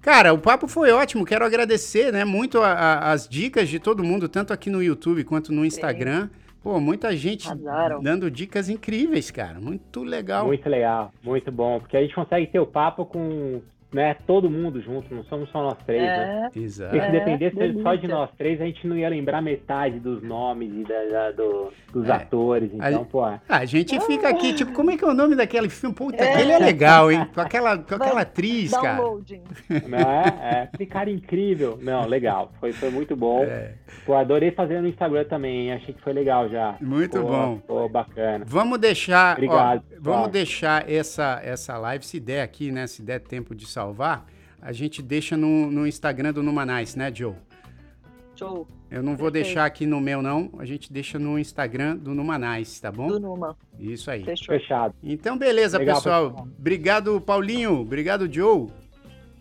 Cara, 0.00 0.32
o 0.32 0.38
papo 0.38 0.66
foi 0.66 0.90
ótimo. 0.92 1.26
Quero 1.26 1.44
agradecer, 1.44 2.12
né, 2.12 2.24
muito 2.24 2.62
a, 2.62 2.72
a, 2.72 3.12
as 3.12 3.28
dicas 3.28 3.68
de 3.68 3.78
todo 3.78 4.02
mundo, 4.02 4.28
tanto 4.28 4.52
aqui 4.52 4.70
no 4.70 4.82
YouTube 4.82 5.24
quanto 5.24 5.52
no 5.52 5.64
Instagram. 5.64 6.30
Sim. 6.32 6.45
Pô, 6.66 6.80
muita 6.80 7.16
gente 7.16 7.48
dando 8.02 8.28
dicas 8.28 8.68
incríveis, 8.68 9.30
cara. 9.30 9.60
Muito 9.60 10.02
legal. 10.02 10.46
Muito 10.46 10.68
legal, 10.68 11.12
muito 11.22 11.52
bom. 11.52 11.78
Porque 11.78 11.96
a 11.96 12.02
gente 12.02 12.12
consegue 12.12 12.48
ter 12.48 12.58
o 12.58 12.66
papo 12.66 13.06
com 13.06 13.62
né, 13.92 14.14
todo 14.26 14.50
mundo 14.50 14.80
junto, 14.80 15.14
não 15.14 15.24
somos 15.24 15.48
só 15.50 15.62
nós 15.62 15.78
três, 15.86 16.02
né? 16.02 16.08
é, 16.08 16.40
né? 16.40 16.50
Exato. 16.54 16.90
Porque 16.90 17.06
se 17.06 17.12
dependesse 17.12 17.62
é, 17.62 17.82
só 17.82 17.94
de 17.94 18.08
nós 18.08 18.30
três, 18.36 18.60
a 18.60 18.64
gente 18.64 18.86
não 18.86 18.96
ia 18.96 19.08
lembrar 19.08 19.40
metade 19.40 19.98
dos 20.00 20.22
nomes 20.22 20.70
e 20.72 20.82
da, 20.84 21.04
da 21.04 21.30
do, 21.30 21.72
dos 21.92 22.08
é. 22.08 22.12
atores, 22.12 22.70
então, 22.72 23.02
a, 23.02 23.04
pô. 23.04 23.28
É. 23.28 23.40
A 23.48 23.64
gente 23.64 23.98
fica 24.00 24.28
aqui, 24.28 24.52
tipo, 24.54 24.72
como 24.72 24.90
é 24.90 24.96
que 24.96 25.04
é 25.04 25.08
o 25.08 25.14
nome 25.14 25.36
daquele 25.36 25.68
filme? 25.68 25.94
Puta, 25.94 26.22
é. 26.22 26.34
aquele 26.34 26.52
é 26.52 26.58
legal, 26.58 27.10
hein? 27.10 27.26
Com 27.32 27.40
aquela, 27.40 27.78
com 27.78 27.94
aquela 27.94 28.20
atriz, 28.22 28.70
Downloading. 28.72 29.42
cara. 29.68 29.88
Não, 29.88 30.10
é, 30.10 30.70
é, 30.78 30.86
cara 30.86 31.10
incrível. 31.10 31.78
Não, 31.80 32.06
legal, 32.06 32.52
foi, 32.60 32.72
foi 32.72 32.90
muito 32.90 33.14
bom. 33.16 33.44
É. 33.44 33.74
Pô, 34.04 34.14
adorei 34.14 34.50
fazer 34.50 34.80
no 34.80 34.88
Instagram 34.88 35.24
também, 35.24 35.72
achei 35.72 35.94
que 35.94 36.02
foi 36.02 36.12
legal 36.12 36.48
já. 36.48 36.76
Muito 36.80 37.20
pô, 37.20 37.28
bom. 37.28 37.58
Pô, 37.66 37.88
bacana. 37.88 38.44
Vamos 38.46 38.78
deixar, 38.78 39.36
Obrigado, 39.36 39.82
ó, 39.92 39.96
vamos 40.00 40.28
deixar 40.28 40.90
essa, 40.90 41.40
essa 41.42 41.78
live, 41.78 42.04
se 42.04 42.18
der 42.18 42.42
aqui, 42.42 42.70
né, 42.70 42.86
se 42.86 43.02
der 43.02 43.20
tempo 43.20 43.54
de 43.54 43.66
salvar, 43.76 44.26
a 44.60 44.72
gente 44.72 45.02
deixa 45.02 45.36
no, 45.36 45.70
no 45.70 45.86
Instagram 45.86 46.32
do 46.32 46.42
Numanais, 46.42 46.96
né, 46.96 47.12
Joe? 47.14 47.34
Show. 48.34 48.66
Eu 48.90 49.02
não 49.02 49.16
vou 49.16 49.30
deixar 49.30 49.66
aqui 49.66 49.84
no 49.84 50.00
meu, 50.00 50.22
não. 50.22 50.50
A 50.58 50.64
gente 50.64 50.92
deixa 50.92 51.18
no 51.18 51.38
Instagram 51.38 51.96
do 51.96 52.14
Numanais, 52.14 52.80
tá 52.80 52.90
bom? 52.90 53.08
Do 53.08 53.20
Numa. 53.20 53.56
Isso 53.78 54.10
aí. 54.10 54.24
Fechou. 54.24 54.54
Fechado. 54.54 54.94
Então, 55.02 55.36
beleza, 55.36 55.78
Legal, 55.78 55.96
pessoal. 55.96 56.30
pessoal. 56.30 56.48
Obrigado, 56.58 57.20
Paulinho. 57.20 57.80
Obrigado, 57.80 58.32
Joe. 58.32 58.68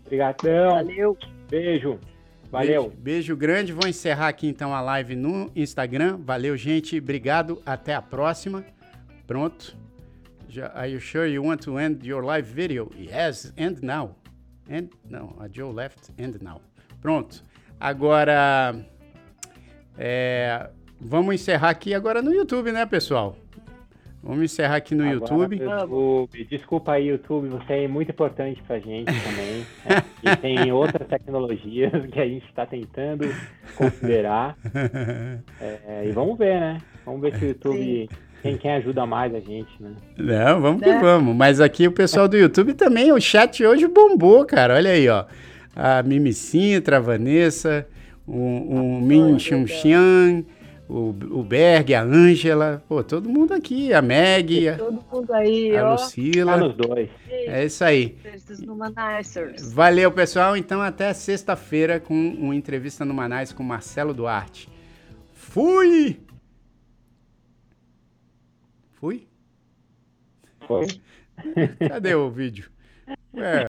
Obrigadão. 0.06 0.72
Valeu. 0.72 1.18
Beijo. 1.50 2.00
Valeu. 2.52 2.84
Beijo, 2.84 2.98
beijo, 2.98 3.38
grande. 3.38 3.74
Vou 3.74 3.88
encerrar 3.88 4.30
aqui 4.30 4.48
então 4.48 4.74
a 4.74 4.82
live 4.82 5.16
no 5.16 5.52
Instagram. 5.56 6.18
Valeu, 6.18 6.58
gente. 6.58 6.98
Obrigado. 6.98 7.62
Até 7.66 7.94
a 7.94 8.02
próxima. 8.02 8.66
Pronto. 9.28 9.78
Are 10.74 10.90
you 10.90 11.00
sure 11.00 11.30
you 11.30 11.44
want 11.44 11.62
to 11.64 11.78
end 11.78 12.08
your 12.08 12.24
live 12.24 12.48
video? 12.48 12.90
Yes, 12.98 13.52
end 13.58 13.82
now. 13.82 14.16
End, 14.70 14.89
não, 15.09 15.36
a 15.39 15.47
Joe 15.51 15.74
left, 15.74 16.11
end 16.18 16.43
now. 16.43 16.61
Pronto. 17.01 17.43
Agora, 17.80 18.76
é, 19.97 20.70
vamos 20.99 21.36
encerrar 21.36 21.70
aqui 21.70 21.93
agora 21.93 22.22
no 22.22 22.34
YouTube, 22.34 22.72
né, 22.72 22.86
pessoal? 22.86 23.38
Vamos 24.24 24.43
encerrar 24.43 24.78
aqui 24.78 24.95
no 24.95 25.03
agora 25.03 25.13
YouTube. 25.13 25.57
YouTube. 25.59 26.45
Desculpa 26.45 26.93
aí, 26.93 27.09
YouTube, 27.09 27.49
você 27.49 27.84
é 27.84 27.88
muito 27.88 28.09
importante 28.09 28.61
pra 28.63 28.80
gente 28.80 29.05
também. 29.05 29.59
né? 29.86 30.03
E 30.26 30.36
tem 30.38 30.72
outras 30.72 31.07
tecnologias 31.07 31.91
que 32.07 32.20
a 32.20 32.26
gente 32.28 32.47
está 32.47 32.66
tentando 32.66 33.26
considerar. 33.76 34.57
É, 35.61 36.07
e 36.07 36.11
vamos 36.11 36.38
ver, 36.38 36.59
né? 36.59 36.82
Vamos 37.05 37.22
ver 37.22 37.38
se 37.38 37.45
o 37.45 37.47
YouTube... 37.49 38.09
Sim 38.09 38.25
quem, 38.46 38.58
quem 38.58 38.72
ajuda 38.74 39.08
mais 39.08 39.34
a 39.34 39.39
gente, 39.39 39.72
né? 39.80 39.91
Não, 40.16 40.62
vamos 40.62 40.84
que 40.84 40.89
é. 40.89 41.00
vamos. 41.00 41.36
Mas 41.36 41.60
aqui 41.60 41.88
o 41.88 41.91
pessoal 41.91 42.28
do 42.28 42.38
YouTube 42.38 42.76
também, 42.76 43.12
o 43.12 43.20
chat 43.20 43.66
hoje 43.66 43.88
bombou, 43.88 44.46
cara. 44.46 44.76
Olha 44.76 44.91
aí, 44.91 45.10
ó. 45.10 45.26
A 45.76 46.04
Mimi 46.04 46.32
Sintra, 46.32 46.98
a 46.98 47.00
Vanessa, 47.00 47.88
o, 48.28 48.38
o 48.38 49.02
Min 49.02 49.39
Xian 49.39 49.66
Xian, 49.66 50.43
o, 50.88 51.10
o 51.32 51.41
Berg, 51.41 51.96
a 51.96 52.04
Ângela, 52.04 52.84
pô, 52.88 53.04
todo 53.04 53.28
mundo 53.28 53.52
aqui, 53.52 53.91
a 53.91 54.02
Meg, 54.02 54.76
todo 54.78 55.04
mundo 55.12 55.34
aí, 55.34 55.76
a 55.76 55.89
ó. 55.89 55.91
Lucila. 55.93 56.60
Tá 56.60 56.68
dois. 56.68 57.10
É 57.28 57.66
isso 57.66 57.84
aí. 57.84 58.16
Valeu, 59.74 60.12
pessoal. 60.12 60.56
Então, 60.56 60.84
até 60.84 61.12
sexta-feira 61.14 62.00
com 62.00 62.14
uma 62.14 62.56
entrevista 62.56 63.04
no 63.04 63.14
Manais 63.14 63.52
com 63.52 63.64
Marcelo 63.64 64.14
Duarte. 64.14 64.70
Fui? 65.34 66.20
Foi. 70.68 70.88
Cadê 71.88 72.16
o 72.16 72.30
vídeo? 72.30 72.70
É. 73.36 73.66